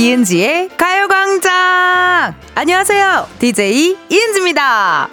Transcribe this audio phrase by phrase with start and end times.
[0.00, 2.34] 이은지의 가요광장!
[2.54, 3.26] 안녕하세요.
[3.38, 5.10] DJ 이은지입니다.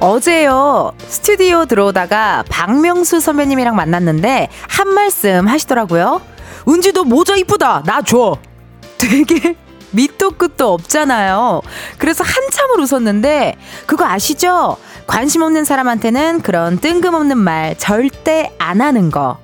[0.00, 6.22] 어제요, 스튜디오 들어오다가 박명수 선배님이랑 만났는데 한 말씀 하시더라고요.
[6.68, 7.82] 은지 너 모자 이쁘다.
[7.84, 8.38] 나 줘.
[8.96, 9.56] 되게
[9.92, 11.62] 밑도 끝도 없잖아요.
[11.98, 13.56] 그래서 한참을 웃었는데
[13.86, 14.76] 그거 아시죠?
[15.06, 19.38] 관심 없는 사람한테는 그런 뜬금없는 말 절대 안 하는 거.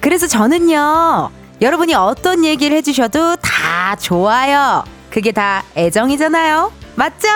[0.00, 1.30] 그래서 저는요.
[1.60, 4.84] 여러분이 어떤 얘기를 해주셔도 다 좋아요.
[5.10, 6.72] 그게 다 애정이잖아요.
[6.96, 7.28] 맞죠?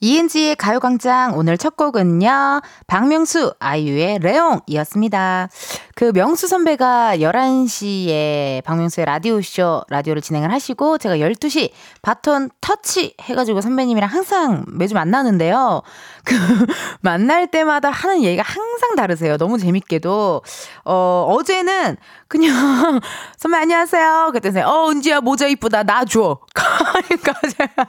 [0.00, 2.60] 이은지의 가요광장 오늘 첫 곡은요.
[2.86, 5.48] 박명수 아이유의 레옹이었습니다.
[5.96, 11.70] 그 명수 선배가 11시에 박명수의 라디오쇼 라디오를 진행을 하시고 제가 12시
[12.02, 15.80] 바톤 터치 해가지고 선배님이랑 항상 매주 만나는데요.
[16.22, 16.34] 그
[17.00, 19.38] 만날 때마다 하는 얘기가 항상 다르세요.
[19.38, 20.42] 너무 재밌게도.
[20.84, 21.96] 어, 어제는
[22.28, 22.52] 그냥
[23.38, 24.32] 선배 안녕하세요.
[24.34, 25.84] 그랬더니 어, 은지야 모자 이쁘다.
[25.84, 26.40] 나 줘.
[26.52, 27.86] 그러니까 제가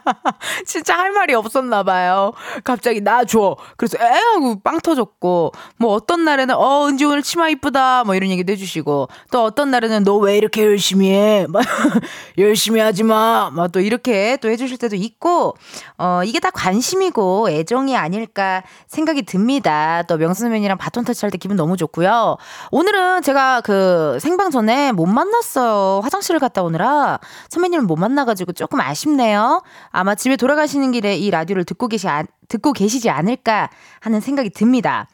[0.66, 2.32] 진짜 할 말이 없었나 봐요.
[2.64, 3.58] 갑자기 나 줘.
[3.76, 7.97] 그래서 에 하고 빵 터졌고 뭐 어떤 날에는 어, 은지 오늘 치마 이쁘다.
[8.04, 11.46] 뭐 이런 얘기도 해주시고 또 어떤 날에는 너 왜 이렇게 열심히 해?
[11.48, 11.64] 막
[12.38, 13.50] 열심히 하지 마.
[13.54, 15.56] 막 또 이렇게 또 해주실 때도 있고
[15.98, 20.04] 어 이게 다 관심이고 애정이 아닐까 생각이 듭니다.
[20.08, 22.38] 또 명수 선배님이랑 바톤 터치할 때 기분 너무 좋고요.
[22.72, 26.00] 오늘은 제가 그 생방 전에 못 만났어요.
[26.04, 29.62] 화장실을 갔다 오느라 선배님을 못 만나가지고 조금 아쉽네요.
[29.92, 32.08] 아마 집에 돌아가시는 길에 이 라디오를 듣고 계시
[32.48, 35.08] 듣고 계시지 않을까 하는 생각이 듭니다.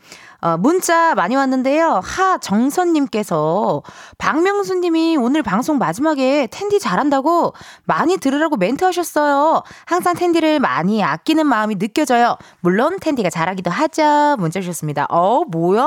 [0.43, 2.01] 어, 문자 많이 왔는데요.
[2.03, 3.81] 하정선님께서
[4.17, 7.53] 박명수님이 오늘 방송 마지막에 은디 잘한다고
[7.85, 9.63] 많이 들으라고 멘트 하셨어요.
[9.85, 12.35] 항상 은디를 많이 아끼는 마음이 느껴져요.
[12.59, 14.35] 물론 은디가 잘하기도 하죠.
[14.37, 15.07] 문자 주셨습니다.
[15.09, 15.85] 어, 뭐야.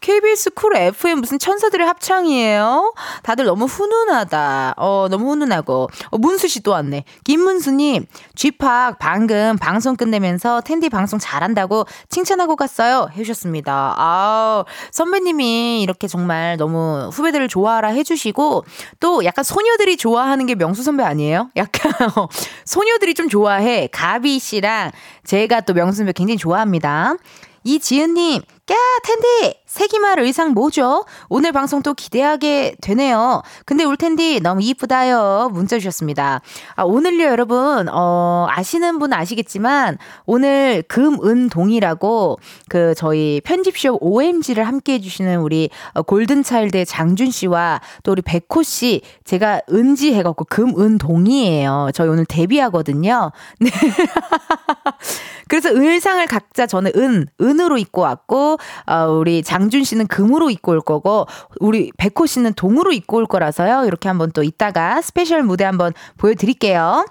[0.00, 2.94] KBS 쿨 FM 무슨 천사들의 합창이에요?
[3.22, 4.74] 다들 너무 훈훈하다.
[4.78, 5.90] 어, 너무 훈훈하고.
[6.10, 7.04] 어, 문수 씨 또 왔네.
[7.24, 8.06] 김문수님,
[8.36, 13.01] 쥐팍 방금 방송 끝내면서 텐디 방송 잘한다고 칭찬하고 갔어요.
[13.08, 13.94] 해주셨습니다.
[13.96, 18.64] 아 선배님이 이렇게 정말 너무 후배들을 좋아하라 해주시고
[19.00, 21.50] 또 약간 소녀들이 좋아하는 게 명수 선배 아니에요?
[21.56, 21.92] 약간
[22.64, 23.88] 소녀들이 좀 좋아해.
[23.92, 24.92] 가비 씨랑
[25.24, 27.16] 제가 또 명수 선배 굉장히 좋아합니다.
[27.64, 28.74] 이지은님, 까
[29.04, 31.06] 텐디 세기말 의상 뭐죠?
[31.30, 33.40] 오늘 방송 또 기대하게 되네요.
[33.64, 35.48] 근데 울텐디 너무 이쁘다요.
[35.50, 36.42] 문자 주셨습니다.
[36.76, 39.96] 아, 오늘요 여러분 어, 아시는 분 아시겠지만
[40.26, 42.38] 오늘 금 은 동이라고
[42.68, 49.00] 그 저희 편집숍 OMG를 함께 해주시는 우리 어, 골든차일드의 장준 씨와 또 우리 백호 씨
[49.24, 51.90] 제가 은지 해갖고 금 은 동이에요.
[51.94, 53.32] 저희 오늘 데뷔하거든요.
[53.58, 53.70] 네.
[55.48, 60.80] 그래서 의상을 각자 저는 은 은으로 입고 왔고 어, 우리 장준 씨는 금으로 입고 올
[60.80, 61.26] 거고
[61.60, 63.84] 우리 백호 씨는 동으로 입고 올 거라서요.
[63.86, 67.06] 이렇게 한번 또 이따가 스페셜 무대 한번 보여드릴게요.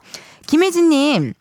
[0.47, 1.33] 김혜진님,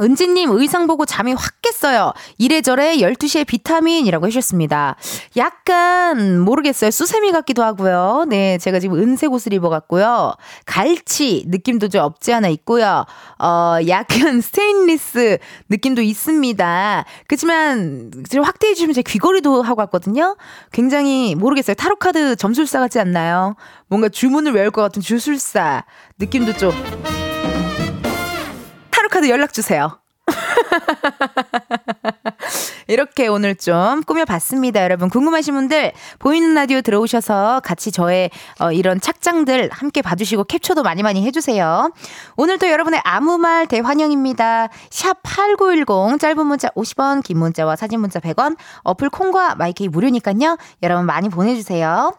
[0.00, 2.12] 은지님 의상 보고 잠이 확 깼어요.
[2.38, 4.96] 이래저래 12시의 비타민이라고 해주셨습니다.
[5.36, 6.90] 약간 모르겠어요.
[6.90, 8.26] 수세미 같기도 하고요.
[8.28, 10.34] 네, 제가 지금 은색 옷을 입어갔고요.
[10.66, 13.04] 갈치 느낌도 좀 없지 않아 있고요.
[13.38, 15.38] 어, 약간 스테인리스
[15.68, 17.04] 느낌도 있습니다.
[17.26, 20.36] 그렇지만 지금 확대해 주시면 제 귀걸이도 하고 왔거든요.
[20.70, 21.74] 굉장히 모르겠어요.
[21.74, 23.56] 타로카드 점술사 같지 않나요?
[23.88, 25.84] 뭔가 주문을 외울 것 같은 주술사
[26.18, 26.72] 느낌도 좀
[29.08, 29.98] 타로카드 연락 주세요.
[32.86, 34.82] 이렇게 오늘 좀 꾸며봤습니다.
[34.82, 38.30] 여러분 궁금하신 분들 보이는 라디오 들어오셔서 같이 저의
[38.60, 41.90] 어, 이런 착장들 함께 봐주시고 캡처도 많이 많이 해주세요.
[42.36, 44.68] 오늘도 여러분의 아무 말 대환영입니다.
[44.90, 50.58] 샵8910 짧은 문자 50원 긴 문자와 사진 문자 100원 어플 콩과 마이케이 무료니까요.
[50.82, 52.12] 여러분 많이 보내주세요.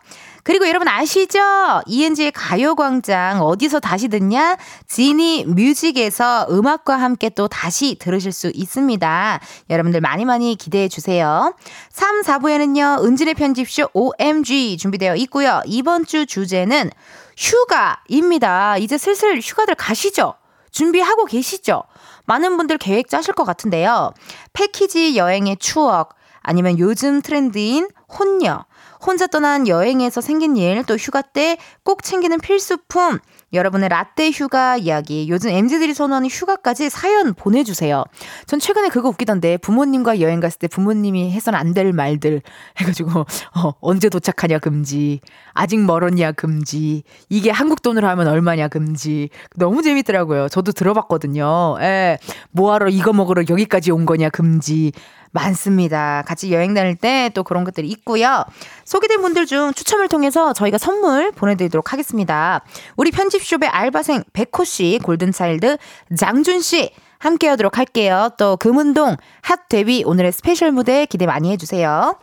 [0.50, 1.40] 그리고 여러분 아시죠?
[1.86, 4.58] ENG의 가요광장 어디서 다시 듣냐?
[4.88, 9.40] 지니 뮤직에서 음악과 함께 또 다시 들으실 수 있습니다.
[9.70, 11.54] 여러분들 많이 많이 기대해 주세요.
[11.92, 15.62] 3, 4부에는요, 은진의 편집쇼 OMG 준비되어 있고요.
[15.68, 16.90] 이번 주 주제는
[17.38, 18.78] 휴가입니다.
[18.78, 20.34] 이제 슬슬 휴가들 가시죠?
[20.72, 21.84] 준비하고 계시죠?
[22.26, 24.14] 많은 분들 계획 짜실 것 같은데요.
[24.54, 27.88] 패키지 여행의 추억, 아니면 요즘 트렌드인
[28.18, 28.66] 혼녀,
[29.06, 33.18] 혼자 떠난 여행에서 생긴 일, 또 휴가 때 꼭 챙기는 필수품,
[33.52, 38.04] 여러분의 라떼 휴가 이야기, 요즘 MZ들이 선호하는 휴가까지 사연 보내주세요.
[38.46, 42.42] 전 최근에 그거 웃기던데 부모님과 여행 갔을 때 부모님이 해선 안 될 말들
[42.78, 45.20] 해가지고 어, 언제 도착하냐 금지,
[45.54, 49.30] 아직 멀었냐 금지, 이게 한국 돈으로 하면 얼마냐 금지.
[49.56, 50.50] 너무 재밌더라고요.
[50.50, 51.78] 저도 들어봤거든요.
[51.82, 52.18] 예,
[52.52, 54.92] 뭐하러 이거 먹으러 여기까지 온 거냐 금지.
[55.32, 56.24] 많습니다.
[56.26, 58.46] 같이 여행 다닐 때 또 그런 것들이 있고요.
[58.86, 62.62] 소개된 분들 중 추첨을 통해서 저희가 선물 보내드리도록 하겠습니다.
[62.96, 65.78] 우리 편집숍의 알바생 백호 씨, 골든차일드
[66.18, 68.30] 장준 씨 함께 하도록 할게요.
[68.38, 72.18] 또 금은동 hot 데뷔 오늘의 스페셜 무대 기대 많이 해주세요.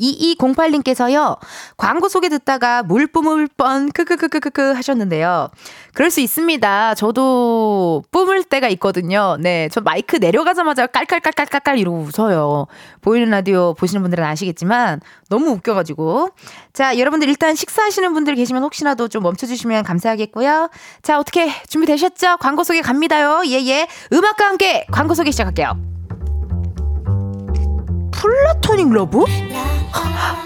[0.00, 1.38] 2208님께서요,
[1.76, 5.50] 광고 소개 듣다가 물 뿜을 뻔, 크크크크크크 하셨는데요.
[5.94, 6.94] 그럴 수 있습니다.
[6.94, 9.36] 저도 뿜을 때가 있거든요.
[9.40, 9.68] 네.
[9.70, 12.66] 저 마이크 내려가자마자 깔깔깔깔깔깔 이러고 웃어요.
[13.00, 16.30] 보이는 라디오 보시는 분들은 아시겠지만, 너무 웃겨 가지고.
[16.72, 20.70] 자, 여러분들 일단 식사하시는 분들 계시면 혹시라도 좀 멈춰 주시면 감사하겠고요.
[21.02, 22.38] 자, 어떻게 준비되셨죠?
[22.38, 23.42] 광고 소개 갑니다요.
[23.46, 23.88] 예, 예.
[24.12, 25.89] 음악과 함께 광고 소개 시작할게요.
[28.20, 29.24] 플라토닉 러브?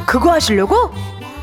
[0.07, 0.93] 그거 하시려고?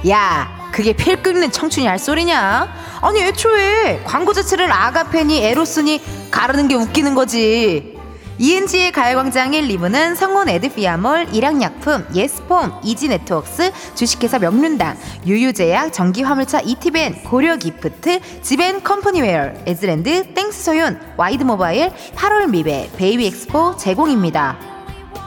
[0.07, 2.73] 야, 그게 피 끓는 청춘이 할 소리냐?
[3.01, 6.01] 아니, 애초에 광고 자체를 아가페니, 에로스니
[6.31, 7.99] 가르는 게 웃기는 거지.
[8.37, 18.41] 이은지의 가요광장 1, 2부는 성원 에드피아몰, 일양약품, 예스폼, 이지네트웍스, 주식회사 명륜당, 유유제약, 전기화물차 이티벤, 고려기프트,
[18.41, 24.70] 지벤 컴퍼니웨어, 에즈랜드, 땡스소윤, 와이드모바일, 8월 미베, 베이비엑스포 제공입니다.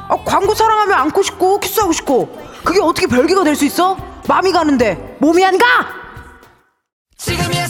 [0.09, 2.29] 아, 광고 사랑하면 안고 싶고 키스하고 싶고
[2.65, 3.97] 그게 어떻게 별개가 될 수 있어?
[4.29, 5.67] 마음이 가는데 몸이 안 가?
[7.19, 7.67] 지금이야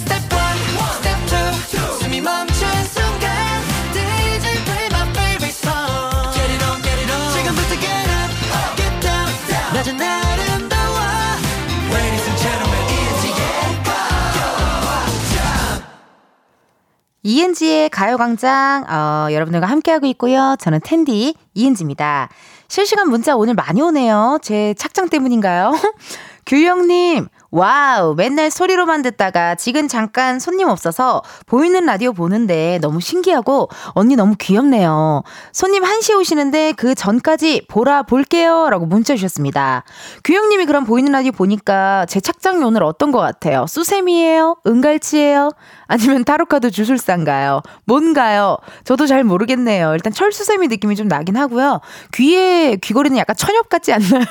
[17.27, 22.29] ENG의 가요광장 어, 여러분들과 함께하고 있고요 저는 텐디 이은지입니다.
[22.69, 24.39] 실시간 문자 오늘 많이 오네요.
[24.43, 25.73] 제 착장 때문인가요?
[26.47, 34.15] 규영님, wow, 맨날 소리로만 듣다가 지금 잠깐 손님 없어서 보이는 라디오 보는데 너무 신기하고 언니
[34.15, 35.23] 너무 귀엽네요.
[35.53, 38.69] 손님 1시 오시는데 그 전까지 보라 볼게요.
[38.69, 39.85] 라고 문자 주셨습니다.
[40.25, 43.67] 규영님이 그럼 보이는 라디오 보니까 제 착장이 오늘 어떤 것 같아요?
[43.67, 44.57] 수세미예요?
[44.67, 45.51] 은갈치예요?
[45.87, 47.63] 아니면 타로카드 주술사인가요?
[47.85, 48.57] 뭔가요?
[48.85, 49.93] 저도 잘 모르겠네요.
[49.95, 51.81] 일단 철수세미 느낌이 좀 나긴 하고요.
[52.15, 54.25] 귀에 귀걸이는 약간 천엽 같지 않나요?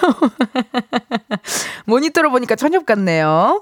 [1.86, 3.62] 모니터로 보니까 천엽 같네요.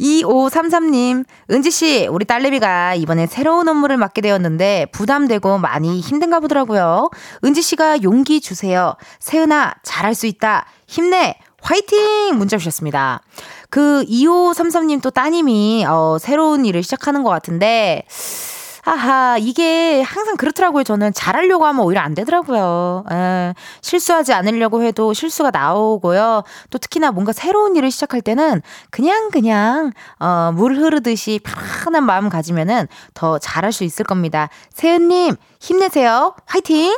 [0.00, 7.10] 2533님, 은지씨, 우리 딸내미가 이번에 새로운 업무를 맡게 되었는데 부담되고 많이 힘든가 보더라고요.
[7.44, 8.96] 은지씨가 용기 주세요.
[9.18, 10.66] 세은아, 잘할 수 있다.
[10.86, 11.36] 힘내!
[11.62, 12.36] 화이팅!
[12.36, 13.20] 문자 주셨습니다.
[13.68, 18.04] 그 2533님 또 따님이 어, 새로운 일을 시작하는 것 같은데
[18.84, 20.84] 아하, 이게 항상 그렇더라고요.
[20.84, 23.04] 저는 잘하려고 하면 오히려 안 되더라고요.
[23.12, 26.44] 에, 실수하지 않으려고 해도 실수가 나오고요.
[26.70, 32.88] 또 특히나 뭔가 새로운 일을 시작할 때는 그냥 그냥 어, 물 흐르듯이 편안한 마음 가지면은
[33.12, 34.48] 더 잘할 수 있을 겁니다.
[34.72, 36.34] 세은님 힘내세요.
[36.46, 36.96] 화이팅!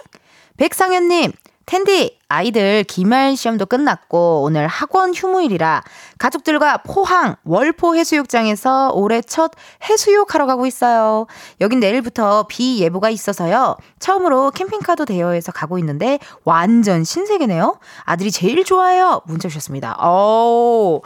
[0.57, 1.33] 백상현님
[1.67, 5.83] 텐디 아이들 기말 시험도 끝났고 오늘 학원 휴무일이라
[6.17, 9.51] 가족들과 포항 월포 해수욕장에서 올해 첫
[9.85, 11.27] 해수욕 하러 가고 있어요.
[11.61, 13.77] 여긴 내일부터 비 예보가 있어서요.
[13.99, 17.79] 처음으로 캠핑카도 대여해서 가고 있는데 완전 신세계네요.
[18.05, 19.21] 아들이 제일 좋아해요.
[19.27, 19.97] 문자 주셨습니다.
[20.01, 21.01] 어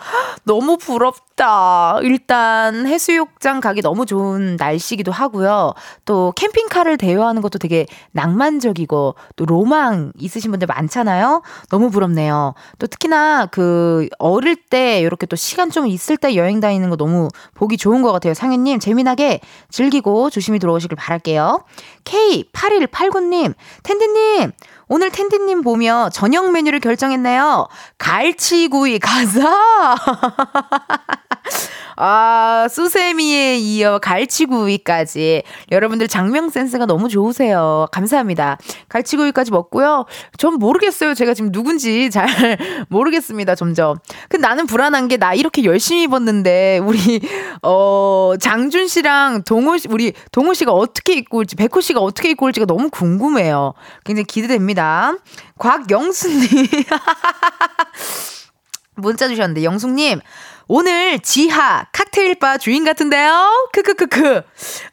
[0.44, 1.98] 너무 부럽다.
[2.02, 5.74] 일단 해수욕장 가기 너무 좋은 날씨기도 하고요.
[6.04, 11.15] 또 캠핑카를 대여하는 것도 되게 낭만적이고 또 로망 있으신 분들 많잖아요.
[11.16, 11.42] 있잖아요.
[11.70, 12.54] 너무 부럽네요.
[12.78, 17.28] 또 특히나 그 어릴 때 이렇게 또 시간 좀 있을 때 여행 다니는 거 너무
[17.54, 18.34] 보기 좋은 것 같아요.
[18.34, 21.64] 상현님 재미나게 즐기고 조심히 들어오시길 바랄게요.
[22.04, 24.52] K8189님, 텐디님,
[24.88, 27.66] 오늘 텐디님 보며 저녁 메뉴를 결정했네요.
[27.98, 29.96] 갈치구이 가자!
[31.96, 35.42] 아, 수세미에 이어 갈치구이까지.
[35.72, 37.86] 여러분들 장명 센스가 너무 좋으세요.
[37.90, 38.58] 감사합니다.
[38.88, 40.06] 갈치구이까지 먹고요.
[40.38, 41.14] 전 모르겠어요.
[41.14, 42.28] 제가 지금 누군지 잘
[42.90, 43.54] 모르겠습니다.
[43.54, 43.96] 점점.
[44.28, 46.98] 근데 나는 불안한 게 나 이렇게 열심히 입었는데 우리
[47.62, 52.44] 어 장준 씨랑 동호 씨 우리 동호 씨가 어떻게 입고 올지 백호 씨가 어떻게 입고
[52.44, 53.72] 올지가 너무 궁금해요.
[54.04, 55.14] 굉장히 기대됩니다.
[55.58, 56.48] 곽영수님
[58.96, 60.20] 문자 주셨는데 영숙님
[60.68, 63.68] 오늘 지하 칵테일바 주인 같은데요?
[63.72, 64.42] 크크크크.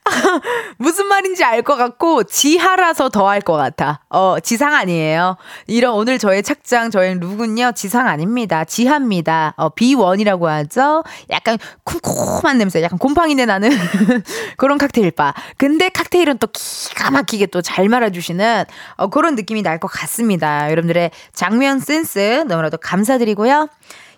[0.77, 4.01] 무슨 말인지 알 것 같고, 지하라서 더 할 것 같아.
[4.09, 5.35] 어, 지상 아니에요.
[5.65, 8.65] 이런 오늘 저의 착장, 저의 룩은요, 지상 아닙니다.
[8.65, 9.55] 지하입니다.
[9.57, 11.03] 어, B1이라고 하죠?
[11.31, 13.71] 약간 쿰쿰한 냄새, 약간 곰팡이내 나는
[14.57, 15.33] 그런 칵테일바.
[15.57, 18.65] 근데 칵테일은 또 기가 막히게 또 잘 말아 주시는
[18.97, 20.69] 어, 그런 느낌이 날 것 같습니다.
[20.69, 23.69] 여러분들의 장면 센스 너무나도 감사드리고요.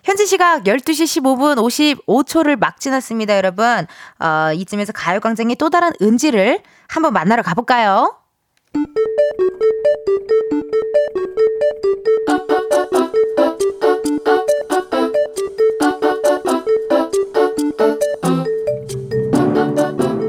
[0.06, 1.56] 현지 시각 12시 15분
[2.06, 3.64] 55초를 막 지났습니다, 여러분.
[4.20, 8.14] 어, 이쯤에서 가요광장의 또 다른 은지를 한번 만나러 가볼까요?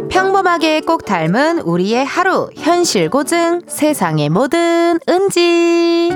[0.10, 6.10] 평범하게 꼭 닮은 우리의 하루, 현실 고증, 세상의 모든 은지.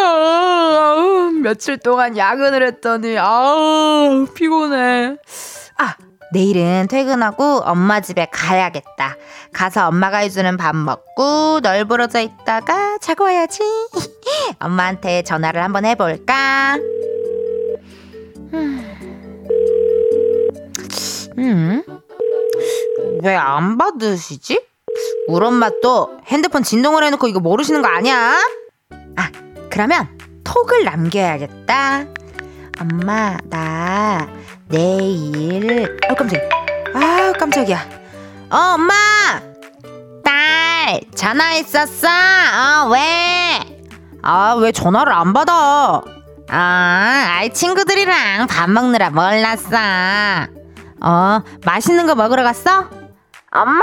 [0.00, 5.16] 아유, 며칠 동안 야근을 했더니, 아우, 피곤해.
[5.76, 5.94] 아,
[6.32, 9.16] 내일은 퇴근하고 엄마 집에 가야겠다.
[9.52, 13.60] 가서 엄마가 해주는 밥 먹고 널브러져 있다가 자고 와야지.
[14.60, 16.78] 엄마한테 전화를 한번 해볼까?
[21.38, 21.82] 음,
[23.22, 24.60] 왜 안 받으시지?
[25.28, 28.38] 우리 엄마 또 핸드폰 진동을 해놓고 이거 모르시는 거 아니야?
[29.16, 29.30] 아,
[29.70, 30.08] 그러면
[30.44, 32.04] 톡을 남겨야겠다.
[32.80, 34.28] 엄마, 나
[34.68, 35.98] 내일.
[36.08, 36.48] 어, 깜짝이야.
[36.94, 37.88] 아, 깜짝이야.
[38.50, 38.94] 어, 엄마!
[40.24, 42.08] 딸, 전화했었어?
[42.08, 43.78] 어, 왜?
[44.22, 46.00] 아, 왜 전화를 안 받아?
[46.50, 49.76] 아, 아이, 친구들이랑 밥 먹느라 몰랐어.
[51.02, 52.88] 어, 맛있는 거 먹으러 갔어?
[53.50, 53.80] 엄마?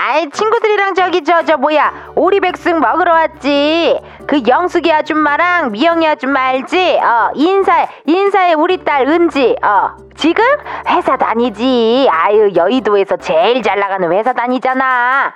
[0.00, 3.98] 아이 친구들이랑 저기 저저 저 뭐야 오리백숙 먹으러 왔지.
[4.28, 7.00] 그 영숙이 아줌마랑 미영이 아줌마 알지?
[7.02, 9.56] 어 인사해 인사해 우리 딸 은지.
[9.60, 10.44] 어 지금
[10.88, 12.06] 회사 다니지.
[12.12, 15.34] 아유 여의도에서 제일 잘 나가는 회사 다니잖아.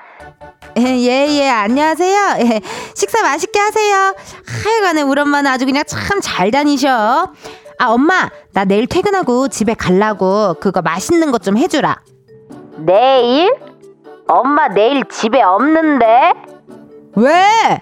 [0.79, 2.37] 예예 예, 안녕하세요.
[2.43, 2.61] 예,
[2.95, 4.15] 식사 맛있게 하세요.
[4.65, 7.33] 하여간에 우리 엄마는 아주 그냥 참 잘 다니셔.
[7.81, 11.97] 아 엄마 나 내일 퇴근하고 집에 갈라고 그거 맛있는 것 좀 해주라.
[12.77, 13.53] 내일?
[14.29, 16.33] 엄마 내일 집에 없는데?
[17.17, 17.81] 왜?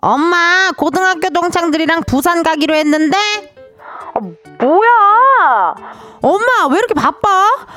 [0.00, 3.16] 엄마 고등학교 동창들이랑 부산 가기로 했는데?
[4.14, 4.20] 아,
[4.64, 5.74] 뭐야?
[6.22, 7.28] 엄마 왜 이렇게 바빠?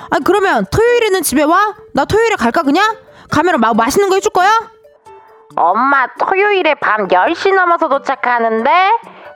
[0.09, 1.73] 아 그러면 토요일에는 집에 와?
[1.93, 2.95] 나 토요일에 갈까 그냥?
[3.31, 4.69] 가면 막 맛있는 거 해줄 거야?
[5.55, 8.71] 엄마 토요일에 밤 10시 넘어서 도착하는데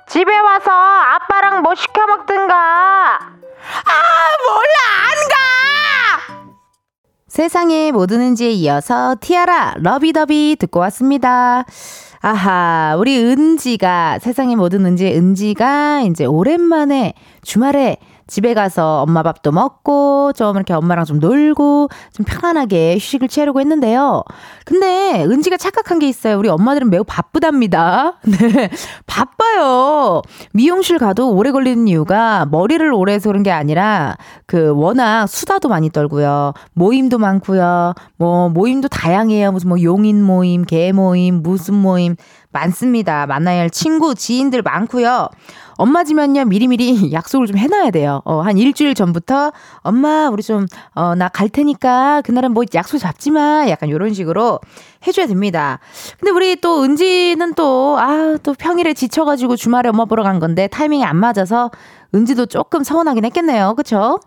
[0.08, 3.92] 집에 와서 아빠랑 뭐 시켜 먹든가 아
[4.48, 5.75] 몰라 안 가!
[7.36, 11.66] 세상에 뭐 드는지에 이어서 티아라 러비더비 듣고 왔습니다.
[12.22, 17.14] 아하, 우리 은지가 세상에 모든 은지 은지가 이제 오랜만에
[17.44, 23.60] 주말에 집에 가서 엄마 밥도 먹고 좀 이렇게 엄마랑 좀 놀고 좀 편안하게 휴식을 취하려고
[23.60, 24.24] 했는데요.
[24.66, 26.38] 근데 은지가 착각한 게 있어요.
[26.38, 28.20] 우리 엄마들은 매우 바쁘답니다.
[28.26, 28.70] 네.
[29.06, 30.22] 바빠요.
[30.54, 35.90] 미용실 가도 오래 걸리는 이유가 머리를 오래 해서 그런 게 아니라 그 워낙 수다도 많이
[35.90, 36.54] 떨고요.
[36.74, 37.94] 모임도 많고요.
[38.18, 39.52] 뭐 모임도 다양해요.
[39.52, 42.16] 무슨 뭐 용인 모임, 개 모임, 무슨 모임
[42.56, 43.28] 많습니다.
[43.28, 45.28] 만나야 할 친구, 지인들 많고요.
[45.78, 48.22] 엄마 집면요 미리미리 약속을 좀 해놔야 돼요.
[48.24, 53.30] 어, 한 일주일 전부터 엄마 우리 좀 어, 나 갈 테니까 그날은 뭐 약속 잡지
[53.30, 53.66] 마.
[53.68, 54.60] 약간 요런 식으로
[55.06, 55.80] 해줘야 됩니다.
[56.18, 61.04] 근데 우리 또 은지는 또, 아, 또 평일에 지쳐가지고 주말에 엄마 보러 간 건데 타이밍이
[61.04, 61.72] 안 맞아서
[62.14, 63.74] 은지도 조금 서운하긴 했겠네요.
[63.76, 64.20] 그쵸?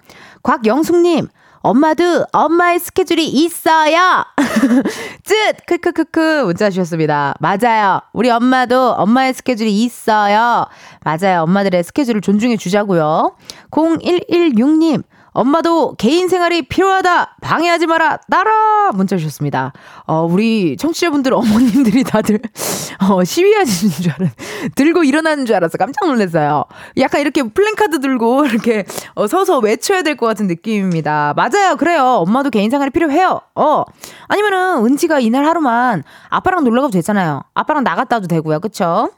[0.43, 1.29] 곽영숙님,
[1.61, 4.25] 엄마도 엄마의 스케줄이 있어요.
[5.25, 5.67] 쯧!
[5.67, 7.35] 크크크크 문자 주셨습니다.
[7.41, 8.01] 맞아요.
[8.13, 10.67] 우리 엄마도 엄마의 스케줄이 있어요.
[11.05, 11.43] 맞아요.
[11.43, 13.37] 엄마들의 스케줄을 존중해 주자고요.
[13.71, 15.03] 0116님
[15.39, 17.37] 엄마도 개인 생활이 필요하다.
[17.41, 18.19] 방해하지 마라.
[18.29, 19.73] 따라 문자 주셨습니다.
[20.05, 22.41] 어, 우리 청취자분들 어머님들이 다들
[23.09, 24.31] 어, 시위하시는 줄 알았,
[24.75, 26.65] 들고 일어나는 줄 알아서 깜짝 놀랐어요.
[26.97, 31.35] 약간 이렇게 플랜카드 들고 이렇게 어, 서서 외쳐야 될 것 같은 느낌입니다.
[31.37, 31.77] 맞아요.
[31.77, 32.03] 그래요.
[32.27, 33.41] 엄마도 개인 생활이 필요해요.
[33.55, 33.85] 어.
[34.27, 37.43] 아니면은 은지가 이날 하루만 아빠랑 놀러 가도 되잖아요.
[37.55, 38.59] 아빠랑 나갔다 와도 되고요.
[38.59, 39.11] 그쵸?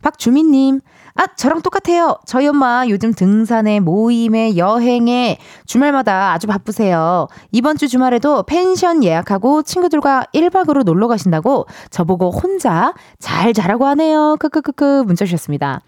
[0.00, 0.80] 박주민님,
[1.16, 2.18] 아, 저랑 똑같아요.
[2.26, 7.28] 저희 엄마 요즘 등산에 모임에 여행에 주말마다 아주 바쁘세요.
[7.52, 14.36] 이번 주 주말에도 펜션 예약하고 친구들과 1박으로 놀러 가신다고 저보고 혼자 잘 자라고 하네요.
[14.38, 15.80] 크크크크 문자 주셨습니다.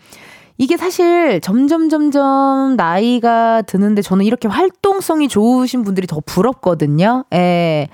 [0.60, 7.24] 이게 사실 점점 점점 나이가 드는데 저는 이렇게 활동성이 좋으신 분들이 더 부럽거든요.
[7.32, 7.88] 예.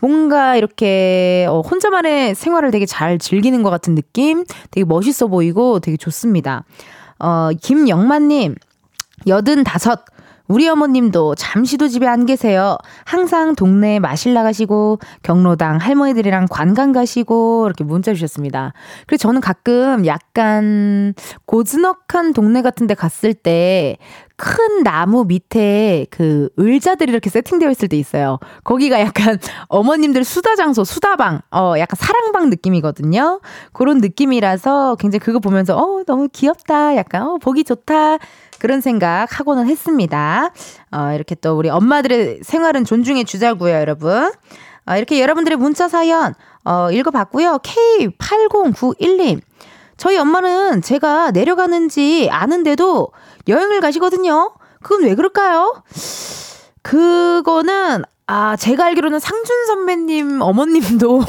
[0.00, 4.44] 뭔가 이렇게 어, 혼자만의 생활을 되게 잘 즐기는 것 같은 느낌?
[4.70, 6.64] 되게 멋있어 보이고 되게 좋습니다.
[7.18, 8.54] 어, 김영만님,
[9.26, 10.04] 여든 다섯.
[10.50, 12.76] 우리 어머님도 잠시도 집에 안 계세요.
[13.04, 18.72] 항상 동네에 마실 나가시고 경로당 할머니들이랑 관광 가시고 이렇게 문자 주셨습니다.
[19.06, 21.14] 그래서 저는 가끔 약간
[21.46, 23.96] 고즈넉한 동네 같은 데 갔을 때
[24.40, 28.38] 큰 나무 밑에 그 의자들이 이렇게 세팅되어 있을 때 있어요.
[28.64, 29.38] 거기가 약간
[29.68, 33.42] 어머님들 수다 장소, 수다방, 어, 약간 사랑방 느낌이거든요.
[33.74, 36.96] 그런 느낌이라서 굉장히 그거 보면서 어, 너무 귀엽다.
[36.96, 38.16] 약간 어, 보기 좋다.
[38.60, 40.52] 그런 생각 하고는 했습니다.
[40.92, 44.30] 어, 이렇게 또 우리 엄마들의 생활은 존중해 주자고요, 여러분.
[44.86, 47.58] 어, 이렇게 여러분들의 문자 사연 어, 읽어봤고요.
[47.58, 49.40] K8091님.
[49.96, 53.08] 저희 엄마는 제가 내려가는지 아는데도
[53.48, 54.52] 여행을 가시거든요.
[54.82, 55.82] 그건 왜 그럴까요?
[56.82, 61.20] 그거는 아, 제가 알기로는 상준 선배님 어머님도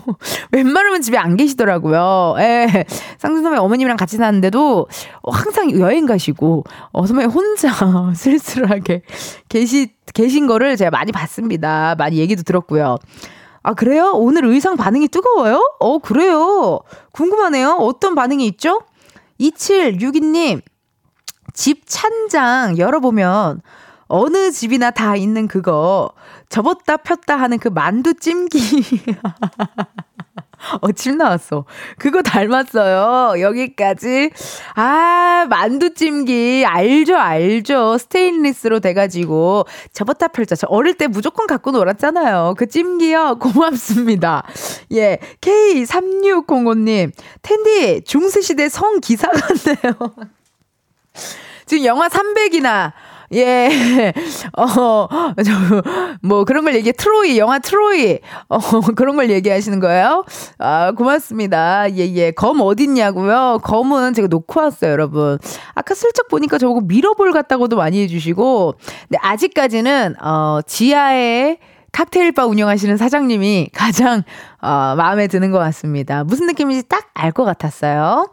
[0.52, 2.36] 웬만하면 집에 안 계시더라고요.
[2.38, 2.86] 예.
[3.18, 4.86] 상준 선배 어머님이랑 같이 사는데도
[5.22, 7.68] 항상 여행 가시고, 어, 선배 혼자
[8.16, 9.02] 쓸쓸하게
[9.50, 11.94] 계시, 계신 거를 제가 많이 봤습니다.
[11.98, 12.96] 많이 얘기도 들었고요.
[13.62, 14.12] 아, 그래요?
[14.14, 15.60] 오늘 의상 반응이 뜨거워요?
[15.78, 16.80] 어, 그래요.
[17.12, 17.72] 궁금하네요.
[17.80, 18.80] 어떤 반응이 있죠?
[19.40, 20.62] 2762님,
[21.52, 23.60] 집 찬장 열어보면
[24.08, 26.10] 어느 집이나 다 있는 그거
[26.48, 28.58] 접었다 폈다 하는 그 만두 찜기.
[30.80, 31.64] 어, 침 나왔어.
[31.98, 33.40] 그거 닮았어요.
[33.40, 34.30] 여기까지.
[34.74, 36.64] 아, 만두찜기.
[36.66, 37.98] 알죠, 알죠.
[37.98, 39.66] 스테인리스로 돼가지고.
[39.92, 40.56] 접었다 펼쳐.
[40.56, 42.54] 저 어릴 때 무조건 갖고 놀았잖아요.
[42.56, 43.38] 그 찜기요.
[43.38, 44.44] 고맙습니다.
[44.92, 45.18] 예.
[45.40, 47.12] K3605님.
[47.42, 50.14] 텐디, 중세시대 성 기사 같네요.
[51.66, 52.92] 지금 영화 300이나
[53.34, 54.12] 예.
[54.56, 55.08] 어,
[55.44, 55.52] 저,
[56.22, 56.92] 뭐 그런 걸 얘기해.
[56.92, 58.18] 트로이, 영화 트로이.
[58.48, 58.58] 어,
[58.96, 60.24] 그런 걸 얘기하시는 거예요?
[60.58, 61.90] 아, 고맙습니다.
[61.96, 62.30] 예, 예.
[62.30, 63.60] 검 어딨냐고요?
[63.62, 65.38] 검은 제가 놓고 왔어요, 여러분.
[65.74, 68.74] 아까 슬쩍 보니까 저거 미러볼 같다고도 많이 해주시고.
[69.08, 71.58] 근데 아직까지는, 어, 지하에
[71.92, 74.22] 칵테일바 운영하시는 사장님이 가장,
[74.60, 76.24] 어, 마음에 드는 것 같습니다.
[76.24, 78.28] 무슨 느낌인지 딱 알 것 같았어요.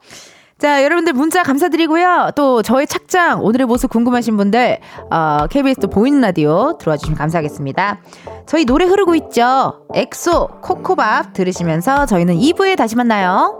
[0.59, 2.31] 자, 여러분들 문자 감사드리고요.
[2.35, 4.79] 또 저의 착장, 오늘의 모습 궁금하신 분들,
[5.11, 7.99] 어, KBS 또 보이는 라디오 들어와 주시면 감사하겠습니다.
[8.45, 9.85] 저희 노래 흐르고 있죠?
[9.93, 13.59] 엑소, Ko Ko Bop 들으시면서 저희는 2부에 다시 만나요.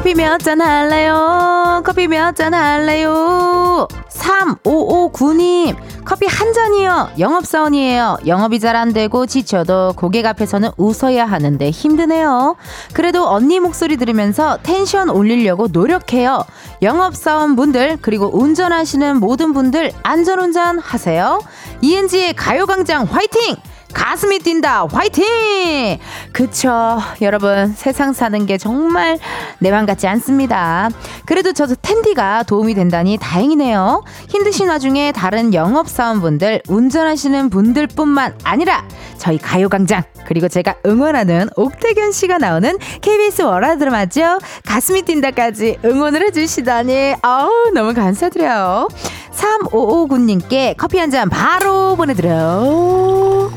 [0.00, 1.82] 커피 몇 잔 할래요?
[1.84, 3.86] 커피 몇 잔 할래요?
[4.08, 7.10] 3559님, 커피 한 잔이요.
[7.18, 8.16] 영업사원이에요.
[8.26, 12.56] 영업이 잘 안 되고 지쳐도 고객 앞에서는 웃어야 하는데 힘드네요.
[12.94, 16.44] 그래도 언니 목소리 들으면서 텐션 올리려고 노력해요.
[16.80, 21.42] 영업사원 분들, 그리고 운전하시는 모든 분들 안전운전 하세요.
[21.82, 23.56] 이은지의 가요광장 화이팅!
[23.92, 24.86] 가슴이 뛴다.
[24.92, 25.98] 화이팅!
[26.32, 26.98] 그쵸?
[27.20, 29.18] 여러분 세상 사는 게 정말
[29.58, 30.88] 내 맘 같지 않습니다.
[31.26, 34.02] 그래도 저도 텐디가 도움이 된다니 다행이네요.
[34.28, 38.84] 힘드신 와중에 다른 영업사원분들 운전하시는 분들뿐만 아니라
[39.18, 44.38] 저희 가요광장 그리고 제가 응원하는 옥태견 씨가 나오는 KBS 월화 드라마죠?
[44.66, 47.14] 가슴이 뛴다까지 응원을 해주시다니.
[47.22, 48.88] 아우 너무 감사드려요.
[49.32, 53.50] 3559님께 커피 한 잔 바로 보내드려요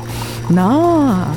[0.48, 1.34] 나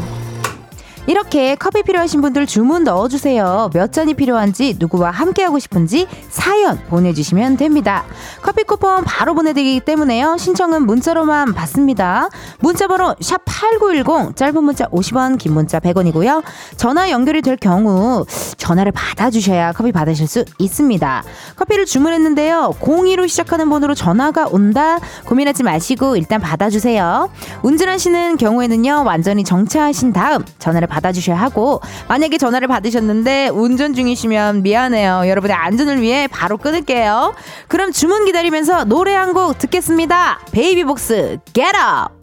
[1.08, 3.70] 이렇게 커피 필요하신 분들 주문 넣어주세요.
[3.74, 8.04] 몇 잔이 필요한지, 누구와 함께하고 싶은지 사연 보내주시면 됩니다.
[8.42, 10.36] 커피 쿠폰 바로 보내드리기 때문에요.
[10.38, 12.28] 신청은 문자로만 받습니다.
[12.60, 16.44] 문자번호 샵 8910, 짧은 문자 50원, 긴 문자 100원이고요.
[16.76, 18.26] 전화 연결이 될 경우
[18.58, 21.24] 전화를 받아주셔야 커피 받으실 수 있습니다.
[21.56, 22.76] 커피를 주문했는데요.
[22.82, 25.00] 02로 시작하는 번호로 전화가 온다?
[25.26, 27.30] 고민하지 마시고 일단 받아주세요.
[27.62, 35.24] 운전하시는 경우에는요, 완전히 정차하신 다음 전화를 받 아주셔야 하고, 만약에 전화를 받으셨는데 운전 중이시면 미안해요.
[35.28, 37.34] 여러분의 안전을 위해 바로 끊을게요.
[37.68, 40.40] 그럼 주문 기다리면서 노래 한 곡 듣겠습니다.
[40.52, 42.16] 베이비복스, get up!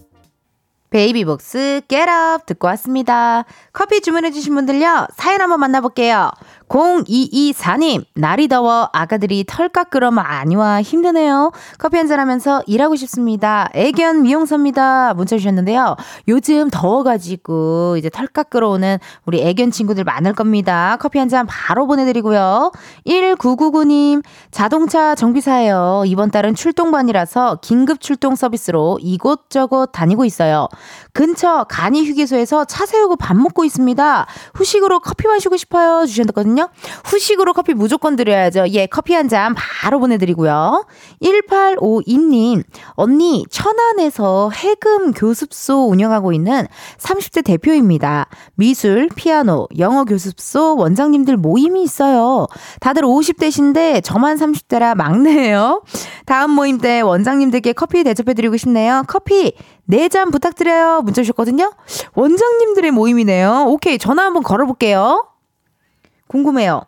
[0.91, 2.47] 베이비복스, get up!
[2.47, 3.45] 듣고 왔습니다.
[3.73, 6.31] 커피 주문해주신 분들요, 사연 한번 만나볼게요.
[6.69, 11.53] 0224님, 날이 더워 아가들이 털 깎으러 많이 와 힘드네요.
[11.79, 13.69] 커피 한잔 하면서 일하고 싶습니다.
[13.75, 15.15] 애견 미용사입니다.
[15.15, 15.97] 문자 주셨는데요.
[16.29, 20.97] 요즘 더워가지고 이제 털 깎으러 오는 우리 애견 친구들 많을 겁니다.
[21.01, 22.71] 커피 한 잔 바로 보내드리고요.
[23.07, 26.03] 1999님, 자동차 정비사예요.
[26.07, 30.69] 이번 달은 출동반이라서 긴급 출동 서비스로 이곳저곳 다니고 있어요.
[31.15, 34.27] 근처 간이 휴게소에서 차 세우고 밥 먹고 있습니다.
[34.55, 36.05] 후식으로 커피 마시고 싶어요.
[36.05, 36.54] 주셨거든요.
[37.05, 38.67] 후식으로 커피 무조건 드려야죠.
[38.71, 40.85] 예, 커피 한 잔 바로 보내드리고요.
[41.23, 46.67] 1852님, 언니, 천안에서 해금 교습소 운영하고 있는
[46.99, 48.27] 30대 대표입니다.
[48.55, 52.47] 미술, 피아노, 영어 교습소 원장님들 모임이 있어요.
[52.81, 55.83] 다들 50대신데 저만 30대라 막내예요.
[56.27, 59.05] 다음 모임 때 원장님들께 커피 대접해드리고 싶네요.
[59.07, 59.55] 커피
[59.91, 61.03] 4잔 부탁드려요.
[61.03, 61.73] 문자 주셨거든요.
[62.15, 63.65] 원장님들의 모임이네요.
[63.69, 65.27] 오케이, 전화 한번 걸어볼게요.
[66.35, 66.83] 궁금해요.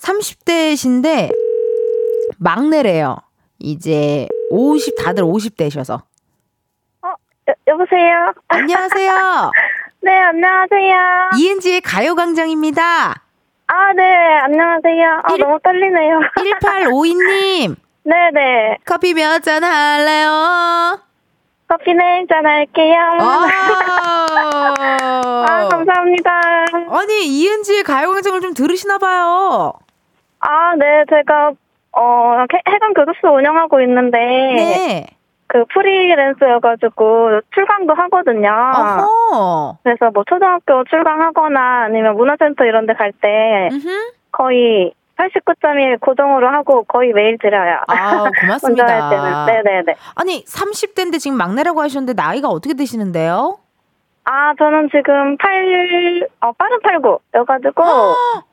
[0.00, 1.30] 30대신데
[2.38, 3.16] 막내래요.
[3.58, 6.00] 이제 50 다들 50대셔서.
[7.02, 8.32] 어, 여, 여보세요.
[8.48, 9.50] 안녕하세요.
[10.00, 10.96] 네, 안녕하세요.
[11.38, 13.10] 이은지의 가요광장입니다.
[13.68, 14.02] 아, 네,
[14.44, 15.20] 안녕하세요.
[15.24, 16.20] 아, 일- 너무 떨리네요.
[16.38, 18.78] 1852님, 네네.
[18.86, 21.00] 커피 몇 잔 할래요?
[21.68, 22.96] 커피 네잔 할게요.
[23.20, 23.46] 아,
[25.48, 26.30] 아, 감사합니다.
[26.90, 29.72] 아니, 이은지의 가요광장을 좀 들으시나봐요.
[30.40, 31.52] 아, 네, 제가,
[31.92, 35.06] 어, 해- 해관 교습소 운영하고 있는데, 네.
[35.48, 38.48] 그 프리랜서여가지고 출강도 하거든요.
[38.50, 39.78] 어허.
[39.84, 43.68] 그래서 뭐 초등학교 출강하거나 아니면 문화센터 이런 데 갈 때.
[44.32, 47.80] 거의 89.1 고정으로 하고 거의 매일 드려요.
[47.88, 49.46] 아, 고맙습니다.
[49.46, 49.94] 네네네.
[50.14, 53.58] 아니, 30대인데 지금 막내라고 하셨는데 나이가 어떻게 되시는데요?
[54.24, 58.14] 아, 저는 지금 8, 어, 빠른 89여가지고,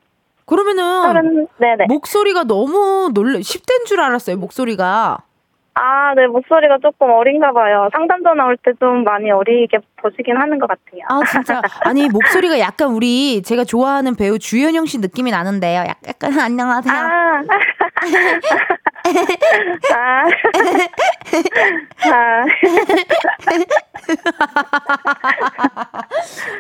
[0.46, 1.86] 그러면은 빠른, 네네.
[1.88, 5.24] 목소리가 너무 놀래 10대인 줄 알았어요, 목소리가.
[5.76, 7.90] 아, 네, 목소리가 조금 어린가 봐요.
[7.94, 11.02] 상담 전화 올때 좀 많이 어리게 보시긴 하는 것 같아요.
[11.10, 11.62] 아, 진짜.
[11.82, 15.80] 아니, 목소리가 약간 우리 제가 좋아하는 배우 주현영 씨 느낌이 나는데요.
[15.88, 16.94] 약- 약간 안녕하세요.
[16.96, 17.42] 아,
[19.96, 20.24] 아,
[22.12, 22.46] 아,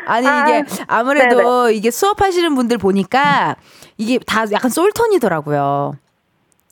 [0.08, 3.56] 아니, 아, 이게 아무래도 이게 수업하시는 분들 보니까
[3.98, 5.94] 이게 다 약간 솔톤이더라고요.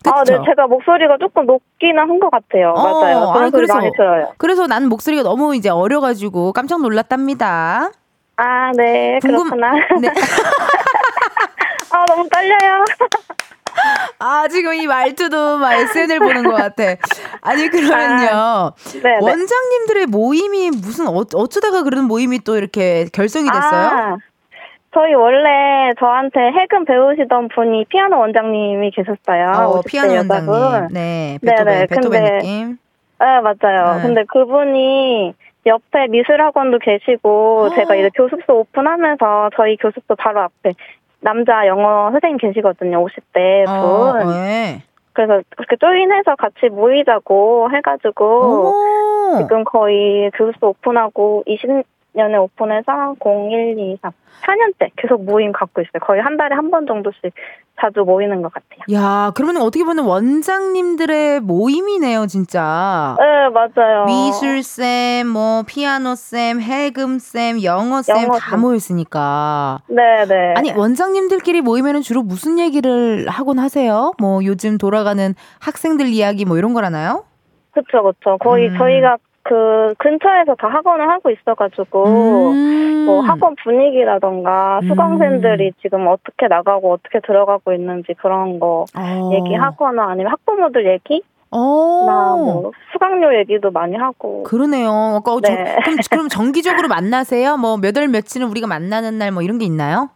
[0.03, 0.15] 그쵸?
[0.15, 2.73] 아, 네, 제가 목소리가 조금 높기는 한 것 같아요.
[2.75, 3.31] 어, 맞아요.
[3.33, 4.33] 그런 아니, 소리 많이 들어요.
[4.37, 7.91] 그래서 나는 목소리가 너무 이제 어려가지고 깜짝 놀랐답니다.
[8.37, 9.71] 아, 네, 궁금- 그렇구나.
[10.01, 10.11] 네.
[11.91, 12.83] 아, 너무 떨려요.
[14.19, 16.83] 아, 지금 이 말투도 막 SNL 보는 것 같아.
[17.41, 18.71] 아니, 그러면요.
[18.93, 19.17] 네, 네.
[19.21, 23.87] 원장님들의 모임이 무슨, 어, 어쩌다가 그런 모임이 또 이렇게 결성이 됐어요?
[23.89, 24.17] 아,
[24.93, 29.51] 저희 원래 저한테 해금 배우시던 분이 피아노 원장님이 계셨어요.
[29.51, 30.49] 어, 50대 피아노 여자분.
[30.49, 30.87] 원장님.
[30.93, 32.77] 네, 베토벤, 네네, 베토벤 근데- 느낌.
[33.19, 33.95] 네, 맞아요.
[33.97, 34.01] 네.
[34.01, 35.33] 근데 그분이
[35.67, 37.75] 옆에 미술학원도 계시고, 아.
[37.75, 40.71] 제가 이제 교습소 오픈하면서 저희 교습소 바로 앞에
[41.21, 43.73] 남자 영어 선생님 계시거든요, 50대 분.
[43.75, 44.81] 어, 네.
[45.13, 49.37] 그래서 그렇게 조인해서 같이 모이자고 해가지고, 오.
[49.37, 55.99] 지금 거의 교습소 오픈하고 20 년에 오픈해서 01, 2, 3, 4년째 계속 모임 갖고 있어요.
[56.01, 57.21] 거의 한 달에 한 번 정도씩
[57.79, 58.81] 자주 모이는 것 같아요.
[58.93, 63.15] 야, 그러면 어떻게 보면 원장님들의 모임이네요, 진짜.
[63.19, 64.05] 네, 맞아요.
[64.05, 68.59] 미술쌤, 뭐, 피아노쌤, 해금쌤, 영어쌤 다 영어쌤.
[68.61, 69.79] 모였으니까.
[69.87, 70.53] 네 네.
[70.57, 74.13] 아니, 원장님들끼리 모이면 주로 무슨 얘기를 하곤 하세요?
[74.19, 77.23] 뭐, 요즘 돌아가는 학생들 이야기 뭐 이런 거라나요?
[77.71, 78.37] 그쵸, 그쵸.
[78.39, 78.77] 거의 음.
[78.77, 82.05] 저희가 그 근처에서 다 학원을 하고 있어가지고,
[82.51, 83.05] 음.
[83.05, 84.87] 뭐 학원 분위기라던가 음.
[84.87, 89.29] 수강생들이 지금 어떻게 나가고 어떻게 들어가고 있는지 그런 거 어.
[89.33, 91.23] 얘기하거나 아니면 학부모들 얘기?
[91.49, 92.05] 어.
[92.07, 94.43] 나뭐 수강료 얘기도 많이 하고.
[94.43, 94.89] 그러네요.
[95.17, 95.75] 아까 네.
[95.75, 97.57] 저, 그럼, 그럼 정기적으로 만나세요?
[97.57, 100.09] 뭐 몇 월 며칠은 우리가 만나는 날 뭐 이런 게 있나요?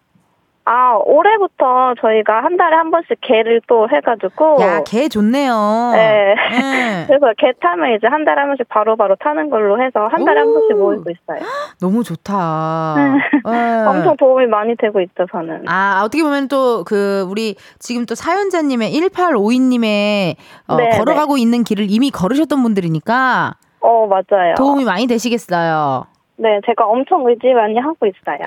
[0.68, 4.58] 아, 올해부터 저희가 한 달에 한 번씩 개를 또 해가지고.
[4.62, 5.92] 야, 개 좋네요.
[5.94, 6.36] 네.
[6.52, 7.06] 네.
[7.08, 10.42] 그래서 개 타면 이제 한 달에 한 번씩 바로바로 바로 타는 걸로 해서 한 달에
[10.42, 10.44] 오.
[10.44, 11.40] 한 번씩 모이고 있어요.
[11.80, 12.96] 너무 좋다.
[12.98, 13.40] 네.
[13.52, 13.86] 네.
[13.86, 15.66] 엄청 도움이 많이 되고 있죠, 저는.
[15.70, 20.36] 아, 어떻게 보면 또 그, 우리 지금 또 사연자님의 1852님의
[20.68, 21.42] 어, 네, 걸어가고 네.
[21.42, 23.54] 있는 길을 이미 걸으셨던 분들이니까.
[23.82, 24.56] 어, 맞아요.
[24.58, 26.08] 도움이 많이 되시겠어요.
[26.38, 28.40] 네, 제가 엄청 의지 많이 하고 있어요.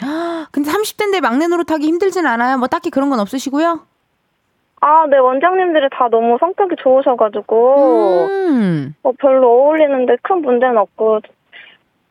[0.52, 2.58] 근데 30대인데 막내 노릇하기 힘들진 않아요?
[2.58, 3.80] 뭐 딱히 그런 건 없으시고요?
[4.80, 8.94] 아, 네, 원장님들이 다 너무 성격이 좋으셔가지고, 음.
[9.02, 11.20] 뭐 별로 어울리는데 큰 문제는 없고,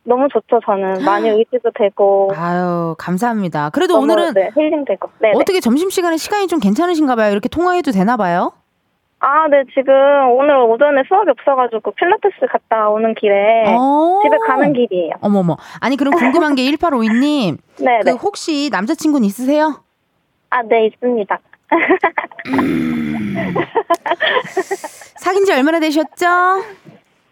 [0.04, 1.04] 너무 좋죠, 저는.
[1.06, 2.32] 많이 의지도 되고.
[2.36, 3.70] 아유, 감사합니다.
[3.70, 4.34] 그래도 오늘은.
[4.34, 5.10] 네, 힐링되고.
[5.20, 5.32] 네.
[5.36, 7.32] 어떻게 점심시간에 시간이 좀 괜찮으신가 봐요.
[7.32, 8.54] 이렇게 통화해도 되나 봐요?
[9.20, 9.94] 아, 네, 지금
[10.38, 14.20] 오늘 오전에 수업이 없어가지고 필라테스 갔다 오는 길에 어.
[14.24, 15.14] 집에 가는 길이에요.
[15.22, 15.58] 어머머.
[15.80, 17.58] 아니, 그럼 궁금한 게 1852님.
[17.84, 18.00] 네.
[18.06, 19.84] 그 혹시 남자친구는 있으세요?
[20.52, 21.40] 아, 네, 있습니다.
[22.60, 23.56] 음.
[25.18, 26.26] 사귄 지 얼마나 되셨죠?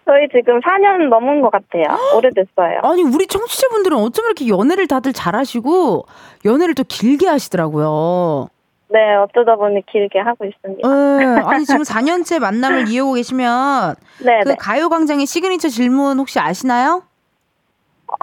[0.05, 1.83] 저희 지금 4년 넘은 것 같아요.
[2.17, 2.79] 오래됐어요.
[2.83, 6.05] 아니, 우리 청취자분들은 어쩜 이렇게 연애를 다들 잘하시고,
[6.45, 8.49] 연애를 또 길게 하시더라고요.
[8.87, 10.87] 네, 어쩌다 보니 길게 하고 있습니다.
[10.87, 14.55] 네, 아니 지금 4년째 만남을 이어오고 계시면 네, 그 네.
[14.59, 17.03] 가요광장의 시그니처 질문 혹시 아시나요?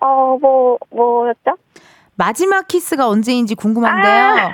[0.00, 1.56] 어, 뭐 뭐였죠?
[2.14, 4.12] 마지막 키스가 언제인지 궁금한데요.
[4.12, 4.52] 아,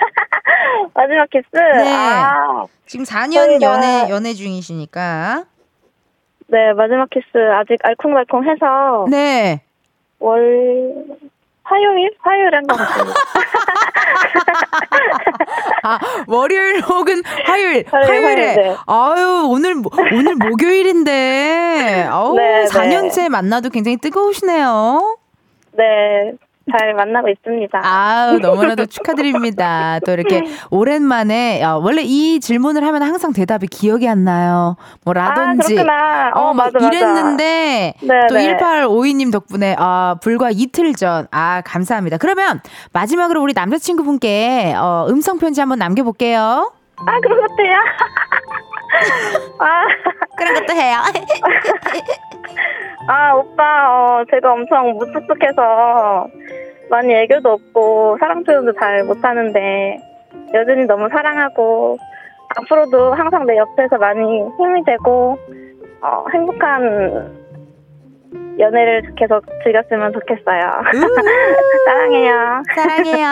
[0.95, 1.47] 마지막 키스?
[1.53, 1.95] 네.
[1.95, 3.67] 아, 지금 4년 저희가...
[3.67, 5.45] 연애 연애 중이시니까.
[6.47, 9.07] 네, 마지막 키스 아직 알콩달콩해서.
[9.11, 9.63] 네.
[10.19, 11.05] 월
[11.69, 12.11] 화요일?
[12.21, 13.15] 화요일에 한것 같습니다.
[15.89, 17.85] 아, 월요일 혹은 화요일.
[17.91, 18.55] 화요일에.
[18.55, 18.77] 네.
[18.87, 19.75] 아유, 오늘,
[20.13, 22.07] 오늘 목요일인데.
[22.11, 23.29] 아우, 네, 4년째 네.
[23.29, 25.17] 만나도 굉장히 뜨거우시네요.
[25.73, 26.33] 네.
[26.71, 27.81] 잘 만나고 있습니다.
[27.83, 29.99] 아우, 너무나도 축하드립니다.
[30.05, 34.77] 또 이렇게 오랜만에, 어, 원래 이 질문을 하면 항상 대답이 기억이 안 나요.
[35.05, 35.79] 뭐라든지.
[35.79, 38.57] 아, 어, 어, 맞아, 이랬는데, 네, 또 네.
[38.57, 42.19] 1852님 덕분에, 어, 불과 이틀 전, 아, 감사합니다.
[42.19, 42.61] 그러면
[42.93, 46.73] 마지막으로 우리 남자친구분께, 어, 음성편지 한번 남겨볼게요.
[46.97, 47.79] 아, 그런 것도 해요?
[49.61, 49.85] 아.
[50.37, 50.99] 그런 것도 해요.
[53.07, 56.29] 아, 오빠, 어, 제가 엄청 무뚝뚝해서
[56.91, 59.99] 많이 애교도 없고 사랑 표현도 잘 못하는데
[60.55, 61.99] 여전히 너무 사랑하고
[62.57, 64.21] 앞으로도 항상 내 옆에서 많이
[64.59, 65.39] 힘이 되고
[66.01, 67.39] 어, 행복한
[68.59, 70.83] 연애를 계속 즐겼으면 좋겠어요.
[71.87, 72.63] 사랑해요.
[72.75, 73.27] 사랑해요.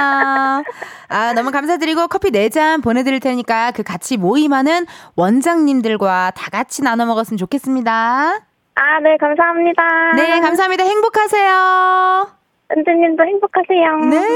[1.09, 7.39] 아, 너무 감사드리고 커피 4잔 보내드릴 테니까 그 같이 모임하는 원장님들과 다 같이 나눠 먹었으면
[7.39, 8.41] 좋겠습니다.
[8.77, 10.13] 아, 네, 감사합니다.
[10.17, 10.85] 네, 감사합니다.
[10.85, 12.29] 행복하세요.
[12.77, 13.97] 은주님도 행복하세요.
[14.11, 14.29] 네.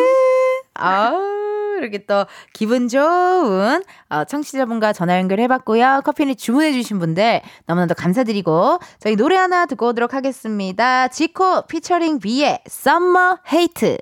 [0.75, 2.25] 아우, 이렇게 또
[2.55, 6.01] 기분 좋은 어, 청취자분과 전화 연결해봤고요.
[6.05, 11.09] 커피를 주문해주신 분들 너무나도 감사드리고 저희 노래 하나 듣고 오도록 하겠습니다.
[11.09, 13.99] 지코 피처링 비의 Summer Hate.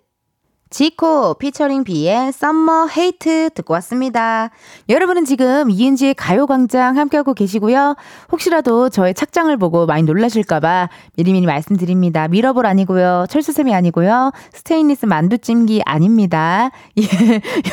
[0.70, 4.50] 지코 피처링 비의 Summer Hate 듣고 왔습니다.
[4.88, 7.96] 여러분은 지금 이은지의 가요광장 함께하고 계시고요.
[8.30, 12.28] 혹시라도 저의 착장을 보고 많이 놀라실까봐 미리미리 말씀드립니다.
[12.28, 13.26] 미러볼 아니고요.
[13.30, 14.32] 철수쌤이 아니고요.
[14.52, 16.70] 스테인리스 만두찜기 아닙니다.
[16.98, 17.02] 예,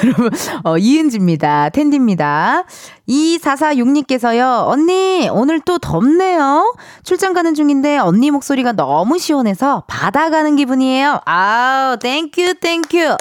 [0.02, 0.30] 여러분,
[0.64, 1.70] 어, 이은지입니다.
[1.70, 2.64] 텐디입니다.
[3.08, 6.76] 2446님께서요, 언니, 오늘 또 덥네요.
[7.04, 11.22] 출장 가는 중인데 언니 목소리가 너무 시원해서 바다 가는 기분이에요.
[11.26, 13.18] 아우, thank you, thank you.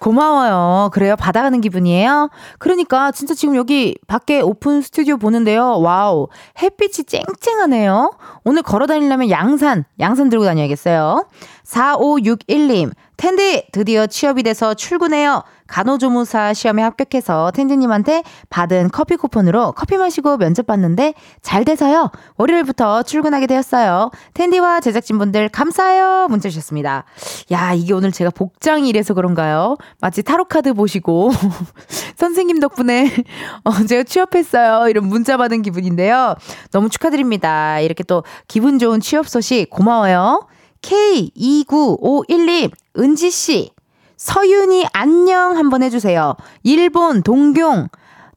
[0.00, 0.90] 고마워요.
[0.92, 1.16] 그래요?
[1.16, 2.30] 바다 가는 기분이에요?
[2.58, 5.80] 그러니까 진짜 지금 여기 밖에 오픈 스튜디오 보는데요.
[5.80, 6.28] 와우.
[6.62, 8.12] 햇빛이 쨍쨍하네요.
[8.44, 11.26] 오늘 걸어 다니려면 양산, 양산 들고 다녀야겠어요.
[11.64, 12.92] 4561님.
[13.18, 15.42] 텐디 드디어 취업이 돼서 출근해요.
[15.66, 22.10] 간호조무사 시험에 합격해서 텐디님한테 받은 커피 쿠폰으로 커피 마시고 면접 봤는데 잘 돼서요.
[22.36, 24.12] 월요일부터 출근하게 되었어요.
[24.34, 26.28] 텐디와 제작진분들 감사해요.
[26.30, 27.04] 문자 주셨습니다.
[27.50, 29.76] 야, 이게 오늘 제가 복장이 이래서 그런가요?
[30.00, 31.30] 마치 타로카드 보시고
[32.16, 33.12] 선생님 덕분에
[33.64, 34.88] 어, 제가 취업했어요.
[34.88, 36.36] 이런 문자 받은 기분인데요.
[36.70, 37.80] 너무 축하드립니다.
[37.80, 40.46] 이렇게 또 기분 좋은 취업 소식 고마워요.
[40.82, 43.70] K2951님, 은지 씨,
[44.16, 46.36] 서윤이 안녕 한번 해주세요.
[46.62, 47.88] 일본 동경,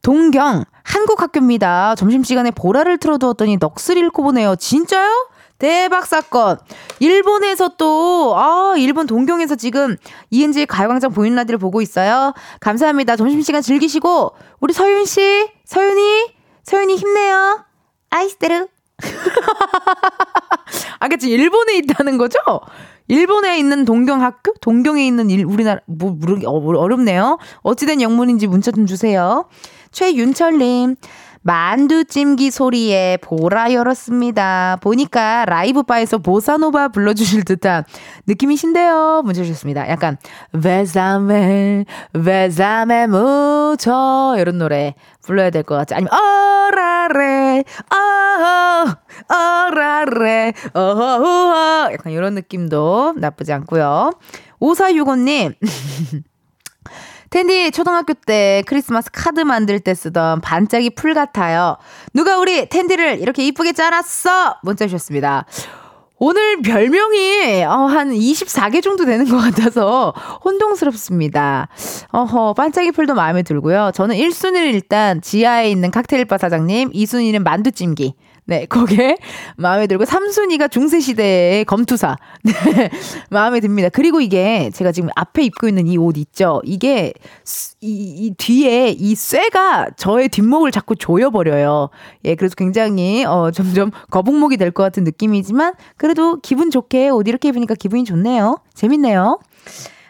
[0.02, 1.94] 동경, 한국 학교입니다.
[1.96, 4.56] 점심시간에 보라를 틀어두었더니 넋을 잃고 보네요.
[4.56, 5.28] 진짜요?
[5.58, 6.58] 대박 사건.
[6.98, 9.96] 일본에서 또, 아, 일본 동경에서 지금
[10.30, 12.32] 이은지 가요광장 보이는 라디를 보고 있어요.
[12.58, 13.14] 감사합니다.
[13.14, 17.64] 점심시간 즐기시고, 우리 서윤씨, 서윤이, 서윤이 힘내요.
[18.10, 18.66] 아이스테르.
[21.00, 21.30] 아, 그치.
[21.30, 22.38] 일본에 있다는 거죠?
[23.08, 24.54] 일본에 있는 동경학교?
[24.60, 27.38] 동경에 있는 일, 우리나라, 뭐, 모르기, 어, 어렵네요.
[27.62, 29.46] 어찌된 영문인지 문자 좀 주세요.
[29.90, 30.96] 최윤철님,
[31.42, 34.78] 만두찜기 소리에 보라 열었습니다.
[34.80, 37.84] 보니까 라이브 바에서 보사노바 불러주실 듯한
[38.26, 39.22] 느낌이신데요.
[39.24, 39.88] 문자 주셨습니다.
[39.88, 40.16] 약간
[40.62, 41.84] Bésame
[42.24, 45.94] bésame mucho 이런 노래 불러야 될 것 같지?
[45.94, 48.96] 아니면 어라레 어허
[49.28, 54.12] 어라레 어허 약간 이런 느낌도 나쁘지 않고요.
[54.60, 55.54] 5465님
[57.32, 61.78] 텐디 초등학교 때 크리스마스 카드 만들 때 쓰던 반짝이 풀 같아요.
[62.12, 64.58] 누가 우리 텐디를 이렇게 이쁘게 짜놨어?
[64.62, 65.46] 문자 주셨습니다.
[66.18, 70.12] 오늘 별명이 어, 한 24개 정도 되는 것 같아서
[70.44, 71.68] 혼동스럽습니다.
[72.10, 73.92] 어허, 반짝이 풀도 마음에 들고요.
[73.94, 78.14] 저는 1순위는 일단 지하에 있는 칵테일바 사장님, 2순위는 만두찜기.
[78.44, 79.16] 네, 그게
[79.56, 82.16] 마음에 들고 3순위가 중세 시대의 검투사.
[82.42, 82.90] 네,
[83.30, 83.88] 마음에 듭니다.
[83.88, 86.60] 그리고 이게 제가 지금 앞에 입고 있는 이 옷 있죠?
[86.64, 87.12] 이게
[87.80, 87.86] 이,
[88.26, 91.90] 이 뒤에 이 쇠가 저의 뒷목을 자꾸 조여 버려요.
[92.24, 97.48] 예, 그래서 굉장히 어, 점점 거북목이 될 것 같은 느낌이지만 그래도 기분 좋게 옷 이렇게
[97.48, 98.58] 입으니까 기분이 좋네요.
[98.74, 99.38] 재밌네요.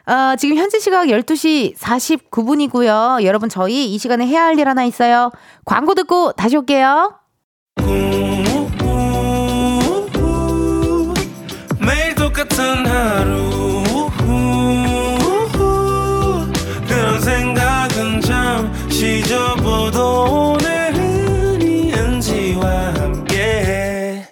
[0.07, 3.23] 어, 지금 현재 시각 12시 49분이고요.
[3.25, 5.31] 여러분, 저희 이 시간에 해야 할 일 하나 있어요.
[5.65, 7.15] 광고 듣고 다시 올게요.
[11.81, 13.83] 매일 똑같은 하루
[16.87, 24.27] 그런 생각은 잠시 접어도 오늘은 이은지와 함께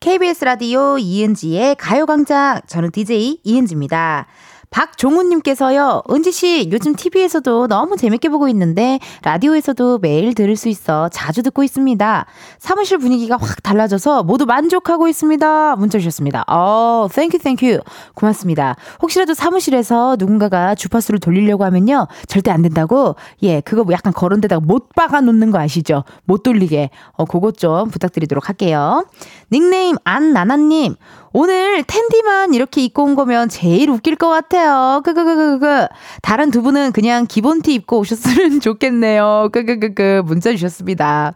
[0.00, 2.62] KBS 라디오 이은지의 가요광장.
[2.66, 4.26] 저는 DJ 이은지입니다.
[4.72, 11.62] 박종훈님께서요, 은지씨, 요즘 TV에서도 너무 재밌게 보고 있는데, 라디오에서도 매일 들을 수 있어 자주 듣고
[11.62, 12.26] 있습니다.
[12.58, 15.76] 사무실 분위기가 확 달라져서 모두 만족하고 있습니다.
[15.76, 16.44] 문자 주셨습니다.
[16.48, 17.80] 어, thank you, thank you.
[18.14, 18.76] 고맙습니다.
[19.02, 24.60] 혹시라도 사무실에서 누군가가 주파수를 돌리려고 하면요, 절대 안 된다고, 예, 그거 뭐 약간 그런 데다가
[24.60, 26.04] 못 박아 놓는 거 아시죠?
[26.24, 26.90] 못 돌리게.
[27.12, 29.06] 어, 그것 좀 부탁드리도록 할게요.
[29.52, 30.96] 닉네임 안나나님,
[31.32, 35.00] 오늘 텐디만 이렇게 입고 온 거면 제일 웃길 것 같아요.
[35.04, 35.86] 크크크크크.
[36.20, 39.48] 다른 두 분은 그냥 기본 티 입고 오셨으면 좋겠네요.
[39.52, 40.22] 크크크크.
[40.26, 41.34] 문자 주셨습니다.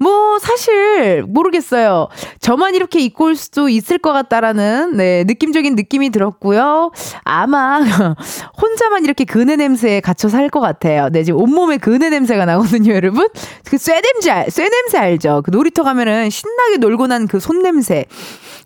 [0.00, 2.08] 뭐 사실 모르겠어요.
[2.40, 6.92] 저만 이렇게 입고 올 수도 있을 것 같다라는 네, 느낌적인 느낌이 들었고요.
[7.24, 7.80] 아마
[8.60, 11.08] 혼자만 이렇게 그네 냄새에 갇혀 살 것 같아요.
[11.10, 13.28] 네, 지금 온몸에 그네 냄새가 나거든요, 여러분.
[13.66, 15.42] 그 쇠 냄새, 쇠 냄새 알죠?
[15.44, 18.06] 그 놀이터 가면은 신나게 놀고 난 그 손 냄새.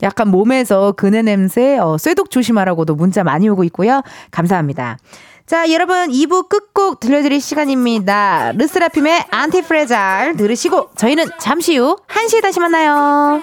[0.03, 4.03] 약간 몸에서 그네 냄새, 어, 쇠독 조심하라고도 문자 많이 오고 있고요.
[4.31, 4.99] 감사합니다.
[5.47, 8.53] 자, 여러분 2부 끝곡 들려드릴 시간입니다.
[8.53, 13.43] 르스라핌의 안티프레잘 들으시고 저희는 잠시 후 1시에 다시 만나요.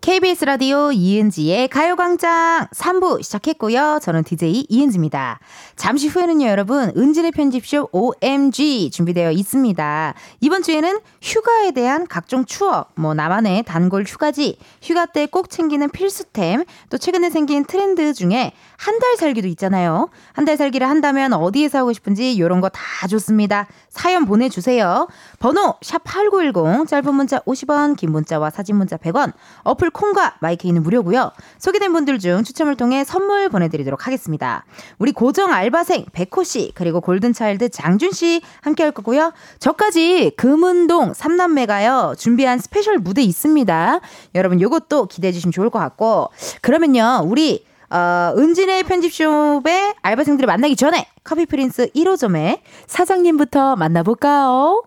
[0.00, 3.98] KBS 라디오 이은지의 가요광장 3부 시작했고요.
[4.02, 5.40] 저는 DJ 이은지입니다.
[5.76, 10.14] 잠시 후에는요, 여러분, 은진의 편집쇼 OMG 준비되어 있습니다.
[10.40, 16.64] 이번 주에는 휴가에 대한 각종 추억, 뭐, 나만의 단골 휴가지, 휴가 때 꼭 챙기는 필수템,
[16.88, 20.08] 또 최근에 생긴 트렌드 중에 한 달 살기도 있잖아요.
[20.32, 23.66] 한 달 살기를 한다면 어디에 사고 싶은지 이런 거 다 좋습니다.
[23.90, 25.08] 사연 보내주세요.
[25.38, 29.32] 번호 샵8910 짧은 문자 50원 긴 문자와 사진 문자 100원
[29.64, 31.30] 어플 콩과 마이케이는 무료고요.
[31.58, 34.64] 소개된 분들 중 추첨을 통해 선물 보내드리도록 하겠습니다.
[34.98, 39.32] 우리 고정 알바생 백호 씨 그리고 골든차일드 장준 씨 함께 할 거고요.
[39.58, 44.00] 저까지 금은동 삼남매가요 준비한 스페셜 무대 있습니다.
[44.34, 46.30] 여러분 요것도 기대해 주시면 좋을 것 같고
[46.62, 54.84] 그러면요 우리 어, 은지네 편집숍의 알바생들을 만나기 전에 커피 프린스 1호점의 사장님부터 만나볼까요?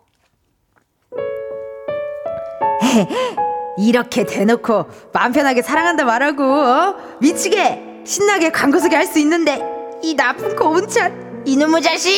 [3.77, 6.95] 이렇게 대놓고 마음 편하게 사랑한다 말하고 어?
[7.19, 9.61] 미치게 신나게 광고 소개 할 수 있는데
[10.01, 12.11] 이 나쁜 고운찬 이놈의 자식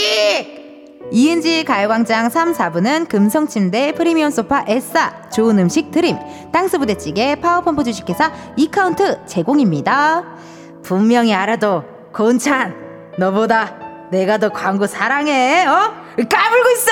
[1.12, 6.18] 이은지 가요광장 3, 4부는 금성침대 프리미엄 소파 에싸 좋은 음식 드림
[6.52, 10.24] 땅스 부대찌개 파워펌프 주식회사 이카운트 제공입니다
[10.84, 12.74] 분명히 알아도 고운찬
[13.18, 13.78] 너보다
[14.12, 15.66] 내가 더 광고 사랑해.
[15.66, 15.94] 어?
[16.18, 16.92] 까불고 있어.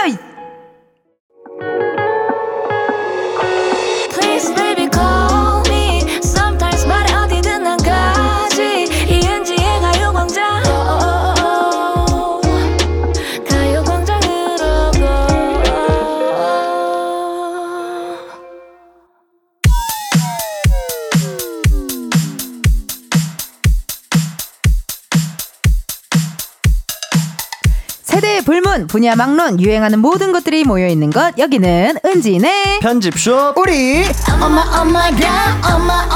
[28.74, 31.38] 불문, 분야 막론, 유행하는 모든 것들이 모여 있는 것.
[31.38, 34.04] 여기는 은진의 편집숍 우리
[34.42, 35.08] 엄마 엄마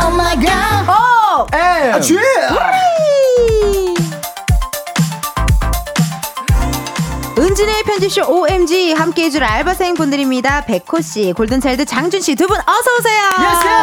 [0.04, 1.46] 엄마가 어!
[1.56, 2.18] 에 쥐.
[7.38, 10.62] 은진의 편집쇼 OMG 함께 해줄 알바생 분들입니다.
[10.66, 13.22] 백호 씨, 골든차일드 장준 씨 두 분 어서 오세요.
[13.38, 13.80] 안녕하세요.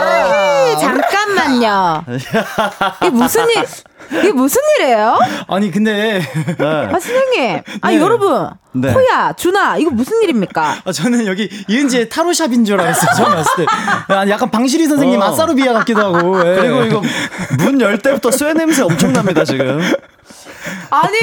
[0.00, 2.04] 네, 잠깐만요.
[3.02, 3.64] 이게 무슨 일,
[4.12, 5.18] 이게 무슨 일이에요?
[5.48, 6.20] 아니 근데
[6.58, 6.64] 네.
[6.64, 7.60] 아, 선생님.
[7.80, 8.00] 아, 네.
[8.00, 8.50] 여러분.
[8.72, 8.92] 네.
[8.92, 10.76] 호야, 준아, 이거 무슨 일입니까?
[10.84, 13.10] 아, 저는 여기 이은지의 타로샵인 줄 알았어요.
[13.16, 14.14] 처음 왔을 때.
[14.14, 15.24] 아니, 약간 방실이 선생님 어.
[15.26, 16.38] 아싸르비아 같기도 하고.
[16.40, 16.56] 예.
[16.56, 17.02] 그리고 이거
[17.58, 19.80] 문 열 때부터 쇠 냄새 엄청납니다 지금.
[20.90, 21.16] 아니,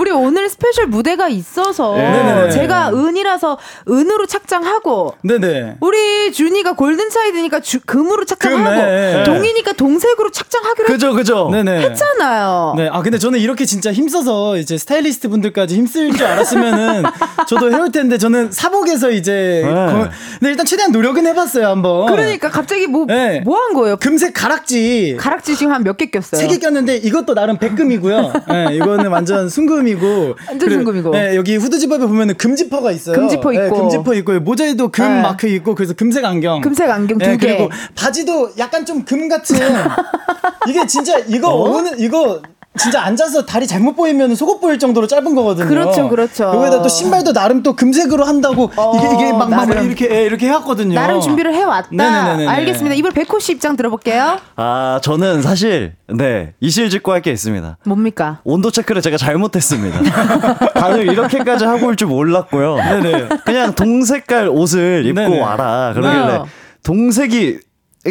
[0.00, 2.50] 우리 오늘 스페셜 무대가 있어서 네네네.
[2.50, 3.58] 제가 은이라서
[3.88, 5.76] 은으로 착장하고 네네.
[5.80, 9.22] 우리 준이가 골든차일드니까 주- 금으로 착장하고 금, 네.
[9.24, 11.48] 동이니까 동색으로 착장하기로 그죠 그죠.
[11.52, 11.80] 네네.
[11.82, 12.74] 했잖아요.
[12.76, 17.04] 네, 아 근데 저는 이렇게 진짜 힘써서 이제 스타일리스트 분들까지 힘쓸 줄 알았으면은
[17.48, 19.70] 저도 해올 텐데 저는 사복에서 이제 네.
[19.72, 20.08] 거-
[20.38, 22.06] 근데 일단 최대한 노력은 해봤어요 한번.
[22.06, 23.40] 그러니까 갑자기 뭐 네.
[23.40, 23.96] 뭐한 거예요?
[23.96, 26.40] 금색 가락지 가락지 지금 한 몇 개 꼈어요.
[26.40, 28.32] 세 개 꼈는데 이것도 나름 백금이고요.
[28.48, 30.34] 네, 이거는 완전 순금이고.
[30.48, 31.10] 완전 순금이고.
[31.10, 33.16] 네, 여기 후드집업에 보면은 금지퍼가 있어요.
[33.16, 33.76] 금지퍼 네, 있고.
[33.80, 35.22] 금지퍼 있고 모자에도 금 네.
[35.22, 36.60] 마크 있고 그래서 금색 안경.
[36.60, 37.46] 금색 안경 두 네, 개.
[37.56, 39.56] 그리고 바지도 약간 좀 금 같은.
[40.68, 41.70] 이게 진짜 이거 어?
[41.70, 42.40] 오늘 이거
[42.76, 45.68] 진짜 앉아서 다리 잘못 보이면 속옷 보일 정도로 짧은 거거든요.
[45.68, 46.44] 그렇죠, 그렇죠.
[46.54, 49.68] 여기다 또 신발도 나름 또 금색으로 한다고 이게 이게 막, 막.
[49.70, 50.94] 이렇게 예, 이렇게 해왔거든요.
[50.94, 51.88] 나름 준비를 해왔다.
[51.90, 52.46] 네네네네네.
[52.46, 52.94] 알겠습니다.
[52.94, 54.38] 이번 백호 씨 입장 들어볼게요.
[54.56, 57.78] 아 저는 사실 네 이실직고 할 게 있습니다.
[57.86, 58.40] 뭡니까?
[58.44, 60.00] 온도 체크를 제가 잘못했습니다.
[60.74, 62.76] 다들 이렇게까지 하고 올 줄 몰랐고요.
[62.76, 63.28] 네네.
[63.44, 65.40] 그냥 동색깔 옷을 입고 네네.
[65.40, 65.92] 와라.
[65.94, 66.44] 그러길래 네.
[66.82, 67.58] 동색이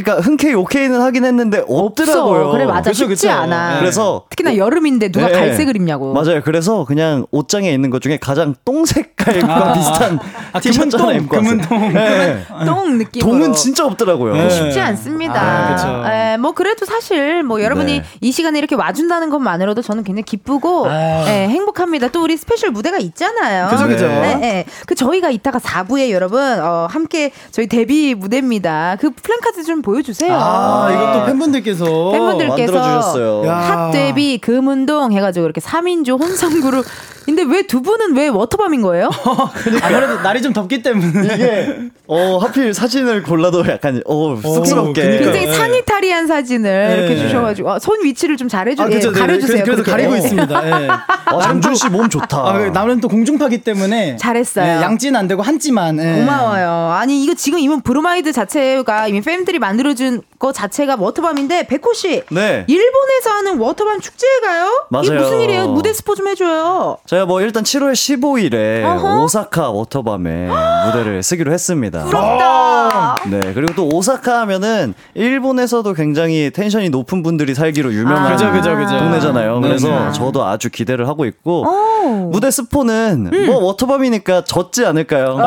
[0.01, 2.41] 그러니까 흔쾌히 오케이는 하긴 했는데 없더라고요.
[2.41, 2.51] 없어.
[2.51, 3.29] 그래 맞아 그쵸, 쉽지 그쵸.
[3.31, 3.73] 않아.
[3.75, 3.79] 네.
[3.79, 5.33] 그래서 특히나 여름인데 누가 네.
[5.33, 6.13] 갈색을 입냐고.
[6.13, 6.41] 맞아요.
[6.43, 9.73] 그래서 그냥 옷장에 있는 것 중에 가장 똥 색깔과 아.
[9.73, 10.19] 비슷한
[10.53, 11.57] 아, 티셔츠 하나 금은 입고 똥, 왔어요.
[11.57, 11.93] 금은 똥.
[11.93, 12.45] 네.
[12.65, 13.31] 똥 느낌으로.
[13.31, 14.33] 동은 진짜 없더라고요.
[14.33, 14.49] 네.
[14.49, 15.41] 쉽지 않습니다.
[15.41, 16.33] 아.
[16.33, 18.05] 예, 뭐 그래도 사실 뭐 여러분이 네.
[18.21, 21.25] 이 시간에 이렇게 와준다는 것만으로도 저는 굉장히 기쁘고 아유.
[21.27, 22.09] 예, 행복합니다.
[22.09, 23.69] 또 우리 special 무대가 있잖아요.
[23.69, 24.05] 그죠, 그죠.
[24.05, 24.65] 예, 예.
[24.85, 28.97] 그 저희가 이따가 4부에 여러분 어, 함께 저희 데뷔 무대입니다.
[28.99, 30.33] 그 플랜카드 좀 보여주세요.
[30.35, 33.45] 아, 이것도 팬분들께서 팬분들께서 만들어주셨어요.
[33.45, 33.53] 야.
[33.55, 36.85] 핫 데뷔 금은동 해가지고 이렇게 3인조 혼성 그룹.
[37.25, 39.09] 근데 왜 두 분은 왜 워터밤인 거예요?
[39.81, 45.01] 아무래도 날이 좀 덥기 때문에 이게 어 하필 사진을 골라도 약간 어 쑥스럽게.
[45.01, 45.19] 그니까요.
[45.31, 45.53] 굉장히 네.
[45.53, 46.97] 상의탈의한 사진을 네.
[46.97, 49.63] 이렇게 주셔가지고 아, 손 위치를 좀 잘해주, 아, 예, 그쵸, 네, 가려주세요.
[49.63, 49.91] 그래서, 그래서.
[49.91, 50.17] 가리고 예.
[50.19, 50.83] 있습니다.
[50.83, 50.87] 예.
[51.25, 52.37] 아, 장준 씨 몸 좋다.
[52.37, 54.65] 아, 나는 또 공중파기 때문에 잘했어요.
[54.65, 55.97] 예, 양찌는 안 되고 한찌만.
[55.99, 56.19] 예.
[56.19, 56.91] 고마워요.
[56.93, 62.65] 아니 이거 지금 이번 브로마이드 자체가 이미 팬들이 만들어준 거 자체가 워터밤인데 백호 씨, 네.
[62.67, 64.87] 일본에서 하는 워터밤 축제에 가요?
[65.01, 65.21] 이게 맞아요.
[65.23, 65.67] 무슨 일이에요?
[65.69, 66.97] 무대 스포 좀 해줘요.
[67.05, 69.23] 제가 뭐 일단 7월 15일에 어허.
[69.23, 70.49] 오사카 워터밤에
[70.87, 72.03] 무대를 쓰기로 했습니다.
[72.05, 73.15] 부럽다.
[73.29, 78.31] 네, 그리고 또 오사카 하면은 일본에서도 굉장히 텐션이 높은 분들이 살기로 유명한 아.
[78.35, 78.97] 그죠, 그죠, 그죠.
[78.97, 79.59] 동네잖아요.
[79.61, 79.67] 네네.
[79.67, 82.29] 그래서 저도 아주 기대를 하고 있고 오.
[82.31, 85.37] 무대 스포는 뭐 워터밤이니까 졌지 않을까요?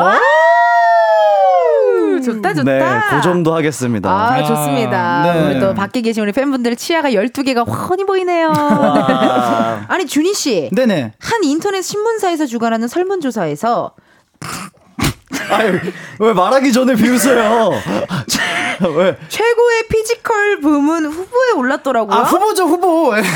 [2.19, 2.63] 음, 좋다 좋다.
[2.63, 4.09] 네, 그 정도 하겠습니다.
[4.09, 5.33] 아, 좋습니다.
[5.33, 5.45] 네.
[5.47, 8.51] 우리 또 밖에 계신 우리 팬분들 치아가 12개가 훤히 보이네요.
[8.55, 10.69] 아, 아니, 준희 씨.
[10.73, 11.13] 네네.
[11.19, 13.91] 한 인터넷 신문사에서 주관하는 설문조사에서
[15.51, 15.79] 아유,
[16.19, 17.71] 왜 말하기 전에 비웃어요?
[18.95, 19.17] 왜?
[19.27, 22.15] 최고의 physical 부문 후보에 올랐더라고요.
[22.17, 23.13] 아 후보죠 후보.
[23.17, 23.21] 예.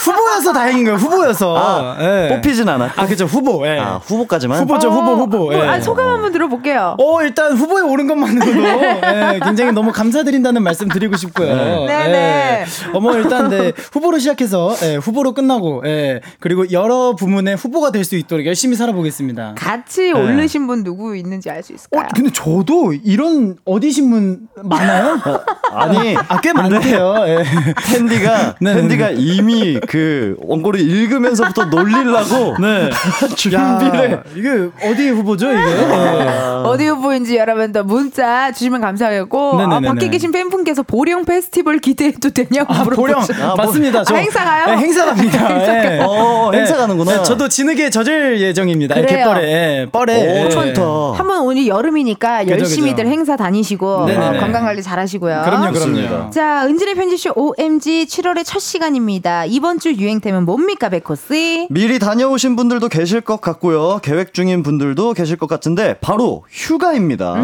[0.00, 0.96] 후보여서 다행인 거예요.
[0.98, 1.56] 후보여서.
[1.56, 2.28] 아, 예.
[2.34, 2.90] 뽑히진 않았.
[2.98, 3.64] 아 그죠 후보.
[3.66, 3.78] 예.
[3.78, 4.58] 아, 후보까지만.
[4.62, 5.38] 후보죠 후보 후보.
[5.38, 5.60] 뭐, 예.
[5.68, 6.96] 아, 소감 한번 들어볼게요.
[6.98, 11.86] 어 일단 후보에 오른 것만으로도 예, 굉장히 너무 감사드린다는 말씀 드리고 싶고요.
[11.86, 12.14] 네네.
[12.18, 12.64] 예.
[12.92, 18.16] 어머 일단 네 후보로 시작해서 예, 후보로 끝나고 예, 그리고 여러 부문의 후보가 될 수
[18.16, 19.54] 있도록 열심히 살아보겠습니다.
[19.56, 22.04] 같이 오르신 분 누구 있는지 알 수 있을까요?
[22.04, 25.18] 어, 근데 저도 이런 어디 신문 많아요?
[25.72, 27.14] 아니 아, 꽤 많대요.
[27.26, 27.44] 예.
[27.92, 32.90] 텐디가 네, 텐디가 이미 그 원고를 읽으면서부터 놀리려고 네.
[33.36, 35.60] 준비를 야, 이게 어디 후보죠, 이게?
[35.60, 36.28] 예.
[36.64, 39.88] 어디 후보인지 여러분들 문자 주시면 감사하겠고 아, 네네네네.
[39.88, 43.20] 밖에 계신 팬분께서 보령 페스티벌 기대해도 되냐고 아, 보령.
[43.20, 44.04] 아, 맞습니다.
[44.04, 44.66] 저, 아, 행사 가요?
[44.66, 45.46] 네, 행사 갑니다.
[45.46, 46.00] 행사 예.
[46.02, 47.18] 어, 행사 가는구나.
[47.18, 48.94] 네, 저도 진흙에 젖을 예정입니다.
[48.94, 49.06] 그래요.
[49.26, 49.50] 갯벌에.
[49.50, 50.48] 예, 뻘에.
[50.50, 50.82] 좋다.
[51.14, 53.08] 한번 오늘 여름이니까 그죠, 열심히들 그죠.
[53.12, 53.86] 행사 다니시고.
[53.86, 54.06] 어,
[54.38, 55.42] 건강 관리 잘하시고요.
[55.44, 55.72] 그럼요.
[55.72, 56.30] 그럼요.
[56.30, 59.44] 자, 은진의 편지쇼 OMG 7월의 첫 시간입니다.
[59.46, 61.66] 이번 주 유행템은 뭡니까, 백호 씨?
[61.70, 64.00] 미리 다녀오신 분들도 계실 것 같고요.
[64.02, 67.36] 계획 중인 분들도 계실 것 같은데 바로 휴가입니다.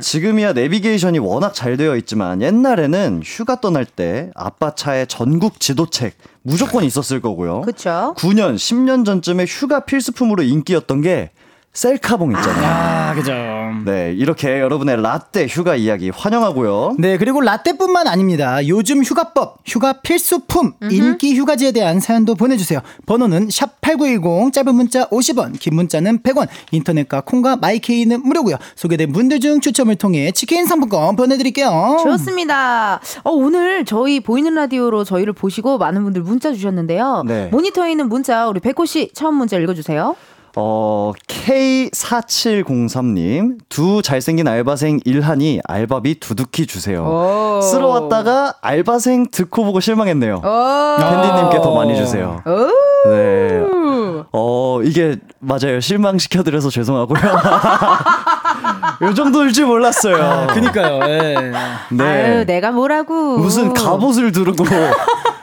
[0.00, 6.84] 지금이야 내비게이션이 워낙 잘 되어 있지만 옛날에는 휴가 떠날 때 아빠 차에 전국 지도책 무조건
[6.84, 7.62] 있었을 거고요.
[7.62, 8.14] 그쵸?
[8.16, 11.30] 9년, 10년 전쯤에 휴가 필수품으로 인기였던 게
[11.76, 12.66] 셀카봉 있잖아요.
[12.66, 13.32] 아, 그죠.
[13.84, 16.96] 네, 이렇게 여러분의 라떼 휴가 이야기 환영하고요.
[16.98, 18.66] 네, 그리고 라떼뿐만 아닙니다.
[18.66, 22.80] 요즘 휴가법, 휴가 필수품, 인기 휴가지에 대한 사연도 보내주세요.
[23.04, 28.56] 번호는 샵 8910, 짧은 문자 50원, 긴 문자는 100원, 인터넷과 콩과 마이케이는 무료고요.
[28.74, 31.98] 소개된 분들 중 추첨을 통해 치킨 상품권 보내드릴게요.
[32.02, 33.00] 좋습니다.
[33.22, 37.24] 어, 오늘 저희 보이는 라디오로 저희를 보시고 많은 분들 문자 주셨는데요.
[37.26, 37.48] 네.
[37.52, 40.16] 모니터에 있는 문자 우리 백호 씨 처음 문자 읽어주세요.
[40.58, 47.04] 어, K4703님, 두 잘생긴 알바생 일하니 알바비 두둑히 주세요.
[47.04, 47.60] 오.
[47.60, 50.40] 쓸어 왔다가 알바생 듣고 보고 실망했네요.
[50.98, 52.40] 팬디님께 더 많이 주세요.
[52.46, 53.10] 오.
[53.10, 53.62] 네.
[54.32, 55.78] 어, 이게 맞아요.
[55.80, 57.20] 실망시켜드려서 죄송하고요.
[59.02, 60.16] 요 정도일 줄 몰랐어요.
[60.16, 61.52] 아, 그니까요, 예.
[61.90, 62.04] 네.
[62.04, 63.36] 아유, 내가 뭐라고.
[63.38, 64.64] 무슨 갑옷을 두르고.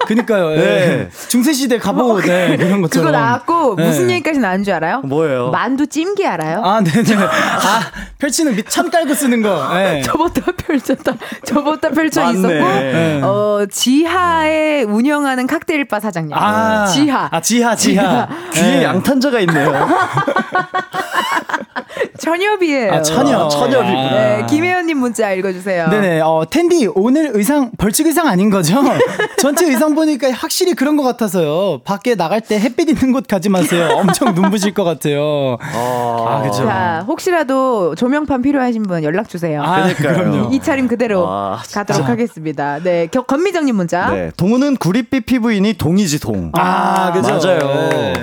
[0.08, 0.56] 그니까요, 예.
[0.58, 1.10] 네.
[1.28, 3.06] 중세 시대 갑옷, 네, 그런 것처럼.
[3.06, 3.86] 그거 나왔고 네.
[3.88, 5.02] 무슨 얘기까지 나온 줄 알아요?
[5.02, 5.50] 뭐예요?
[5.52, 6.62] 만두 찜기 알아요?
[6.64, 7.16] 아, 네네.
[7.16, 7.82] 아,
[8.18, 9.70] 펼치는 밑천 깔고 쓰는 거.
[9.80, 10.02] 예.
[10.06, 11.14] 저보다 펼쳤다.
[11.46, 12.38] 저보다 펼쳐 맞네.
[12.40, 12.50] 있었고,
[12.80, 13.22] 네.
[13.24, 16.36] 어, 지하에 운영하는 칵테일 바 사장님.
[16.36, 17.30] 아, 지하.
[17.32, 18.28] 아, 지하, 지하.
[18.52, 18.84] 뒤에 예.
[18.84, 19.88] 양탄자가 있네요.
[22.20, 22.94] 천엽이에요.
[22.94, 23.42] 아, 천엽.
[23.46, 24.12] 아, 천엽이구나.
[24.12, 25.90] 네, 김혜연님 문자 읽어주세요.
[25.90, 28.82] 네네, 어, 텐디, 오늘 의상, 벌칙 의상 아닌 거죠?
[29.40, 31.82] 전체 의상 보니까 확실히 그런 것 같아서요.
[31.84, 33.90] 밖에 나갈 때 햇빛 있는 곳 가지 마세요.
[33.98, 35.58] 엄청 눈부실 것 같아요.
[35.62, 36.66] 아, 그죠.
[36.66, 39.62] 자, 혹시라도 조명판 필요하신 분 연락 주세요.
[39.64, 40.14] 아, 그러니까요.
[40.32, 40.54] 그럼요.
[40.54, 41.62] 이 차림 그대로 아.
[41.74, 42.80] 가도록 하겠습니다.
[42.84, 44.10] 네, 겨, 건미정님 문자.
[44.12, 44.32] 네.
[44.38, 46.52] 동우는 구릿빛 피부이니 동이지 동.
[46.54, 47.34] 아, 그죠.
[47.34, 47.90] 맞아요.
[47.90, 48.14] 네.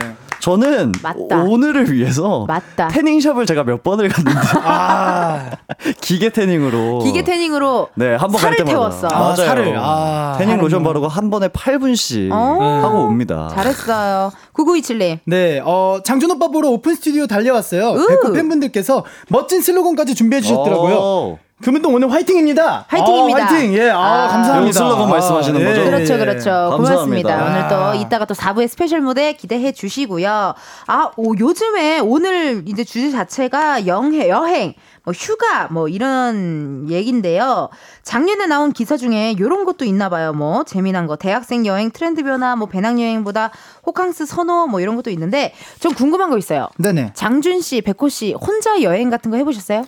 [0.40, 1.42] 저는 맞다.
[1.42, 2.88] 오늘을 위해서 맞다.
[2.88, 5.50] 태닝샵을 제가 몇 번을 갔는데 아,
[6.00, 9.06] 기계 tanning으로 기계 tanning으로 네, 한 번갈 살을 때마다 태웠어.
[9.08, 9.36] 아, 맞아요.
[9.36, 9.74] 살을.
[9.78, 10.82] 아, 태닝 로션.
[10.82, 12.80] 바르고 한 번에 8분씩 어.
[12.82, 13.50] 하고 옵니다.
[13.54, 14.32] 잘했어요.
[14.54, 15.18] 9927님.
[15.26, 17.90] 네, 어, 장준 오빠 보러 오픈 스튜디오 달려왔어요.
[17.92, 18.06] 으.
[18.08, 20.96] 백호 팬분들께서 멋진 슬로건까지 준비해 주셨더라고요.
[20.98, 21.38] 어.
[21.62, 22.86] 금은동 오늘 화이팅입니다.
[22.88, 23.42] 화이팅입니다.
[23.42, 23.74] 아, 화이팅.
[23.74, 24.28] 예, 아, 아.
[24.28, 24.68] 감사합니다.
[24.68, 25.84] 요 슬로건 말씀하시는 거죠?
[25.84, 26.18] 그렇죠, 예.
[26.18, 26.50] 그렇죠.
[26.76, 27.28] 고맙습니다.
[27.28, 27.44] 감사합니다.
[27.44, 27.94] 오늘 또 아.
[27.94, 30.54] 이따가 또 4부의 special 무대 기대해 주시고요.
[30.86, 34.72] 아, 오, 요즘에 오늘 이제 주제 자체가 영해, 여행,
[35.04, 37.68] 뭐 휴가, 뭐 이런 얘긴데요.
[38.04, 40.32] 작년에 나온 기사 중에 이런 것도 있나 봐요.
[40.32, 43.50] 뭐 재미난 거, 대학생 여행 트렌드 변화, 뭐 배낭 여행보다
[43.86, 46.68] 호캉스 선호, 뭐 이런 것도 있는데 좀 궁금한 거 있어요.
[46.78, 47.12] 네네.
[47.14, 49.84] 장준 씨, 백호 씨 혼자 여행 같은 거 해보셨어요?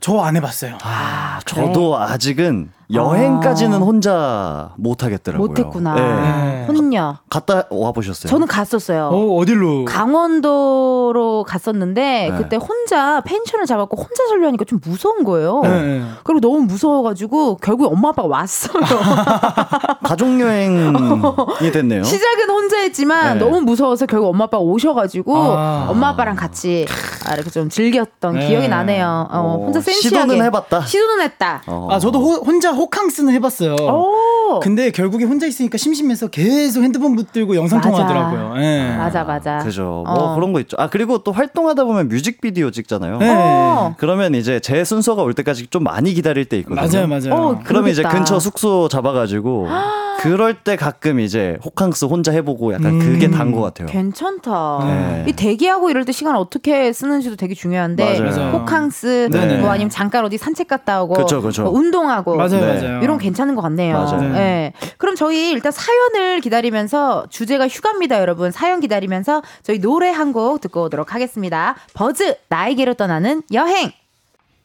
[0.00, 0.78] 저 안 해봤어요.
[0.82, 5.48] 아, 저도 아직은 여행까지는 혼자 못 하겠더라고요.
[5.48, 5.94] 못했구나.
[5.94, 6.64] 네.
[6.68, 7.16] 혼녀.
[7.28, 8.30] 갔다 와 보셨어요?
[8.30, 9.06] 저는 갔었어요.
[9.12, 9.84] 어, 어딜로?
[9.86, 12.36] 강원도로 갔었는데 네.
[12.36, 15.60] 그때 혼자 펜션을 잡았고 혼자 살려니까 좀 무서운 거예요.
[15.62, 16.02] 네.
[16.24, 18.82] 그리고 너무 무서워가지고 결국 엄마 아빠가 왔어요.
[20.04, 22.02] 가족 여행이 됐네요.
[22.04, 23.44] 시작은 혼자 했지만 네.
[23.44, 25.86] 너무 무서워서 결국 엄마 아빠가 오셔가지고 아.
[25.90, 26.86] 엄마 아빠랑 같이
[27.28, 28.48] 아, 이렇게 좀 즐겼던 네.
[28.48, 29.28] 기억이 나네요.
[29.30, 30.82] 어, 오, 혼자 센시하게 시도는 해봤다.
[30.82, 31.62] 시도는 했다.
[31.66, 31.88] 어.
[31.90, 33.74] 아, 저도 호- 혼자 호캉스는 해봤어요.
[33.74, 34.60] 오.
[34.60, 37.90] 근데 결국에 혼자 있으니까 심심해서 계속 핸드폰 붙들고 영상 맞아.
[37.90, 38.62] 통화하더라고요.
[38.62, 38.94] 예.
[38.96, 39.58] 맞아 맞아.
[39.58, 40.04] 그죠.
[40.06, 40.34] 뭐 어.
[40.36, 40.76] 그런 거 있죠.
[40.78, 43.18] 아 그리고 또 활동하다 보면 뮤직비디오 찍잖아요.
[43.18, 43.28] 네.
[43.34, 43.94] 어.
[43.98, 46.86] 그러면 이제 제 순서가 올 때까지 좀 많이 기다릴 때 있거든요.
[46.86, 47.34] 맞아요, 맞아요.
[47.34, 48.02] 어, 그러면 이제.
[48.02, 49.66] 근처 숙소 잡아가지고
[50.20, 53.86] 그럴 때 가끔 이제 호캉스 혼자 해보고 약간 그게 단 것 같아요.
[53.88, 54.78] 괜찮다.
[54.86, 55.24] 네.
[55.28, 58.52] 이 대기하고 이럴 때 시간 어떻게 쓰는지도 되게 중요한데 맞아요.
[58.52, 59.58] 호캉스 네네.
[59.58, 61.64] 뭐 아니면 잠깐 어디 산책 갔다 오고 그쵸, 그쵸.
[61.64, 62.65] 뭐 운동하고 맞아요, 네.
[62.66, 63.00] 맞아요.
[63.02, 63.94] 이런 거 괜찮은 것 같네요.
[63.96, 64.32] 맞아요.
[64.32, 64.72] 네.
[64.98, 68.50] 그럼 저희 일단 사연을 기다리면서 주제가 휴가입니다, 여러분.
[68.50, 71.76] 사연 기다리면서 저희 노래 한 곡 듣고 오도록 하겠습니다.
[71.94, 73.92] 버즈 나에게로 떠나는 여행.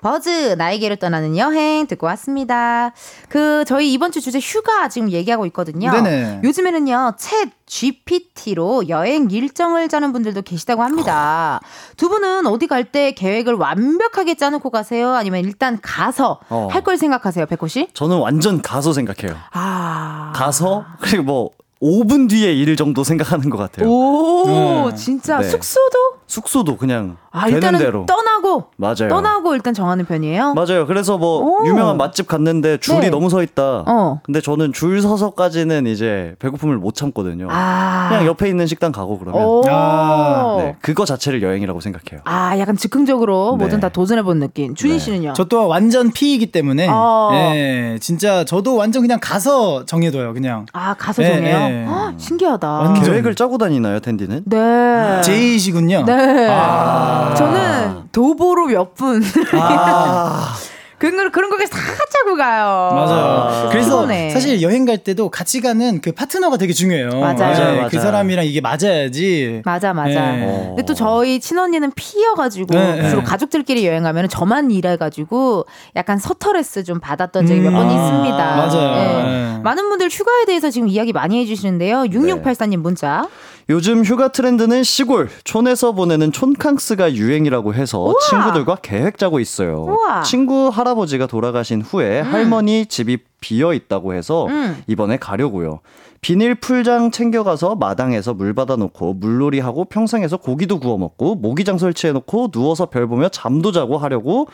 [0.02, 2.91] 버즈 나에게로 떠나는 여행 듣고 왔습니다.
[3.30, 5.91] 그 저희 이번 주 주제 휴가 지금 얘기하고 있거든요.
[5.91, 6.41] 네네.
[6.43, 11.62] 요즘에는요 챗 GPT로 여행 일정을 짜는 분들도 계시다고 합니다.
[11.97, 15.14] 두 분은 어디 갈 때 계획을 완벽하게 짜놓고 가세요?
[15.14, 16.68] 아니면 일단 가서 어.
[16.72, 17.88] 할걸 생각하세요, 백호 씨?
[17.93, 19.38] 저는 완전 가서 생각해요.
[19.54, 20.34] 아.
[20.36, 21.49] 가서 그리고 뭐
[21.82, 23.88] 5분 뒤에 일 정도 생각하는 것 같아요.
[23.89, 24.95] 오, 네.
[24.95, 25.47] 진짜 네.
[25.49, 26.21] 숙소도?
[26.36, 28.06] 숙소도 그냥 아, 되는 일단은 대로.
[28.06, 29.10] 떠나고 맞아요.
[29.10, 30.54] 떠나고 일단 정하는 편이에요.
[30.54, 30.88] 맞아요.
[30.88, 31.68] 그래서 뭐 오.
[31.68, 33.10] 유명한 맛집 갔는데 줄이 네.
[33.10, 33.84] 너무 서 있다.
[33.86, 34.22] 어.
[34.24, 37.50] 근데 저는 줄 서서까지는 이제 배고픔을 못 참거든요.
[37.52, 38.08] 아.
[38.10, 39.62] 그냥 옆에 있는 식당 가고 그러면 오.
[39.68, 42.22] 아, 네, 그거 자체를 여행이라고 생각해요.
[42.24, 43.66] 아, 약간 즉흥적으로 네.
[43.66, 44.74] 뭐든 다 도전해본 느낌.
[44.74, 45.00] 준희 네.
[45.00, 45.34] 씨는요?
[45.34, 47.32] 저또 완전 P이기 때문에 어.
[47.34, 51.58] 예, 진짜 저도 완전 그냥 가서 정해둬요 그냥 아, 가서 네, 정해요?
[51.60, 51.86] 네.
[51.86, 52.72] 헉, 신기하다.
[52.72, 53.04] 완전.
[53.04, 54.44] 계획을 짜고 다니나요, 텐디는?
[54.46, 55.22] 네.
[55.24, 56.06] 제이시군요.
[56.06, 56.21] 네.
[56.50, 57.34] 아.
[57.36, 59.24] 저는 도보로 몇 분.
[59.54, 60.54] 아,
[61.02, 61.80] 그런, 그런 거에 다
[62.12, 62.91] 짜고 가요.
[62.93, 63.70] 맞아요.
[63.72, 64.30] 그래서 피곤해.
[64.30, 67.10] 사실 여행 갈 때도 같이 가는 그 파트너가 되게 중요해요.
[67.20, 67.36] 맞아요.
[67.36, 68.06] 네, 맞아요, 그 맞아요.
[68.06, 69.64] 사람이랑 이게 맞아야지.
[69.66, 70.32] 맞아, 맞아.
[70.34, 70.66] 네.
[70.68, 73.28] 근데 또 저희 친언니는 P여가지고 네, 주로 네.
[73.28, 78.38] 가족들끼리 여행 가면 저만 일해가지고 약간 서터레스 좀 받았던 적이 몇번 아, 있습니다.
[78.38, 78.95] 맞아요.
[78.95, 79.24] 네.
[79.24, 79.60] 네.
[79.64, 82.04] 많은 분들 휴가에 대해서 지금 이야기 많이 해주시는데요.
[82.04, 83.28] 6684님 문자.
[83.70, 89.86] 요즘 휴가 트렌드는 시골, 촌에서 보내는 촌캉스가 유행이라고 해서 친구들과 계획 짜고 있어요.
[89.88, 90.24] 우와.
[90.24, 94.82] 친구 할아 버지가 돌아가신 후에 할머니 집이 비어 있다고 해서 음.
[94.88, 95.80] 이번에 가려고요.
[96.22, 102.86] 비닐 풀장 챙겨가서 마당에서 물 받아놓고 물놀이 하고 평상에서 고기도 구워 먹고 모기장 설치해놓고 누워서
[102.86, 104.48] 별 보며 잠도 자고 하려고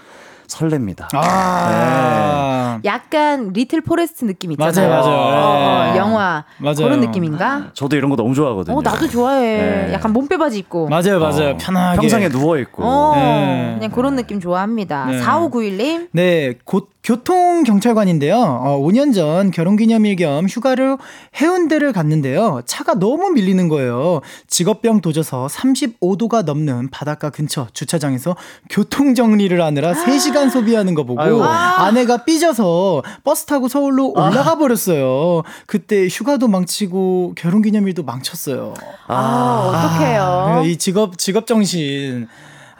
[0.47, 1.07] 설렙니다.
[1.13, 2.79] 아.
[2.85, 4.89] 약간 리틀 포레스트 느낌 있잖아요.
[4.89, 5.17] 맞아요, 맞아요.
[5.17, 5.97] 어, 어, 네.
[5.97, 6.75] 영화 맞아요.
[6.77, 7.71] 그런 느낌인가?
[7.73, 8.77] 저도 이런 거 너무 좋아하거든요.
[8.77, 9.85] 어 나도 좋아해.
[9.87, 9.93] 네.
[9.93, 10.87] 약간 몸빼 바지 입고.
[10.89, 11.49] 맞아요, 맞아요.
[11.51, 11.99] 어, 편하게.
[12.01, 12.83] 평상에 누워 있고.
[12.83, 13.73] 어, 네.
[13.75, 15.05] 그냥 그런 느낌 좋아합니다.
[15.05, 15.21] 네.
[15.21, 16.07] 4591님.
[16.11, 18.35] 네, 곧 교통 경찰관인데요.
[18.35, 20.97] 어, 5년 전 결혼기념일 겸 휴가를
[21.39, 22.61] 해운대를 갔는데요.
[22.65, 24.19] 차가 너무 밀리는 거예요.
[24.47, 28.35] 직업병 도져서 35도가 넘는 바닷가 근처 주차장에서
[28.69, 31.43] 교통 정리를 하느라 3시간 소비하는 거 보고 아이고.
[31.43, 35.43] 아내가 삐져서 버스 타고 서울로 올라가 버렸어요.
[35.65, 38.73] 그때 휴가도 망치고 결혼 기념일도 망쳤어요.
[39.07, 40.43] 아, 어떡해요.
[40.47, 42.27] 그러니까 이 직업, 직업 정신.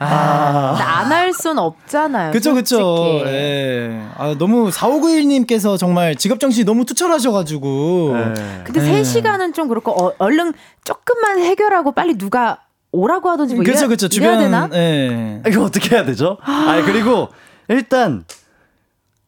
[0.00, 0.76] 아.
[0.78, 2.30] 안 할 순 없잖아요.
[2.30, 2.76] 그쵸, 그쵸.
[2.76, 3.30] 솔직히.
[3.32, 4.00] 예.
[4.16, 8.12] 아, 너무 4591님께서 정말 직업정신이 너무 투철하셔가지고.
[8.14, 8.62] 네.
[8.64, 9.02] 근데 네.
[9.02, 10.52] 3시간은 좀 그렇고 어, 얼른
[10.84, 12.58] 조금만 해결하고 빨리 누가
[12.92, 14.06] 오라고 하든지 뭐 그쵸, 이래, 그쵸.
[14.06, 14.70] 이래야 주변, 되나?
[14.74, 15.42] 예.
[15.48, 16.38] 이거 어떻게 해야 되죠?
[16.42, 17.28] 아 그리고
[17.68, 18.24] 일단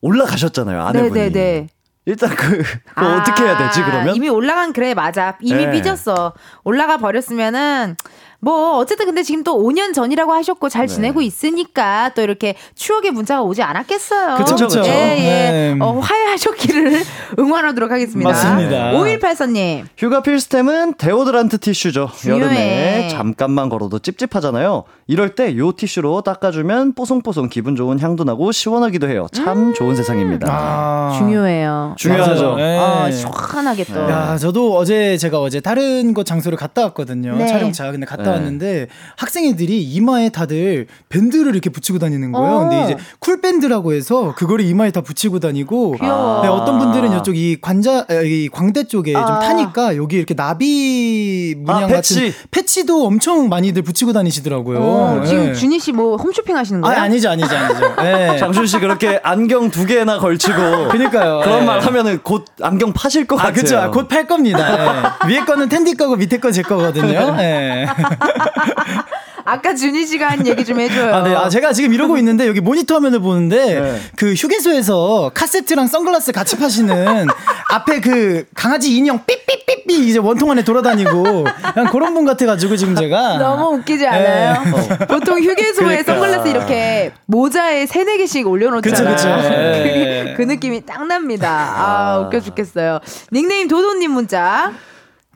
[0.00, 1.12] 올라가셨잖아요 아내분이.
[1.12, 1.68] 네네네.
[2.06, 2.62] 일단 그,
[2.94, 4.16] 그거 어떻게 해야 되지 그러면?
[4.16, 5.36] 이미 올라간 그래 맞아.
[5.40, 5.72] 이미 네.
[5.72, 6.32] 삐졌어.
[6.64, 7.96] 올라가 버렸으면은
[8.42, 10.94] 뭐 어쨌든 근데 지금 또 5년 전이라고 하셨고 잘 네.
[10.94, 14.36] 지내고 있으니까 또 이렇게 추억의 문자가 오지 않았겠어요.
[14.36, 14.82] 그쵸, 그쵸.
[14.84, 15.74] 예, 예.
[15.74, 15.76] 네.
[15.80, 17.02] 어, 화해하셨기를
[17.38, 18.30] 응원하도록 하겠습니다.
[18.30, 18.92] 맞습니다.
[18.92, 19.84] 5184님.
[19.98, 22.08] 휴가 필수템은 데오드란트 티슈죠.
[22.16, 22.40] 중요해.
[22.40, 24.84] 여름에 잠깐만 걸어도 찝찝하잖아요.
[25.06, 29.26] 이럴 때 요 티슈로 닦아주면 뽀송뽀송 기분 좋은 향도 나고 시원하기도 해요.
[29.32, 30.46] 참 좋은 세상입니다.
[30.50, 31.14] 아.
[31.18, 31.94] 중요해요.
[31.98, 32.54] 중요하죠.
[32.54, 32.60] 맞아요.
[32.60, 32.78] 예.
[32.78, 34.00] 어, 시원하게 또.
[34.08, 37.36] 야, 저도 어제 제가 어제 다른 곳 장소를 갔다 왔거든요.
[37.36, 37.46] 네.
[37.46, 37.90] 촬영차.
[37.90, 38.36] 근데 갔다 네.
[38.36, 42.50] 왔는데 학생애들이 이마에 다들 밴드를 이렇게 붙이고 다니는 거예요.
[42.56, 42.58] 어.
[42.60, 46.42] 근데 이제 cool 밴드라고 해서 그거를 이마에 다 붙이고 다니고 귀여워.
[46.42, 49.38] 네, 어떤 분들은 이쪽 이 관자 에, 이 광대 쪽에 좀 아.
[49.40, 52.34] 타니까 여기 이렇게 나비 문양 아, 같은 패치.
[52.50, 54.78] 패치도 엄청 많이들 붙이고 다니시더라고요.
[54.80, 55.52] 어, 지금 예.
[55.54, 57.02] 준희 씨 뭐 홈쇼핑 하시는 아, 거예요?
[57.02, 57.94] 아니죠, 아니죠, 아니죠.
[58.04, 58.36] 예.
[58.38, 61.40] 장준 씨 그렇게 안경 두 개나 걸치고 그니까요.
[61.42, 61.66] 그런 예.
[61.66, 63.54] 말 하면은 곧 안경 파실 것 아, 같아요.
[63.62, 63.76] 그쵸.
[63.78, 65.24] 아, 곧팔 겁니다.
[65.26, 65.28] 예.
[65.32, 67.36] 위에 거는 텐디 거고 밑에 거 제 거거든요.
[67.40, 67.86] 예.
[69.44, 71.14] 아까 준희 씨가 한 얘기 좀 해줘요.
[71.14, 71.34] 아, 네.
[71.34, 74.00] 아, 제가 지금 이러고 있는데 여기 모니터 화면을 보는데 네.
[74.16, 77.26] 그 휴게소에서 카세트랑 선글라스 같이 파시는
[77.70, 81.44] 앞에 그 강아지 인형 삐삐삐삐 이제 원통 안에 돌아다니고
[81.74, 84.62] 그냥 그런 분 같아가지고 지금 제가 너무 웃기지 않아요?
[85.08, 86.12] 보통 휴게소에 그러니까.
[86.12, 89.16] 선글라스 이렇게 모자에 세네 개씩 올려놓잖아요.
[89.16, 89.28] 그쵸, 그쵸.
[89.52, 90.34] 예.
[90.36, 91.74] 그, 그 느낌이 딱 납니다.
[91.76, 93.00] 아, 웃겨 죽겠어요.
[93.32, 94.72] 닉네임 도도님 문자.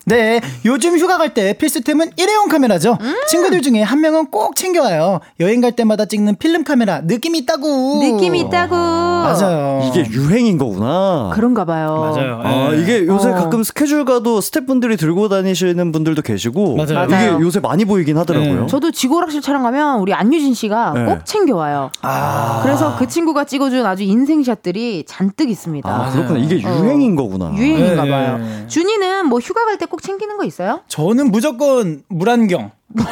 [0.05, 2.97] 네, 요즘 휴가 갈 때 필수템은 일회용 카메라죠.
[3.01, 3.15] 음.
[3.27, 5.19] 친구들 중에 한 명은 꼭 챙겨와요.
[5.39, 7.99] 여행 갈 때마다 찍는 필름 카메라 느낌 있다고.
[7.99, 8.75] 느낌 있다고.
[8.75, 9.81] 맞아요.
[9.89, 11.31] 이게 유행인 거구나.
[11.33, 12.13] 그런가 봐요.
[12.15, 12.41] 맞아요.
[12.43, 12.79] 아, 예.
[12.81, 13.33] 이게 요새 어.
[13.33, 17.07] 가끔 스케줄 가도 스태프분들이 들고 다니시는 분들도 계시고 맞아요.
[17.07, 17.33] 맞아요.
[17.33, 18.61] 이게 요새 많이 보이긴 하더라고요.
[18.61, 18.67] 네.
[18.67, 21.05] 저도 지고락실 촬영 가면 우리 안유진 씨가 네.
[21.05, 21.89] 꼭 챙겨와요.
[22.03, 22.59] 아.
[22.63, 25.89] 그래서 그 친구가 찍어준 아주 인생샷들이 잔뜩 있습니다.
[25.89, 26.39] 아, 그렇구나.
[26.39, 26.79] 이게 어.
[26.83, 27.51] 유행인 거구나.
[27.55, 28.37] 유행인가 네, 봐요.
[28.37, 28.67] 네.
[28.67, 30.81] 준이는 뭐 휴가 갈때 꼭 챙기는 거 있어요?
[30.89, 32.69] 저는 무조건 물안경.
[32.89, 33.03] 네,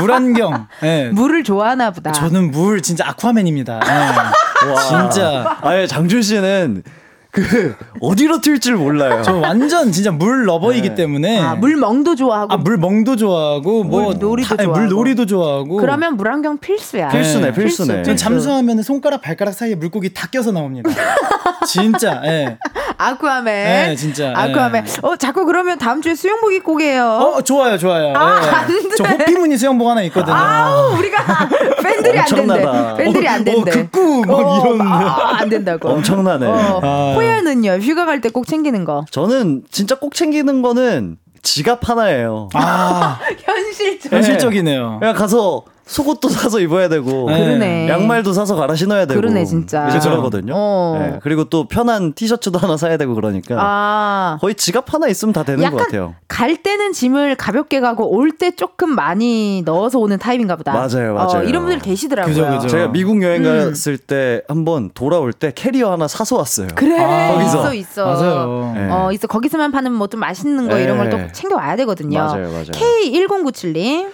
[0.00, 0.68] 물안경.
[0.80, 1.10] 네.
[1.10, 2.12] 물을 좋아하나 보다.
[2.12, 3.80] 저는 물 진짜 아쿠아맨입니다.
[3.80, 4.74] 네.
[4.88, 5.58] 진짜.
[5.62, 6.84] 아예 장준 씨는
[7.32, 9.22] 그 어디로 튈줄 몰라요.
[9.22, 10.94] 저 완전 진짜 물 러버이기 네.
[10.94, 11.40] 때문에.
[11.40, 12.52] 아, 물멍도 좋아하고.
[12.52, 14.80] 아, 물멍도 좋아하고 뭐 물놀이도 다- 좋아하고.
[14.80, 15.76] 물놀이도 좋아하고.
[15.76, 17.08] 그러면 물안경 필수야.
[17.08, 18.02] 필수네, 네, 필수네.
[18.02, 20.90] 전 잠수하면 손가락 발가락 사이에 물고기 다 껴서 나옵니다.
[21.66, 22.20] 진짜.
[22.24, 22.58] 예.
[22.96, 23.44] 아쿠아맨.
[23.88, 24.84] 네, 진짜, 아쿠아맨.
[25.02, 27.04] 어, 자꾸 그러면 다음 주에 수영복 입고 게요.
[27.06, 28.12] 어, 좋아요, 좋아요.
[28.14, 28.48] 아, 예.
[28.48, 28.74] 안 돼.
[28.98, 30.34] 저 호피무늬 수영복 하나 있거든요.
[30.34, 31.48] 아우, 우리가
[31.82, 32.42] 팬들이 안 된대.
[32.42, 32.94] 엄청나다.
[32.96, 33.70] 팬들이 안 된대.
[33.70, 34.80] 어, 극구 막 이런.
[34.82, 35.88] 아, 안 된다고.
[35.88, 36.46] 엄청나네.
[36.46, 37.14] 어, 아.
[37.20, 39.04] 호야는요, 휴가 갈 때 꼭 챙기는 거.
[39.10, 42.48] 저는 진짜 꼭 챙기는 거는 지갑 하나예요.
[42.54, 44.12] 아, 현실적.
[44.12, 44.98] 현실적이네요.
[45.00, 47.44] 그냥 가서 속옷도 사서 입어야 되고 네.
[47.44, 47.88] 그러네.
[47.88, 49.88] 양말도 사서 갈아 신어야 되고 그러네, 진짜.
[49.88, 50.10] 이제 그죠.
[50.10, 50.52] 그러거든요.
[50.54, 50.96] 어.
[51.00, 54.38] 네, 그리고 또 편한 티셔츠도 하나 사야 되고 그러니까 아.
[54.40, 56.14] 거의 지갑 하나 있으면 다 되는 것 같아요.
[56.28, 60.72] 갈 때는 짐을 가볍게 가고 올 때 조금 많이 넣어서 오는 타입인가 보다.
[60.72, 61.40] 맞아요, 맞아요.
[61.40, 62.32] 어, 이런 분들 계시더라고요.
[62.34, 62.68] 그죠, 그죠.
[62.68, 63.70] 제가 미국 여행 음.
[63.70, 66.68] 갔을 때 한번 돌아올 때 캐리어 하나 사서 왔어요.
[66.76, 68.04] 그래, 아, 있어, 있어.
[68.06, 68.72] 맞아요.
[68.76, 68.88] 네.
[68.90, 69.26] 어, 있어.
[69.26, 71.28] 거기서만 파는 뭐 좀 맛있는 거 이런 걸또 네.
[71.32, 72.18] 챙겨 와야 되거든요.
[72.20, 72.64] 맞아요, 맞아요.
[72.64, 74.08] K1097님.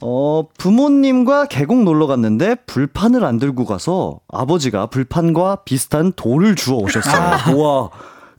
[0.00, 7.54] 어, 부모님과 계곡 놀러 갔는데 불판을 안 들고 가서 아버지가 불판과 비슷한 돌을 주워 오셨어요.
[7.56, 7.90] 우와.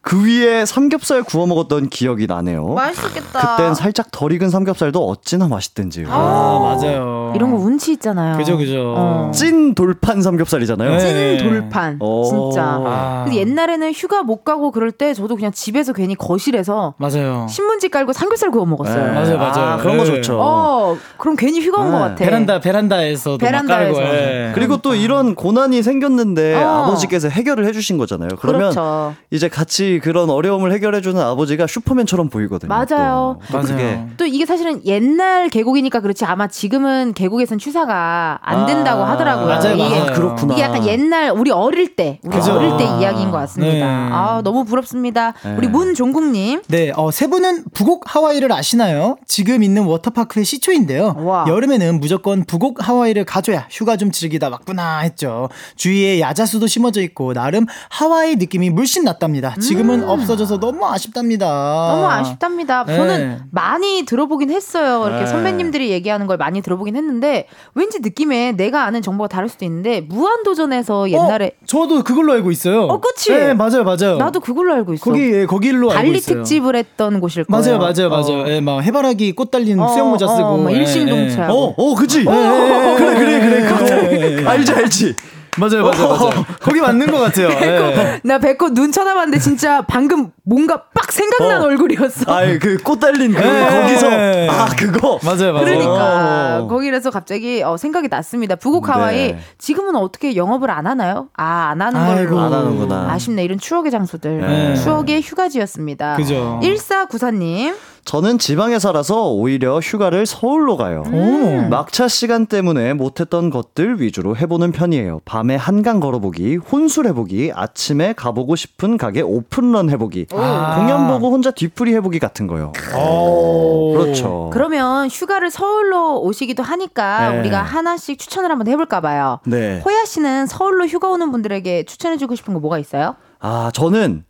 [0.01, 2.67] 그 위에 삼겹살 구워 먹었던 기억이 나네요.
[2.67, 3.55] 맛있겠다.
[3.57, 6.07] 그땐 살짝 덜 익은 삼겹살도 어찌나 맛있던지요.
[6.09, 7.33] 아, 맞아요.
[7.35, 8.37] 이런 거 운치 있잖아요.
[8.37, 8.93] 그죠, 그죠.
[8.97, 9.31] 어.
[9.33, 10.91] 찐 돌판 삼겹살이잖아요.
[10.91, 11.37] 네.
[11.37, 11.97] 찐 돌판.
[11.99, 12.23] 어.
[12.23, 12.63] 진짜.
[12.63, 13.21] 아.
[13.25, 17.47] 근데 옛날에는 휴가 못 가고 그럴 때 저도 그냥 집에서 괜히 거실에서 맞아요.
[17.49, 19.05] 신문지 깔고 삼겹살 구워 먹었어요.
[19.05, 19.11] 네.
[19.11, 19.65] 맞아요, 맞아요.
[19.73, 20.11] 아, 그런 거 네.
[20.15, 20.39] 좋죠.
[20.39, 21.91] 어, 그럼 괜히 휴가 온 네.
[21.91, 22.15] 것 같아.
[22.15, 23.99] 베란다, 베란다에서도 베란다에서.
[23.99, 24.15] 막 깔고.
[24.15, 24.51] 예.
[24.55, 26.85] 그리고 또 이런 고난이 생겼는데 어.
[26.85, 28.29] 아버지께서 해결을 해주신 거잖아요.
[28.39, 29.13] 그러면 그렇죠.
[29.31, 32.69] 이제 같이 그런 어려움을 해결해주는 아버지가 슈퍼맨처럼 보이거든요.
[32.69, 33.39] 맞아요.
[33.51, 33.57] 또.
[33.57, 34.07] 맞아요.
[34.17, 39.47] 또 이게 사실은 옛날 계곡이니까 그렇지 아마 지금은 계곡에선 취사가 안 된다고 아, 하더라고요.
[39.47, 40.03] 맞아요, 이게, 맞아요.
[40.03, 40.53] 아, 그렇구나.
[40.53, 42.53] 이게 약간 옛날 우리 어릴 때 우리 그죠.
[42.53, 43.73] 어릴 때 아, 이야기인 것 같습니다.
[43.73, 44.09] 네.
[44.11, 45.33] 아 너무 부럽습니다.
[45.43, 45.55] 네.
[45.57, 46.61] 우리 문종국님.
[46.67, 49.17] 네, 어, 세 분은 북옥 하와이를 아시나요?
[49.25, 51.15] 지금 있는 워터파크의 시초인데요.
[51.17, 51.45] 와.
[51.47, 55.49] 여름에는 무조건 북옥 하와이를 가줘야 휴가 좀 즐기다 왔구나 했죠.
[55.77, 59.55] 주위에 야자수도 심어져 있고 나름 하와이 느낌이 물씬 났답니다.
[59.61, 61.45] 지금 은 없어져서 너무 아쉽답니다.
[61.47, 61.95] 음.
[61.95, 62.84] 너무 아쉽답니다.
[62.86, 62.95] 네.
[62.95, 65.03] 저는 많이 들어보긴 했어요.
[65.07, 65.25] 이렇게 네.
[65.27, 71.11] 선배님들이 얘기하는 걸 많이 들어보긴 했는데 왠지 느낌에 내가 아는 정보가 다를 수도 있는데 무한도전에서
[71.11, 72.84] 옛날에 어, 저도 그걸로 알고 있어요.
[72.84, 73.32] 어, 그치?
[73.32, 74.17] 네, 맞아요, 맞아요.
[74.17, 75.03] 나도 그걸로 알고 있어.
[75.03, 76.38] 거기 예, 거길로 알고 발리 있어요.
[76.38, 77.77] 특집을 했던 곳일 거예요.
[77.77, 78.43] 맞아요, 맞아요, 맞아요.
[78.43, 78.49] 어.
[78.49, 81.38] 예, 막 해바라기 꽃 달린 어, 수영 모자 어, 쓰고 막 예, 일심동체.
[81.41, 81.45] 예.
[81.45, 82.25] 어, 어, 그치?
[82.27, 83.57] 예, 예, 예, 그래, 그래, 그래.
[83.57, 83.86] 예, 그거.
[84.15, 84.45] 예, 예.
[84.45, 85.15] 알지, 알지.
[85.57, 86.45] 맞아요, 맞아요, 맞아요.
[86.61, 87.49] 거기 맞는 것 같아요.
[87.49, 88.21] 예.
[88.23, 91.65] 나 백호 눈 쳐다봤는데 진짜 방금 뭔가 빡 생각난 어.
[91.65, 92.31] 얼굴이었어.
[92.31, 93.67] 아, 그꽃 달린 그, 예.
[93.81, 94.07] 거기서.
[94.51, 95.19] 아, 그거.
[95.23, 95.65] 맞아요, 맞아요.
[95.65, 96.67] 그러니까 어.
[96.67, 98.55] 거기에서 갑자기 어, 생각이 났습니다.
[98.55, 98.91] 북옥 네.
[98.91, 101.27] 하와이 지금은 어떻게 영업을 안 하나요?
[101.35, 102.29] 아 안 하는 아이고.
[102.35, 103.11] 걸로 안 하는구나.
[103.11, 104.75] 아쉽네 이런 추억의 장소들 네.
[104.75, 106.15] 추억의 휴가지였습니다.
[106.15, 106.59] 그죠.
[106.63, 107.75] 1494님
[108.05, 111.03] 저는 지방에 살아서 오히려 휴가를 서울로 가요.
[111.07, 111.69] 음.
[111.69, 115.21] 막차 시간 때문에 못했던 것들 위주로 해보는 편이에요.
[115.25, 121.93] 밤에 한강 걸어보기, 혼술 해보기, 아침에 가보고 싶은 가게 오픈런 해보기, 공연 보고 혼자 뒤풀이
[121.95, 122.71] 해보기 같은 거요.
[122.97, 123.93] 오.
[123.93, 124.49] 그렇죠.
[124.53, 127.39] 그러면 휴가를 서울로 오시기도 하니까 네.
[127.39, 129.39] 우리가 하나씩 추천을 한번 해볼까 봐요.
[129.45, 129.81] 네.
[129.85, 133.15] 호야 씨는 서울로 휴가 오는 분들에게 추천해주고 싶은 거 뭐가 있어요?
[133.39, 134.23] 아, 저는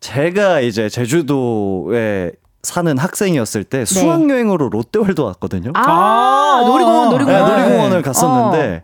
[0.00, 2.32] 제가 이제 제주도에
[2.66, 5.70] 사는 학생이었을 때 수학 여행으로 롯데월드 왔거든요.
[5.74, 7.50] 아, 아, 놀이공원 네, 놀이공원.
[7.52, 8.82] 놀이공원을 갔었는데,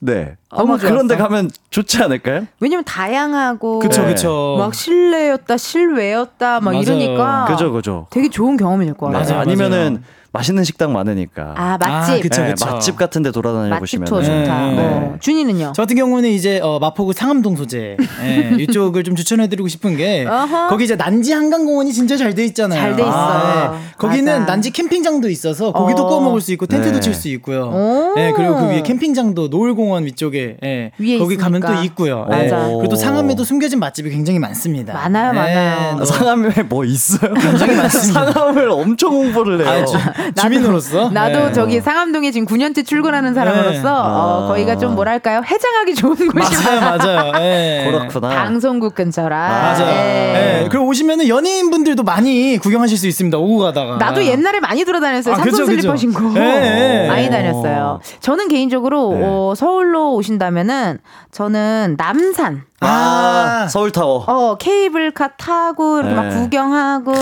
[0.00, 0.36] 네.
[0.50, 1.16] 아마 그런데.
[1.16, 2.42] 가면 좋지 않을까요?
[2.60, 4.08] 왜냐면 다양하고 그쵸, 네.
[4.08, 4.56] 그쵸.
[4.58, 6.82] 막 실내였다 실외였다 막 맞아요.
[6.82, 8.06] 이러니까 그죠, 그죠.
[8.10, 9.34] 되게 좋은 경험이 될것 네, 같아요.
[9.36, 10.17] 맞아요, 아니면은 맞아요.
[10.30, 11.54] 맛있는 식당 많으니까.
[11.56, 12.66] 아 맛집 아, 그쵸, 네, 그쵸.
[12.66, 14.66] 맛집 같은 데 돌아다녀 맛집 보시면 투어 좋다.
[14.70, 15.16] 네, 어.
[15.20, 15.72] 준이는요?
[15.74, 20.68] 저 같은 경우는 이제 어, 마포구 상암동 소재 예, 이쪽을 좀 추천해드리고 싶은 게 어허.
[20.68, 22.78] 거기 이제 난지 한강공원이 진짜 잘 돼 있잖아요.
[22.78, 23.10] 잘 돼 있어.
[23.12, 23.94] 아, 예.
[23.96, 24.44] 거기는 맞아.
[24.44, 26.06] 난지 캠핑장도 있어서 고기도 어.
[26.08, 27.00] 구워 먹을 수 있고 텐트도 네.
[27.00, 27.70] 칠수 있고요.
[27.72, 28.14] 오.
[28.18, 31.80] 예, 그리고 그 위에 캠핑장도 노을공원 위쪽에 예, 위에 거기 가면 있으니까.
[31.80, 32.26] 또 있고요.
[32.28, 32.44] 맞아.
[32.44, 32.48] 예.
[32.74, 34.92] 그리고 또 상암에도 숨겨진 맛집이 굉장히 많습니다.
[34.92, 35.96] 많아요, 많아요.
[35.96, 37.32] 너- 상암에 뭐 있어요?
[37.34, 38.30] 굉장히 많습니다.
[38.32, 39.84] 상암을 엄청 홍보를 해요.
[39.88, 41.52] 아, 주, 주민으로서 나도 예.
[41.52, 43.88] 저기 상암동에 지금 9년째 출근하는 사람으로서 네.
[43.88, 44.48] 어, 아.
[44.48, 46.80] 거기가 좀 뭐랄까요 해장하기 좋은 곳이 맞아요.
[46.80, 47.32] 맞아요.
[47.44, 47.84] 예.
[47.90, 48.28] 그렇구나.
[48.28, 49.36] 방송국 근처라.
[49.48, 49.88] 맞아요.
[49.88, 50.62] 예.
[50.64, 50.68] 예.
[50.68, 53.38] 그리고 오시면은 연예인분들도 많이 구경하실 수 있습니다.
[53.38, 53.96] 오고 가다가.
[53.96, 55.34] 나도 옛날에 많이 돌아다녔어요.
[55.34, 55.96] 아, 삼성 슬리퍼.
[55.96, 56.20] 신고.
[56.20, 58.00] 많이 다녔어요.
[58.20, 59.20] 저는 개인적으로 네.
[59.24, 60.98] 어, 서울로 오신다면은
[61.30, 64.24] 저는 남산 아, 서울타워.
[64.26, 66.40] 어, 케이블카 타고 이렇게 막 네.
[66.40, 67.12] 구경하고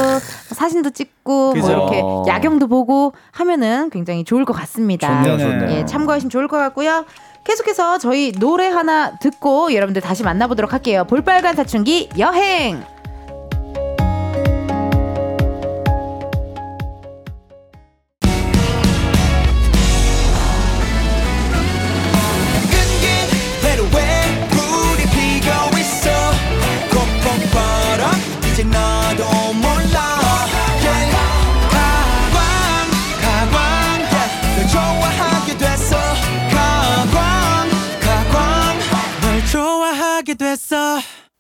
[0.55, 1.71] 사진도 찍고 뭐 그죠.
[1.71, 5.23] 이렇게 야경도 보고 하면은 굉장히 좋을 것 같습니다.
[5.25, 5.39] 좋네요.
[5.39, 5.79] 좋네요.
[5.79, 7.05] 예, 참고하시면 좋을 것 같고요.
[7.45, 11.05] 계속해서 저희 노래 하나 듣고 여러분들 다시 만나보도록 할게요.
[11.05, 12.83] 볼빨간 사춘기 여행.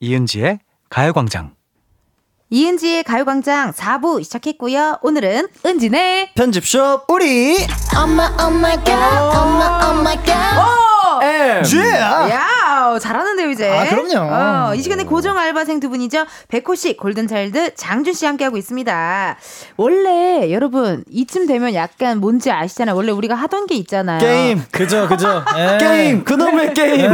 [0.00, 0.58] 이은지의
[0.90, 1.54] 가요광장.
[2.50, 4.98] 이은지의 가요광장 4부 시작했고요.
[5.02, 7.56] 오늘은 은지네 편집숍 우리
[7.96, 10.86] 엄마 엄마 갓 엄마 엄마 갓.
[11.20, 11.35] 쥐야.
[11.35, 11.35] 야
[13.68, 14.16] 잘하는데요 이제.
[14.16, 14.70] 아, 그럼요.
[14.70, 16.24] 어, 이 시간에 고정 알바생 두 분이죠.
[16.48, 19.36] 백호 씨, 골든차일드 장준 씨 함께하고 있습니다.
[19.76, 22.94] 원래 여러분 이쯤 되면 약간 뭔지 아시잖아요.
[22.96, 24.20] 원래 우리가 하던 게 있잖아요.
[24.20, 24.62] 게임.
[24.72, 25.44] 그죠 그죠.
[25.56, 25.78] 예.
[25.78, 26.24] 게임.
[26.24, 27.10] 그놈의 게임.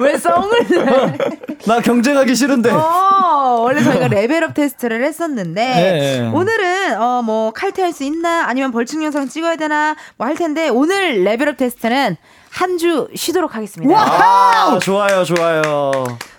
[0.00, 1.18] 왜 썽을 내?
[1.66, 2.70] 나 경쟁하기 싫은데.
[2.70, 6.30] 어, 원래 저희가 level up 테스트를 했었는데 네.
[6.32, 11.24] 오늘은 어 뭐 칼퇴할 수 있나 아니면 벌칙 영상 찍어야 되나 뭐 할 텐데 오늘
[11.24, 12.16] level up 테스트는
[12.50, 13.94] 한 주 쉬도록 하겠습니다.
[13.98, 15.92] 아, 좋아요, 좋아요.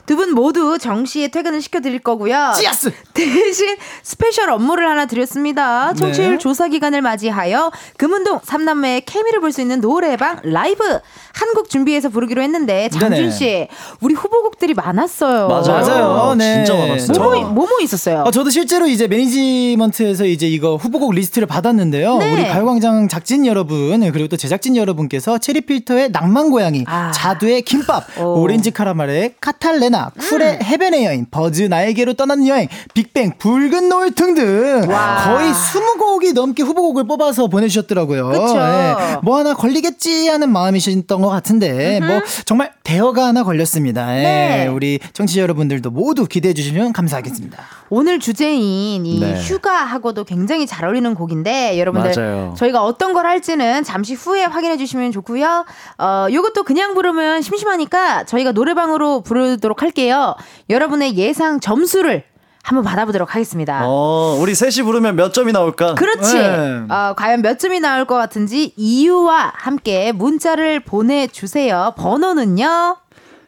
[0.09, 2.53] 두 분 모두 정시에 퇴근을 시켜드릴 거고요.
[2.57, 2.91] 찌야스.
[3.13, 5.93] 대신 special 업무를 하나 드렸습니다.
[5.93, 6.37] 청취율 네.
[6.39, 12.41] 조사 기간을 맞이하여 금은동 삼남매의 케미를 볼 수 있는 노래방 라이브 한 곡 준비해서 부르기로
[12.43, 13.31] 했는데 장준 네네.
[13.31, 13.67] 씨
[14.01, 15.47] 우리 후보곡들이 많았어요.
[15.47, 15.67] 맞아요.
[15.67, 16.35] 맞아요.
[16.35, 16.63] 네.
[16.65, 17.17] 진짜 많았어요.
[17.19, 18.23] 뭐뭐 뭐뭐 있었어요?
[18.25, 22.17] 어, 저도 실제로 이제 매니지먼트에서 이제 이거 후보곡 리스트를 받았는데요.
[22.17, 22.33] 네.
[22.33, 27.11] 우리 가요광장 작진 여러분 그리고 또 제작진 여러분께서 체리필터의 낭만 고양이, 아.
[27.11, 28.41] 자두의 김밥, 오.
[28.41, 35.23] 오렌지 카라멜의 카탈레나, 쿨의 해변의 여인, 버즈 나에게로 떠나는 여행, 빅뱅 붉은 노을 등등 와.
[35.25, 38.29] 거의 20곡이 넘게 후보곡을 뽑아서 보내주셨더라고요.
[38.29, 38.57] 그쵸.
[38.57, 39.17] 예.
[39.23, 44.17] 뭐 하나 걸리겠지 하는 마음이셨던 것 같은데 뭐 정말 대어가 하나 걸렸습니다.
[44.17, 44.23] 예.
[44.23, 44.67] 네.
[44.67, 47.57] 우리 청취자 여러분들도 모두 기대해 주시면 감사하겠습니다.
[47.91, 49.39] 오늘 주제인 이 네.
[49.41, 52.53] 휴가하고도 굉장히 잘 어울리는 곡인데 여러분들 맞아요.
[52.57, 55.65] 저희가 어떤 걸 할지는 잠시 후에 확인해 주시면 좋고요.
[55.97, 60.35] 어, 요것도 그냥 부르면 심심하니까 저희가 노래방으로 부르도록 할 게요.
[60.69, 62.23] 여러분의 예상 점수를
[62.63, 63.81] 한번 받아보도록 하겠습니다.
[63.85, 65.95] 어, 우리 셋이 부르면 몇 점이 나올까?
[65.95, 66.33] 그렇지.
[66.37, 66.83] 네.
[66.89, 71.93] 어, 과연 몇 점이 나올 것 같은지 이유와 함께 문자를 보내주세요.
[71.97, 72.97] 번호는요.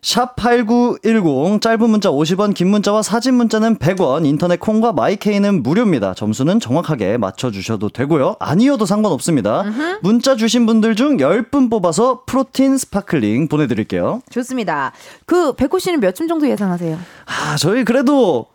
[0.02, 6.14] 샵8910 짧은 문자 50원 긴 문자와 사진 문자는 100원 인터넷 콩과 마이케이는 무료입니다.
[6.14, 8.36] 점수는 정확하게 맞춰주셔도 되고요.
[8.40, 9.64] 아니어도 상관없습니다.
[10.02, 14.22] 문자 주신 분들 중 10분 뽑아서 프로틴 sparkling 보내드릴게요.
[14.30, 14.92] 좋습니다.
[15.26, 17.00] 그 백호 씨는 몇 점 정도 예상하세요?
[17.26, 18.48] 아 저희 그래도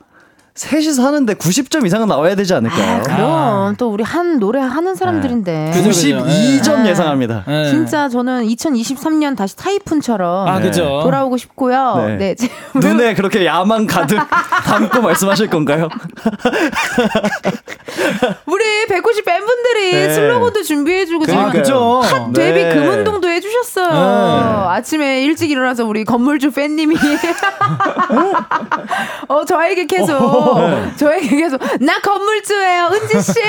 [0.57, 2.97] 셋이서 하는데 90점 이상은 나와야 되지 않을까요?
[2.99, 5.73] 아, 그럼 또 우리 한 노래 하는 사람들인데.
[5.75, 6.25] 그죠, 그죠.
[6.25, 6.91] 92점 네.
[6.91, 7.45] 예상합니다.
[7.47, 7.71] 예.
[7.71, 11.01] 진짜 저는 2023년 다시 타이푼처럼 아, 그죠.
[11.03, 11.97] 돌아오고 싶고요.
[12.09, 12.17] 네.
[12.17, 12.35] 네.
[12.35, 14.17] 제- 눈에 그렇게 야망 가득
[14.65, 15.89] 담고 말씀하실 건가요?
[18.47, 20.15] 우리 190 팬분들이 네.
[20.15, 22.01] 슬로건도 준비해주고 지금 아, 그죠.
[22.03, 22.75] 핫 데뷔 네.
[22.75, 23.93] 금운동도 해주셨어요.
[23.93, 24.69] 네.
[24.77, 26.97] 아침에 일찍 일어나서 우리 건물주 팬님이
[29.29, 30.16] 어 저에게 계속
[30.97, 33.41] 저에게 계속 나 건물주예요 은지 씨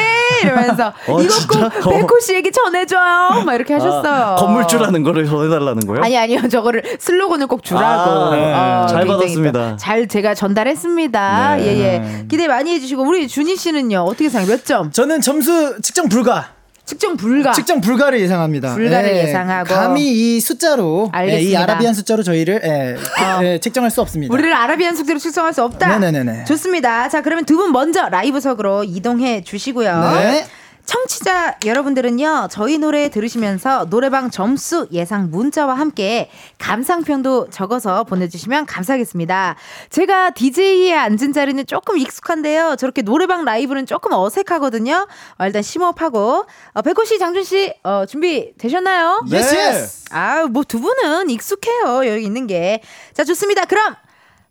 [0.44, 1.70] 이러면서 어, 이거 진짜?
[1.70, 4.12] 꼭 백호 씨에게 전해줘요 막 이렇게 하셨어요.
[4.12, 6.02] 아, 건물주라는 거를 전해달라는 거요?
[6.04, 8.54] 아니 아니요 저거를 슬로건을 꼭 주라고 아, 네.
[8.54, 9.72] 어, 잘 받았습니다.
[9.72, 11.66] 또잘 제가 전달했습니다 네.
[11.66, 16.10] 예 예 기대 많이 해주시고 우리 준희 씨는요 어떻게 생각 몇 점 저는 점수 측정
[16.10, 16.57] 불가.
[16.88, 18.74] 측정 불가 측정 불가를 예상합니다.
[18.74, 19.68] 불가를 예상하고.
[19.76, 20.08] 감히
[20.38, 21.56] 이 숫자로 예, 이.
[21.56, 22.96] 아라비안 숫자로 저희를 예,
[23.44, 24.34] 예, 측정할 수 없습니다.
[24.34, 26.46] 우리를 아라비안 숙제로 측정할 수 없다 네네네네.
[26.46, 30.46] 좋습니다 자 그러면 두 분 먼저 라이브석으로 이동해 주시고요 네.
[30.88, 39.58] 청취자 여러분들은요, 저희 노래 들으시면서 노래방 점수 예상 문자와 함께 감상평도 적어서 보내주시면 감사하겠습니다.
[39.90, 42.78] 제가 DJ에 앉은 자리는 조금 익숙한데요.
[42.78, 45.08] 저렇게 노래방 라이브는 조금 어색하거든요.
[45.38, 49.24] 어, 일단 심호흡하고, 어, 백호 씨, 장준 씨, 어, 준비 되셨나요?
[49.30, 49.38] 네.
[49.40, 50.06] yes yes.
[50.12, 52.08] 아, 뭐 두 분은 익숙해요.
[52.08, 52.82] 여기 있는 게.
[53.14, 53.66] 자, 좋습니다.
[53.66, 53.96] 그럼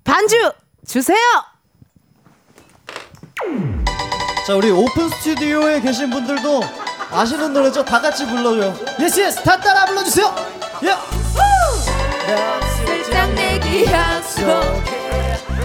[0.04, 0.52] 반주
[0.86, 1.18] 주세요!
[4.46, 6.62] 자 우리 오픈 스튜디오에 계신 분들도
[7.10, 7.84] 아시는 노래죠?
[7.84, 8.76] 다 같이 불러요.
[9.00, 9.42] Yes, yes.
[9.42, 10.32] 다 따라 불러주세요.
[10.84, 10.94] 예.
[12.86, 14.46] 슬쩍 내기 약속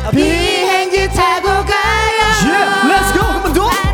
[0.09, 2.89] 비행기 타고 가요 예.
[2.91, 3.21] Let's go.
[3.23, 3.90] 한번 더.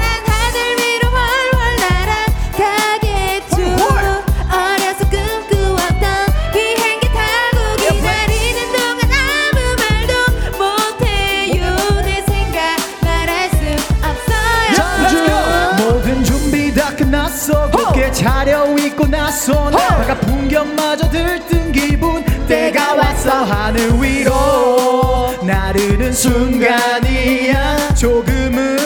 [19.48, 22.22] 나서 나가 풍경마저 들뜬 기분.
[22.48, 25.32] 때가 왔어 하늘 위로.
[25.42, 27.94] 나르는 순간이야.
[27.96, 28.78] 조금은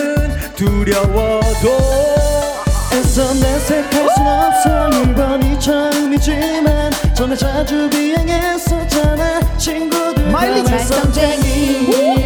[0.56, 1.68] 두려워도.
[2.94, 4.90] 애써 내색할 순 없어.
[5.02, 9.58] 이번이 처음이지만 전에 자주 비행했었잖아.
[9.58, 10.72] 친구들과 마일리지.
[10.72, 11.86] 말썽쟁이.
[11.88, 12.21] 거북이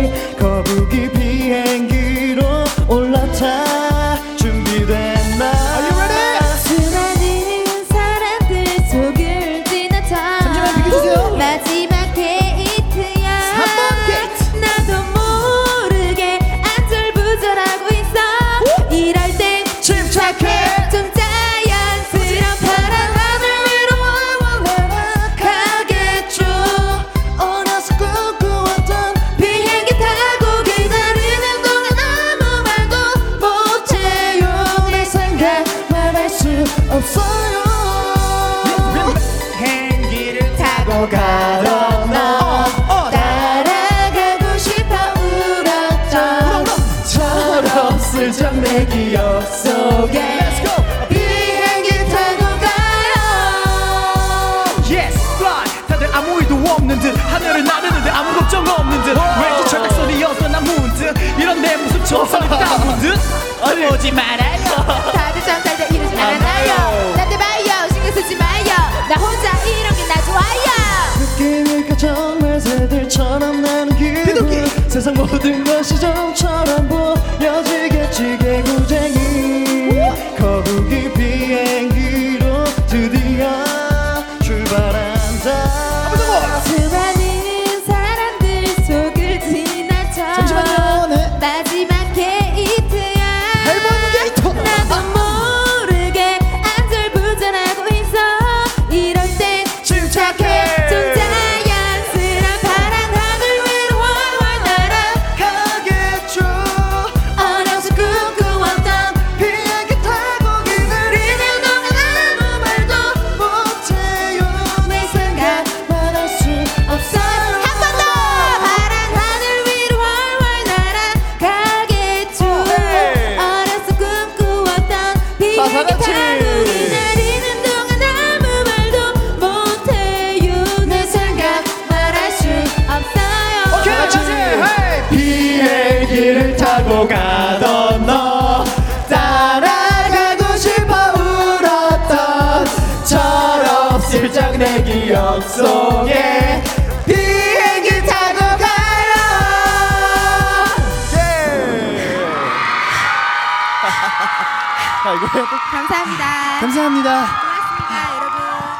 [155.05, 158.39] 감사합니다 감사합니다 고맙습니다 여러분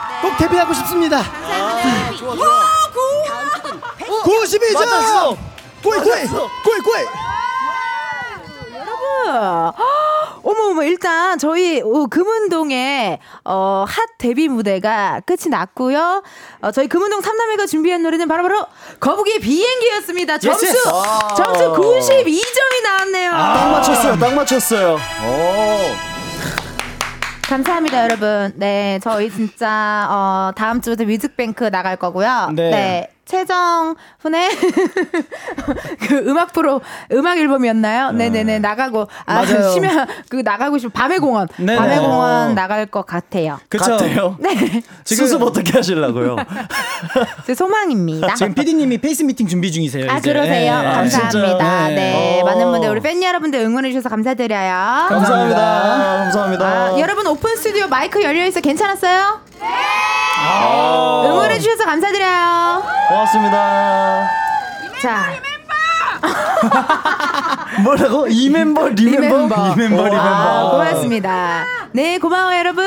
[0.10, 0.22] 네.
[0.22, 2.66] 꼭 데뷔하고 싶습니다 감사합니다 좋아 좋아
[4.24, 5.38] 92점
[5.84, 6.26] 꼬이 꼬이
[6.64, 7.06] 꼬이 꼬이
[8.74, 9.74] 여러분.
[10.44, 16.24] 어머 어머 일단 저희 오, 금운동의 어, 핫 데뷔 무대가 끝이 났고요.
[16.62, 18.66] 어, 저희 금운동 삼남매가 준비한 노래는 바로 바로
[19.00, 20.38] 거북이 비행기였습니다.
[20.38, 20.84] 점수 yes.
[21.36, 23.32] 점수 92점이 나왔네요.
[23.32, 24.20] 딱 맞췄어요.
[24.20, 24.94] 딱 맞췄어요.
[24.94, 26.15] 오.
[27.48, 28.54] 감사합니다, 여러분.
[28.56, 32.52] 네, 저희 진짜 어, 다음 주부터 뮤직뱅크 나갈 거고요.
[32.56, 33.15] 네.
[33.26, 34.50] 최정 훈의
[36.08, 38.12] 그 음악 프로 음악 앨범이었나요?
[38.12, 38.60] 네, 네, 네.
[38.60, 39.72] 나가고 아, 맞아요.
[39.72, 41.48] 심야 그 나가고 싶은 밤의 공원.
[41.58, 41.76] 네.
[41.76, 42.02] 밤의 어.
[42.02, 43.60] 공원 나갈 것 같아요.
[43.68, 44.38] 그쵸 같아요.
[44.40, 44.84] 네.
[45.04, 46.36] 지금 수습 어떻게 하시려고요?
[47.48, 48.36] 제 소망입니다.
[48.36, 50.32] 지금 PD님이 face 미팅 준비 중이세요 아 이제.
[50.32, 50.78] 그러세요?
[50.78, 50.84] 네.
[50.84, 51.30] 감사합니다.
[51.30, 51.58] 진짜요?
[51.90, 52.44] 네, 네.
[52.44, 52.72] 많은 어.
[52.72, 55.08] 분들 우리 팬 여러분들 응원해 주셔서 감사드려요.
[55.10, 55.62] 감사합니다.
[56.26, 56.66] 감사합니다.
[56.66, 59.42] 아, 여러분 오픈 스튜디오 마이크 열려 있어 괜찮았어요?
[59.68, 61.24] 아.
[61.26, 62.84] 응원해 주셔서 감사드려요.
[63.10, 64.30] 고맙습니다.
[65.02, 65.26] 자,
[67.84, 68.28] 뭐라고?
[68.28, 69.36] 이 멤버, remember?
[69.38, 69.56] Remember.
[69.74, 70.72] 이 멤버, 리 아, 멤버.
[70.72, 71.66] 고맙습니다.
[71.92, 72.86] 네, 고마워요, 여러분.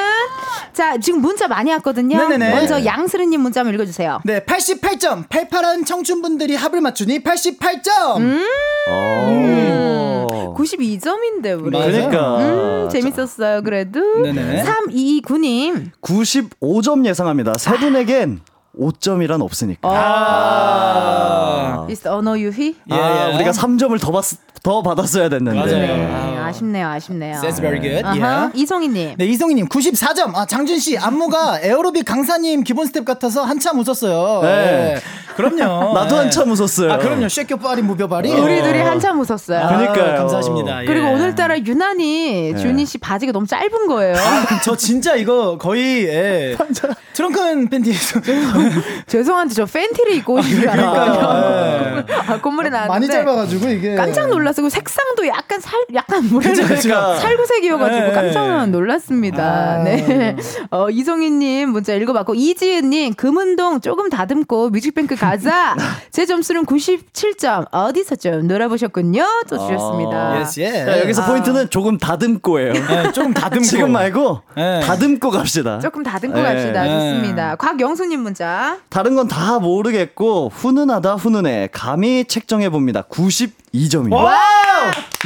[0.73, 2.17] 자, 지금 문자 많이 왔거든요.
[2.17, 2.55] 네네네.
[2.55, 4.21] 먼저 양스르님 문자 한번 읽어주세요.
[4.25, 5.29] 네, 88점.
[5.29, 8.17] 팔팔한 청춘분들이 합을 맞추니 88점.
[8.19, 8.45] 음.
[8.91, 10.28] 오.
[10.55, 11.71] 92점인데, 우리.
[11.71, 11.91] 맞아요.
[11.93, 12.39] 그러니까.
[12.85, 14.01] 음, 재밌었어요, 그래도.
[14.23, 14.65] 네네.
[14.65, 15.91] 329님.
[16.01, 17.59] 95점 예상합니다.
[17.59, 18.41] 세 분에겐
[18.81, 19.89] 5점이란 없으니까.
[19.89, 21.87] 아.
[21.89, 22.77] Is the 언어 유희?
[22.91, 24.25] 아, 우리가 3점을 더, 받,
[24.63, 25.59] 더 받았어야 됐는데.
[25.59, 25.79] 맞아요.
[25.79, 27.41] 네, 아쉽네요, 아쉽네요.
[27.41, 28.05] That's very good.
[28.05, 28.15] 아하.
[28.17, 28.53] Yeah.
[28.63, 29.15] 이성희님.
[29.17, 30.35] 네, 이성희님 94점.
[30.35, 34.43] 아, 장준 씨 안무가 에어로빅 강사님 기본 스텝 같아서 한참 웃었어요.
[34.43, 34.49] 네.
[34.49, 35.01] 네.
[35.37, 35.95] 그럼요.
[35.95, 36.23] 나도 네.
[36.23, 36.93] 한참 웃었어요.
[36.93, 37.29] 아, 그럼요.
[37.29, 38.33] Shake your body move your body.
[38.33, 39.61] 우리 둘이 한참 웃었어요.
[39.61, 40.17] 아, 그러니까요.
[40.19, 40.83] 감사하십니다.
[40.83, 40.87] 예.
[40.87, 44.15] 그리고 오늘따라 유난히 준희 씨 바지가 너무 짧은 거예요.
[44.17, 46.57] 아, 저 진짜 이거 거의 예.
[47.15, 48.21] 트렁큰 팬티에서
[49.07, 52.05] 죄송한데 저 팬티를 입고 오신 줄 알았거든요.
[52.29, 54.65] 아, 콧물이 나는데 많이 짧아가지고 이게 깜짝 놀랐어요.
[54.65, 57.17] 그 색상도 약간 살 약간 뭐랄까.
[57.19, 58.13] 살구색이어가지고 네.
[58.13, 59.45] 깜짝 놀랐습니다.
[59.45, 59.83] 아.
[59.83, 60.37] 네.
[60.71, 65.75] 어, 이송희님 문자 읽어봤고 이지은님 금운동 조금 다듬고 뮤직뱅크 가자.
[66.13, 67.67] 제 점수는 97점.
[67.71, 69.25] 어디서 좀 놀아보셨군요.
[69.49, 70.41] 또 주셨습니다.
[70.41, 70.85] Yes 예.
[70.85, 72.73] 자, 여기서 포인트는 조금 다듬고예요.
[72.73, 74.81] 네, 조금 다듬고 지금 말고 네.
[74.81, 75.79] 다듬고 갑시다.
[75.81, 76.43] 조금 다듬고 네.
[76.43, 76.83] 갑시다.
[76.83, 76.91] 네.
[76.91, 77.57] 좋습니다.
[77.57, 78.48] 곽영수님 문자.
[78.89, 83.03] 다른 건 다 모르겠고 훈훈하다 훈훈해 감히 책정해 봅니다.
[83.03, 84.13] 92점입니다.
[84.15, 84.37] Wow!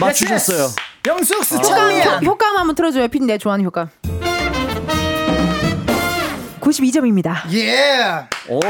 [0.01, 0.69] 맞추셨어요.
[1.07, 2.25] 영숙스 효과음, 찰리안.
[2.27, 3.09] 효- 효과음 한번 틀어줘요.
[3.09, 3.89] 핀내 좋아하는 효과음.
[6.61, 7.35] 92점입니다.
[7.55, 8.05] 예.
[8.49, 8.61] 어,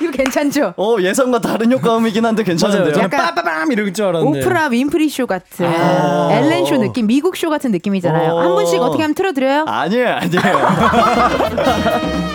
[0.00, 0.74] 이거 괜찮죠?
[0.76, 2.42] 어 예상과 다른 효과음이긴 한데.
[2.44, 3.02] 괜찮은데요.
[3.02, 4.40] 약간 빠빠밤 이럴 줄 알았는데.
[4.40, 6.28] 오프라 윈프리 쇼 같은 아.
[6.32, 8.32] 엘렌 쇼 느낌, 미국 쇼 같은 느낌이잖아요.
[8.32, 8.38] 오.
[8.40, 9.64] 한 분씩 어떻게 하면 틀어드려요?
[9.66, 10.68] 아니에요, 아니에요.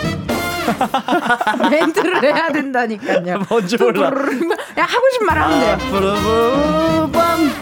[1.70, 3.38] 멘트를 해야 된다니까요.
[3.48, 4.06] 뭔지 몰라.
[4.06, 4.10] 야
[4.84, 5.78] 하고 싶은 말 하면 돼요.
[5.90, 7.52] 부르부밤.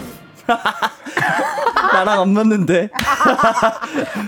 [1.93, 2.91] 나랑 안 맞는데.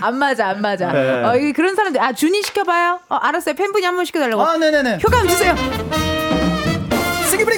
[0.01, 0.91] 안 맞아, 안 맞아.
[0.91, 1.23] 네.
[1.23, 2.99] 어, 이게 그런 사람들 아 준이 시켜봐요.
[3.09, 3.55] 어, 알았어요.
[3.55, 4.41] 팬분이 한 번 시켜달라고.
[4.45, 4.99] 아, 네네네.
[5.05, 5.55] 효과음 주세요.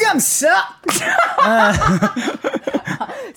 [0.08, 0.48] 감사.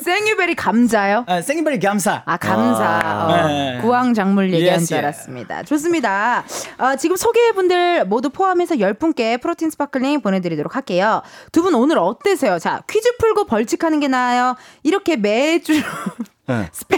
[0.02, 1.24] Thank you very 감자요.
[1.28, 2.22] 아, thank you very 감사.
[2.24, 3.24] 아 감사 아.
[3.26, 3.78] 어, 네.
[3.80, 4.98] 구황 작물 얘기한 Yes, 줄.
[4.98, 6.44] 알았습니다 좋습니다
[6.78, 11.22] 어, 지금 소개해 분들 모두 포함해서 10분께 protein sparkling 보내드리도록 할게요
[11.52, 15.74] 두 분 오늘 어때세요 자 퀴즈 풀고 벌칙하는 게 나아요 이렇게 매주
[16.46, 16.68] 네.
[16.72, 16.96] spe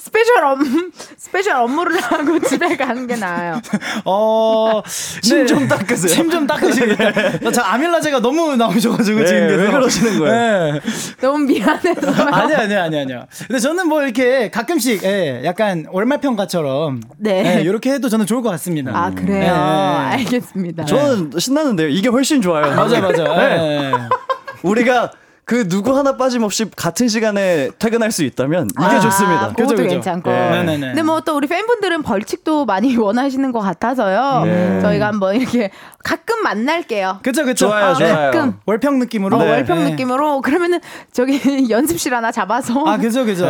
[0.00, 3.60] special 업무 special 업무를 하고 집에 가는 게 나아요
[4.04, 4.82] 어,
[5.20, 6.08] 침좀 닦으세요.
[6.08, 7.50] 침 좀 닦으시겠다.
[7.52, 9.72] 저 아밀라제가 너무 나오셔가지고 네, 지금 왜 계속.
[9.72, 10.72] 그러시는 거예요?
[10.74, 10.80] 네.
[11.20, 13.26] 너무 미안해서 아니 아니 아니 아니요.
[13.46, 17.58] 근데 저는 뭐 이렇게 가끔씩 예, 약간 월말평가처럼 네.
[17.58, 18.92] 예, 이렇게 해도 저는 좋을 것 같습니다.
[18.94, 19.48] 아 그래요 네.
[19.50, 21.88] 알겠습니다 저는 신나는데요.
[21.88, 22.74] 이게 훨씬 좋아요.
[22.74, 23.24] 맞아 맞아.
[23.24, 23.92] 네.
[23.92, 23.92] 예.
[24.62, 25.10] 우리가
[25.50, 29.48] 그 누구 하나 빠짐없이 같은 시간에 퇴근할 수 있다면 이게 아, 좋습니다.
[29.48, 29.88] 그것도 그죠, 그죠.
[29.88, 30.30] 괜찮고.
[30.30, 30.50] 네.
[30.50, 30.86] 네네네.
[30.86, 34.44] 근데 뭐 또 우리 팬분들은 벌칙도 많이 원하시는 것 같아서요.
[34.44, 34.80] 네.
[34.80, 35.72] 저희가 한번 이렇게
[36.02, 37.20] 가끔 만날게요.
[37.22, 37.66] 그쵸 그쵸.
[37.68, 38.14] 좋아요, 아, 좋아요.
[38.14, 38.54] 가끔.
[38.66, 39.36] 월평 느낌으로.
[39.36, 39.50] 어, 네.
[39.50, 39.90] 월평 네.
[39.90, 40.80] 느낌으로 그러면은
[41.12, 41.38] 저기
[41.68, 43.46] 연습실 하나 잡아서 아 그죠 그죠.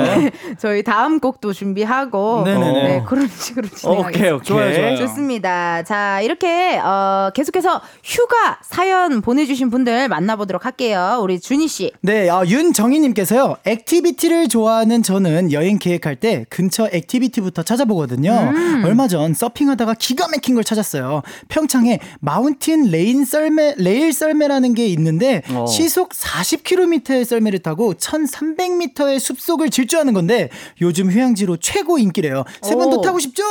[0.59, 2.83] 저희 다음 곡도 준비하고 네네네.
[2.83, 4.09] 네, 그런 식으로 진행하겠습니다.
[4.19, 4.45] 오케이, 오케이.
[4.47, 4.97] 좋아요, 좋아요.
[4.97, 5.83] 좋습니다.
[5.85, 11.19] 자, 이렇게 어, 계속해서 휴가 사연 보내주신 분들 만나보도록 할게요.
[11.23, 11.93] 우리 준희 씨.
[12.01, 13.57] 네, 어, 윤정희님께서요.
[13.65, 18.33] activity를 좋아하는 저는 여행 계획할 때 근처 activity부터 찾아보거든요.
[18.33, 18.83] 음.
[18.85, 21.23] 얼마 전 서핑하다가 기가 막힌 걸 찾았어요.
[21.49, 25.67] 평창에 mountain 레인 썰매, 레일 썰매라는 게 있는데 어.
[25.67, 32.45] 시속 40km의 썰매를 타고 1,300m의 숲속을 질주하는 건데 요즘 휴양지로 최고 인기래요.
[32.63, 33.01] 세 분도 오.
[33.03, 33.43] 타고 싶죠?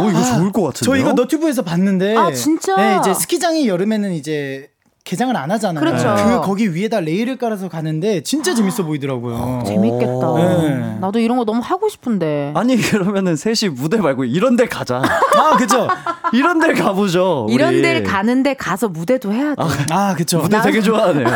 [0.00, 0.72] 오 이거 좋을 것 같은데요.
[0.84, 2.16] 저 이거 너튜브에서 봤는데.
[2.16, 2.76] 아, 진짜?
[2.76, 4.70] 네, 이제 스키장이 여름에는 이제
[5.10, 5.84] 개장을 안 하잖아요.
[5.84, 6.14] 그렇죠.
[6.24, 9.64] 그 거기 위에다 레일을 깔아서 가는데 진짜 재밌어 보이더라고요.
[9.66, 10.34] 재밌겠다.
[10.36, 10.98] 네.
[11.00, 12.52] 나도 이런 거 너무 하고 싶은데.
[12.54, 15.02] 아니 그러면은 셋이 무대 말고 이런 데 가자.
[15.02, 15.88] 아, 그죠.
[16.32, 17.46] 이런 데 가보죠.
[17.46, 17.54] 우리.
[17.54, 19.62] 이런 데를 가는데 가서 무대도 해야 돼.
[19.90, 20.38] 아, 그죠.
[20.38, 21.26] 무대 되게 좋아하네요.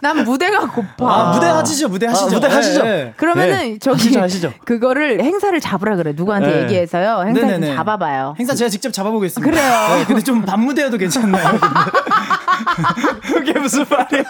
[0.00, 1.06] 난 무대가 고파.
[1.30, 2.26] 아, 무대 하시죠, 무대 하시죠.
[2.26, 2.82] 아, 무대 하시죠.
[2.84, 3.12] 네.
[3.16, 4.52] 그러면은 네, 저기 하시죠, 하시죠.
[4.64, 6.12] 그거를 행사를 잡으라 그래.
[6.14, 6.62] 누구한테 네.
[6.62, 7.24] 얘기해서요.
[7.26, 7.74] 행사 좀.
[7.76, 8.34] 잡아봐요.
[8.38, 9.50] 행사 제가 직접 잡아보겠습니다.
[9.50, 9.96] 그래요.
[9.98, 11.58] 네, 근데 좀 밤무대여도 괜찮나요?
[13.22, 14.24] 그게 무슨 말이야?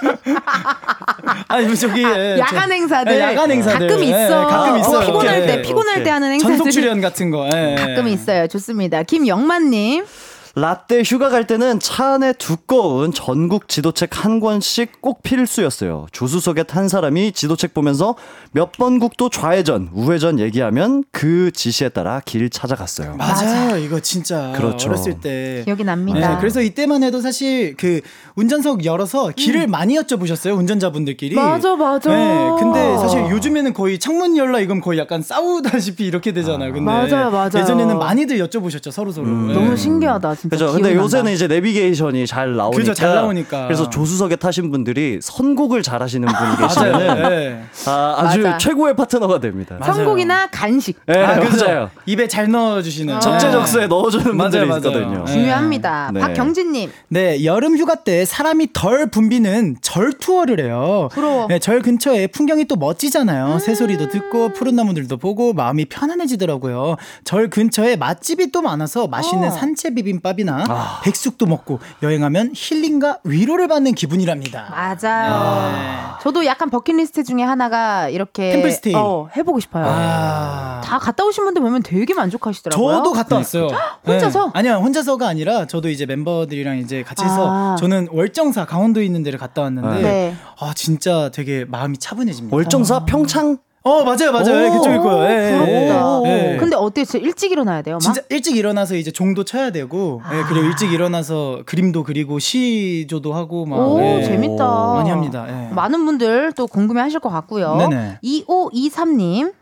[1.48, 2.02] 아니, 뭐 저기.
[2.04, 3.88] 예, 야간 저- 행사들 예, 야간 행사들.
[3.88, 4.46] 가끔 예, 있어.
[4.46, 5.00] 가끔 있어요.
[5.06, 5.62] 피곤할 때 오케이.
[5.62, 6.12] 피곤할 때 오케이.
[6.12, 7.48] 하는 전속 행사들이 출연 같은 거.
[7.54, 7.76] 예.
[7.78, 8.46] 가끔 있어요.
[8.48, 9.02] 좋습니다.
[9.02, 10.04] 김영만님.
[10.55, 16.07] 라떼 휴가 갈 때는 차 안에 두꺼운 전국 지도책 한 권씩 꼭 필수였어요.
[16.12, 18.14] 조수석에 탄 사람이 지도책 보면서
[18.53, 23.16] 몇 번 국도 좌회전, 우회전 얘기하면 그 지시에 따라 길 찾아갔어요.
[23.16, 23.76] 맞아요.
[23.78, 24.88] 이거 진짜 그렇죠.
[24.90, 26.34] 어렸을 때 기억이 납니다.
[26.34, 28.01] 네, 그래서 이때만 해도 사실 그
[28.36, 31.34] 운전석 열어서 길을 많이 여쭤보셨어요 운전자분들끼리.
[31.36, 31.42] 음.
[31.42, 32.11] 맞아, 맞아.
[32.14, 36.72] 네, 근데 사실 요즘에는 거의 창문 열라 이건 거의 약간 싸우다시피 이렇게 되잖아요.
[36.72, 37.51] 근데 맞아요, 맞아요.
[37.57, 39.26] 예전에는 많이들 여쭤보셨죠 서로 서로.
[39.26, 39.55] 네.
[39.55, 40.55] 너무 신기하다, 진짜.
[40.57, 40.72] 그죠.
[40.72, 41.30] 근데 요새는 난다.
[41.34, 42.78] 이제 내비게이션이 잘 나오니까.
[42.78, 43.66] 그죠, 잘 나오니까.
[43.66, 47.28] 그래서 조수석에 타신 분들이 선곡을 잘 하시는 분이 계시면은.
[47.28, 47.64] 네.
[47.86, 48.59] 아, 아주 맞아.
[48.59, 49.76] 최고의 파트너가 됩니다.
[49.80, 49.95] 맞아요.
[49.95, 51.64] 선곡이나 간식 네, 아, 그죠?
[51.66, 51.91] 맞아요.
[52.07, 53.18] 입에 잘 넣어 주시는.
[53.20, 54.78] 적재적소에 넣어 주는 맞아요, 분들이 맞아요.
[54.78, 55.24] 있거든요.
[55.24, 55.32] 네.
[55.32, 56.11] 중요합니다.
[56.14, 56.20] 네.
[56.20, 56.91] 박경진 님.
[57.09, 61.09] 네, 여름 휴가 때 사람이 덜 붐비는 절 투어를 해요.
[61.12, 61.47] 부러워.
[61.49, 63.59] 네, 절 근처에 풍경이 또 멋지잖아요.
[63.59, 66.97] 새소리도 듣고 푸른 나무들도 보고 마음이 편안해지더라고요.
[67.24, 69.51] 절 근처에 맛집이 또 많아서 맛있는 어.
[69.51, 71.00] 산채 비빔밥 이나 아.
[71.04, 74.68] 백숙도 먹고 여행하면 힐링과 위로를 받는 기분이랍니다.
[74.70, 76.18] 맞아요.
[76.22, 78.94] 저도 약간 버킷리스트 중에 하나가 이렇게 템플스테이.
[78.94, 79.84] 어, 해보고 싶어요.
[79.86, 80.80] 아.
[80.84, 82.96] 다 갔다 오신 분들 보면 되게 만족하시더라고요.
[82.96, 83.68] 저도 갔다 왔어요.
[84.06, 84.46] 혼자서?
[84.46, 84.50] 네.
[84.54, 87.76] 아니요, 혼자서가 아니라 저도 이제 멤버들이랑 이제 같이 해서 아.
[87.78, 90.36] 저는 월정사 강원도에 있는 데를 갔다 왔는데 네.
[90.60, 92.55] 아 진짜 되게 마음이 차분해집니다.
[92.56, 95.24] 월정사 평창 어 맞아요 맞아요 예, 오, 그쪽일 거예요.
[95.30, 96.30] 예, 예, 부럽다.
[96.30, 96.56] 예.
[96.59, 97.05] 근데 어때요?
[97.05, 97.94] 진짜 일찍 일어나야 돼요?
[97.94, 98.00] 막?
[98.00, 103.66] 진짜 일찍 일어나서 이제 종도 쳐야 되고 예, 그리고 일찍 일어나서 그림도 그리고 시조도 하고
[103.66, 104.22] 막 오, 예.
[104.24, 104.66] 재밌다.
[104.94, 105.46] 많이 합니다.
[105.48, 105.72] 예.
[105.74, 107.76] 많은 분들 또 궁금해 하실 것 같고요.
[107.76, 108.18] 네네.
[108.22, 109.52] 2523님,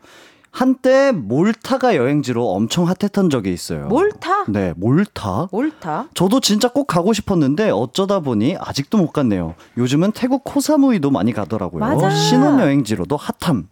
[0.57, 3.85] 한때 몰타가 여행지로 엄청 핫했던 적이 있어요.
[3.89, 4.45] 몰타?
[4.47, 5.49] 네, 몰타.
[5.51, 6.07] 몰타?
[6.15, 9.53] 저도 진짜 꼭 가고 싶었는데 어쩌다 보니 아직도 못 갔네요.
[9.77, 11.79] 요즘은 태국 코사무이도 많이 가더라고요.
[11.79, 12.09] 맞아.
[12.09, 13.69] 신혼여행지로도 핫함.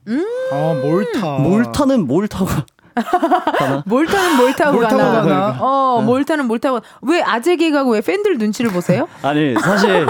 [0.52, 1.40] 아 몰타.
[1.40, 2.52] 몰타는 뭘 타고
[3.86, 5.22] 몰타는 뭘 타고 뭘 타고 가나?
[5.22, 5.58] 가나?
[5.60, 9.08] 어, 몰타는 뭘 타고 왜 아재 개 가고 왜 팬들 눈치를 보세요?
[9.22, 10.08] 아니 사실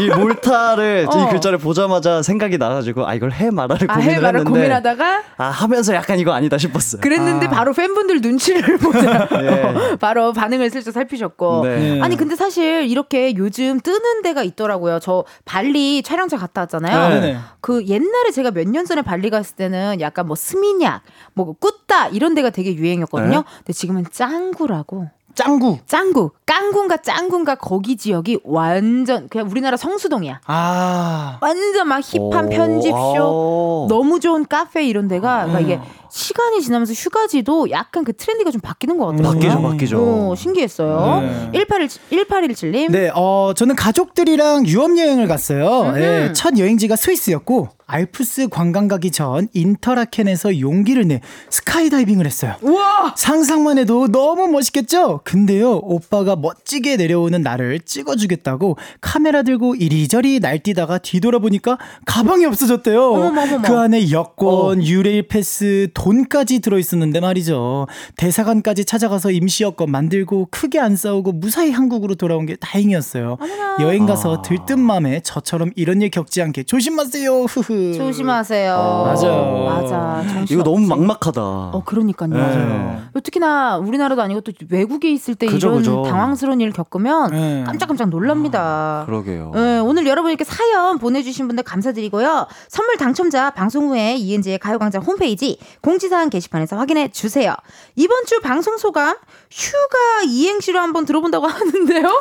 [0.00, 1.16] 이 몰타를 어.
[1.18, 5.22] 이 글자를 보자마자 생각이 나가지고 아 이걸 해 말아를 아, 고민을 해 말을 했는데 고민하다가
[5.38, 7.00] 아 하면서 약간 이거 아니다 싶었어요.
[7.00, 7.50] 그랬는데 아.
[7.50, 9.28] 바로 팬분들 눈치를 보세요.
[9.30, 9.96] 네.
[10.00, 11.64] 바로 반응을 슬쩍 살피셨고.
[11.64, 12.00] 네.
[12.02, 14.98] 아니 근데 사실 이렇게 요즘 뜨는 데가 있더라고요.
[15.00, 17.08] 저 발리 촬영차 갔다 왔잖아요.
[17.20, 17.38] 네네.
[17.60, 21.00] 그 옛날에 제가 몇 년 전에 발리 갔을 때는 약간 뭐 스미냑,
[21.34, 21.54] 뭐
[21.94, 23.38] 꾸따 이런 데가 되게 유행이었거든요.
[23.38, 23.42] 네.
[23.58, 25.08] 근데 지금은 짱구라고.
[25.34, 25.78] 짱구.
[25.86, 30.40] 짱구, 깡군가 짱군가 거기 지역이 완전 그냥 우리나라 성수동이야.
[30.46, 31.38] 아.
[31.40, 32.48] 완전 막 힙한 오.
[32.48, 33.86] 편집쇼, 오.
[33.88, 38.96] 너무 좋은 카페 이런 데가 막 이게 시간이 지나면서 휴가지도 약간 그 트렌드가 좀 바뀌는
[38.96, 39.40] 것 같더라고요.
[39.40, 39.98] 바뀌죠, 바뀌죠.
[39.98, 41.20] 오, 신기했어요.
[41.22, 41.50] 네.
[41.66, 42.92] 1817, 1817님.
[42.92, 45.92] 네, 어, 저는 가족들이랑 유럽 여행을 갔어요.
[45.96, 51.20] 예, 첫 여행지가 스위스였고, 알프스 관광 가기 전 인터라켄에서 용기를 내
[51.50, 52.54] 스카이다이빙을 했어요.
[52.62, 53.14] 우와!
[53.16, 55.20] 상상만 해도 너무 멋있겠죠?
[55.24, 63.02] 근데요, 오빠가 멋지게 내려오는 나를 찍어주겠다고 카메라 들고 이리저리 날뛰다가 뒤돌아보니까 가방이 없어졌대요.
[63.12, 63.62] 어머머머머.
[63.62, 67.86] 그 안에 여권, 유레일 패스, 돈까지 들어있었는데 말이죠.
[68.16, 73.36] 대사관까지 찾아가서 임시 여권 만들고 크게 안 싸우고 무사히 한국으로 돌아온 게 다행이었어요.
[73.80, 77.44] 여행 가서 들뜬 마음에 저처럼 이런 일 겪지 않게 조심하세요.
[77.44, 77.73] 흐흐.
[77.96, 78.76] 조심하세요.
[78.76, 79.64] 맞아요.
[79.66, 80.22] 맞아.
[80.32, 80.86] 정신 이거 너무.
[80.86, 81.40] 막막하다.
[81.40, 82.28] 어, 그러니까요.
[82.30, 83.20] 네.
[83.22, 86.02] 특히나 우리나라도 아니고 또 외국에 있을 때 그죠, 이런 그죠.
[86.02, 87.64] 당황스러운 일을 겪으면 네.
[87.66, 89.02] 깜짝깜짝 놀랍니다.
[89.06, 89.52] 그러게요.
[89.54, 92.46] 네, 오늘 여러분 이렇게 사연 보내주신 분들 감사드리고요.
[92.68, 97.54] 선물 당첨자 방송 후에 이은지의 가요광장 홈페이지 공지사항 게시판에서 확인해 주세요.
[97.96, 99.16] 이번 주 방송 소감
[99.50, 102.20] 휴가 이행시로 한번 들어본다고 하는데요.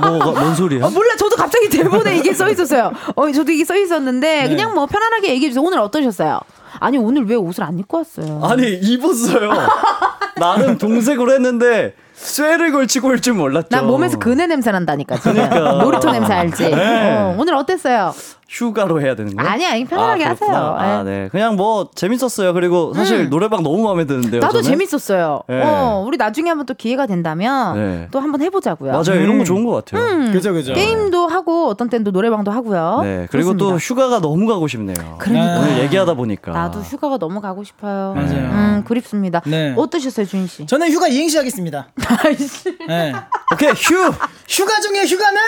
[0.00, 0.84] 뭐가 뭔 소리야?
[0.84, 2.92] 어, 몰라 저도 갑자기 대본에 이게 써 있었어요.
[3.14, 5.62] 어, 저도 이게 써 있었는데 그냥 뭐 편안하게 얘기해 주세요.
[5.62, 6.40] 오늘 어떠셨어요?
[6.80, 8.40] 아니 오늘 왜 옷을 안 입고 왔어요?
[8.44, 9.50] 아니 입었어요.
[10.36, 13.68] 나는 동색으로 했는데 쇠를 걸치고 올 줄 몰랐죠.
[13.70, 15.82] 난 몸에서 그네 냄새 난다니까 지금 그러니까.
[15.84, 16.70] 놀이터 냄새 알지?
[16.70, 17.16] 네.
[17.16, 18.14] 어, 오늘 어땠어요?
[18.48, 19.50] 휴가로 해야 되는 거야?
[19.50, 20.52] 아니 아니 편안하게 그렇구나.
[20.52, 20.76] 하세요.
[20.78, 21.04] 아, 예.
[21.04, 21.28] 네.
[21.30, 22.54] 그냥 뭐 재밌었어요.
[22.54, 23.30] 그리고 사실 음.
[23.30, 24.40] 노래방 너무 마음에 드는데요.
[24.40, 24.78] 나도 저는?
[24.78, 25.42] 재밌었어요.
[25.48, 25.60] 네.
[25.62, 28.08] 어, 우리 나중에 한번 또 기회가 된다면 네.
[28.10, 28.92] 또 한번 해보자고요.
[28.92, 29.20] 맞아요.
[29.20, 30.02] 이런 거 좋은 것 같아요.
[30.02, 30.72] 음, 그죠, 그죠.
[30.72, 33.00] 게임도 하고 어떤 때는 또 노래방도 하고요.
[33.02, 33.26] 네.
[33.30, 33.84] 그리고 또 좋습니다.
[33.84, 35.16] 휴가가 너무 가고 싶네요.
[35.18, 35.58] 그러니까.
[35.60, 36.52] 오늘 얘기하다 보니까.
[36.52, 38.14] 나도 휴가가 너무 가고 싶어요.
[38.16, 38.30] 맞아요.
[38.50, 39.42] 음, 그립습니다.
[39.44, 39.74] 네.
[39.76, 40.66] 어떠셨어요, 주인 씨?
[40.66, 41.88] 저는 휴가 이행시 하겠습니다.
[42.24, 42.78] 아이씨.
[42.88, 43.12] 네.
[43.52, 44.10] 오케이 휴
[44.48, 45.38] 휴가 중에 휴가는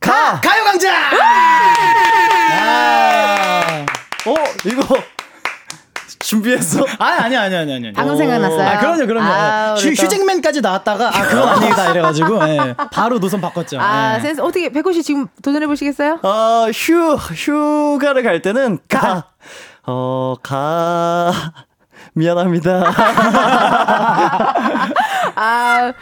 [0.00, 0.40] 가.
[0.40, 0.94] 가요광장!
[2.62, 3.86] 아.
[4.26, 4.82] 어 이거
[6.20, 6.84] 준비했어?
[6.98, 7.92] 아, 아니, 아니, 아니, 아니.
[7.92, 8.68] 방금 생각났어요.
[8.68, 9.26] 아, 그럼요, 그럼요.
[9.32, 12.74] 아, 휴, 우리 또- 휴잭맨까지 나왔다가, 아, 그건 아니다, 이래가지고, 예.
[12.92, 13.78] 바로 노선 바꿨죠.
[13.80, 14.20] 아, 예.
[14.20, 16.18] 센스 어떻게 백호 씨 지금 도전해 보시겠어요?
[16.22, 19.24] 아, 휴, 휴가를 갈 때는 가,
[19.86, 21.32] 어, 가,
[22.14, 22.84] 미안합니다.
[25.36, 25.92] 아,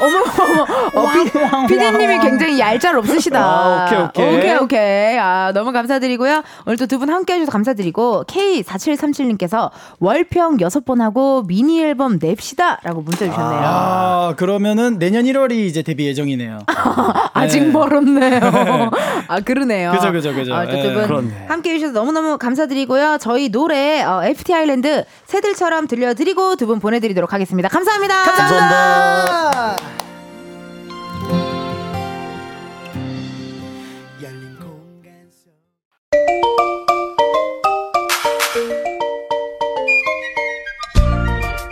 [0.00, 0.62] 어머, 어머,
[1.08, 1.30] 어, 피,
[1.68, 3.38] 피디님이 굉장히 얄짤 없으시다.
[3.40, 4.36] 아, 오케이, 오케이.
[4.38, 5.18] 오케이, 오케이.
[5.18, 6.42] 아, 너무 감사드리고요.
[6.66, 12.80] 오늘 또 두 분 함께 해주셔서 감사드리고, K4737님께서 월평 6번 하고 미니 앨범 냅시다.
[12.82, 13.60] 라고 문자 주셨네요.
[13.64, 16.58] 아, 그러면은 내년 1월이 이제 데뷔 예정이네요.
[17.32, 17.70] 아직 네.
[17.70, 18.40] 멀었네요.
[19.28, 19.92] 아, 그러네요.
[19.92, 20.54] 그죠, 그죠, 그죠.
[20.54, 20.82] 아, 예.
[20.82, 21.32] 두분.
[21.48, 23.18] 함께 해주셔서 너무너무 감사드리고요.
[23.20, 27.68] 저희 노래, 어, FT 아일랜드 새들처럼 들려드리고 두 분 보내드리도록 하겠습니다.
[27.68, 28.22] 감사합니다.
[28.24, 29.83] 감사합니다.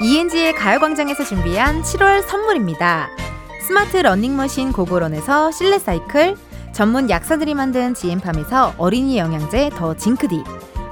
[0.01, 3.09] 이은지의 가요광장에서 준비한 7월 선물입니다.
[3.67, 6.37] 스마트 러닝머신 고고론에서 실내 사이클,
[6.73, 10.43] 전문 약사들이 만든 GM팜에서 어린이 영양제 더 징크디,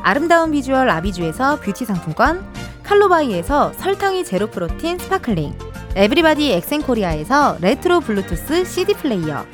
[0.02, 2.47] 아름다운 비주얼 아비주에서 뷰티 상품권,
[2.85, 5.59] 칼로바이에서 설탕이 제로 protein sparkling,
[5.97, 9.44] 에브리바디 엑센코리아에서 레트로 블루투스 CD 플레이어,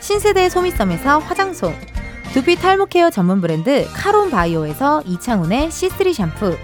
[0.00, 1.74] 신세대 소미섬에서 화장솜,
[2.32, 6.56] 두피 탈모 care 전문 브랜드 카론 바이오에서 이창훈의 C3 샴푸,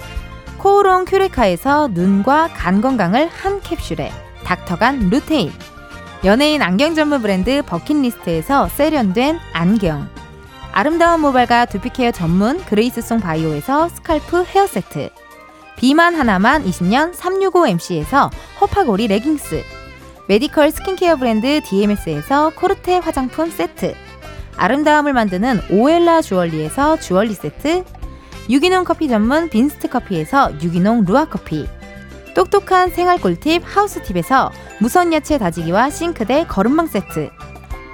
[0.58, 4.12] 코오롱 큐레카에서 눈과 간 건강을 한 캡슐에
[4.44, 5.50] 닥터간 루테인,
[6.24, 10.08] 연예인 안경 전문 브랜드 버킷리스트에서 세련된 안경,
[10.70, 15.10] 아름다운 모발과 두피 care 전문 그레이스송 바이오에서 scalp hair 세트,
[15.76, 18.30] 비만 하나만 20년 365MC에서
[18.60, 19.64] 허파고리 레깅스,
[20.28, 24.05] 메디컬 스킨케어 브랜드 DMS에서 코르테 화장품 세트,
[24.56, 27.84] 아름다움을 만드는 오엘라 주얼리에서 주얼리 세트,
[28.48, 31.66] 유기농 커피 전문 빈스트 커피에서 유기농 루아 커피,
[32.34, 34.50] 똑똑한 생활 꿀팁 하우스팁에서
[34.80, 37.30] 무선 야채 다지기와 싱크대 거름망 세트,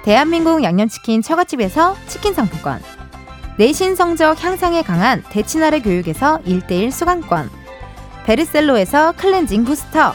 [0.03, 2.81] 대한민국 양념치킨 처갓집에서 치킨 상품권,
[3.57, 7.49] 내신 성적 향상에 강한 대치나래 교육에서 1대1 수강권,
[8.25, 10.13] 베르셀로에서 cleansing booster,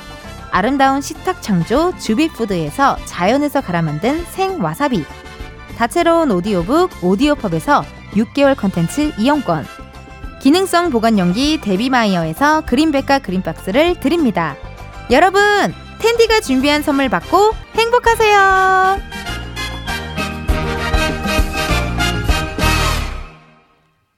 [0.51, 5.05] 아름다운 식탁 창조 주비푸드에서 자연에서 갈아 만든 생와사비,
[5.78, 9.64] 다채로운 오디오북 오디오펍에서 6개월 컨텐츠 이용권,
[10.42, 14.56] 기능성 보관용기 데비마이어에서 그린백과 그린박스를 드립니다.
[15.12, 15.40] 여러분,
[16.00, 18.98] 텐디가 준비한 선물 받고 행복하세요.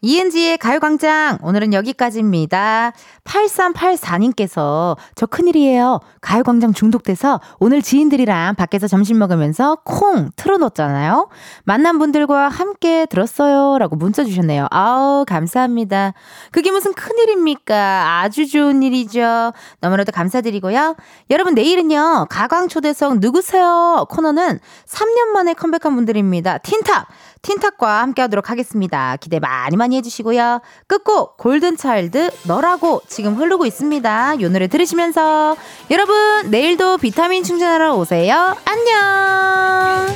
[0.02, 2.92] 이은지의 가요광장 오늘은 여기까지입니다.
[3.24, 6.00] 8384님께서 저 큰일이에요.
[6.22, 11.28] 가요광장 중독돼서 오늘 지인들이랑 밖에서 점심 먹으면서 콩 틀어놓았잖아요.
[11.64, 13.78] 만난 분들과 함께 들었어요.
[13.78, 14.68] 라고 문자 주셨네요.
[14.70, 16.14] 아우 감사합니다.
[16.50, 18.20] 그게 무슨 큰일입니까?
[18.22, 19.52] 아주 좋은 일이죠.
[19.80, 20.96] 너무나도 감사드리고요.
[21.28, 22.26] 여러분 내일은요.
[22.30, 24.06] 가광초대석 누구세요?
[24.08, 26.58] 코너는 3년 만에 컴백한 분들입니다.
[26.58, 27.06] 틴탑!
[27.42, 29.16] 틴탑과 함께 하도록 하겠습니다.
[29.16, 30.60] 기대 많이 많이 해주시고요.
[30.86, 34.40] 끝곡 골든차일드 너라고 지금 흐르고 있습니다.
[34.40, 35.56] 요 노래 들으시면서
[35.90, 38.56] 여러분 내일도 비타민 충전하러 오세요.
[38.64, 40.06] 안녕.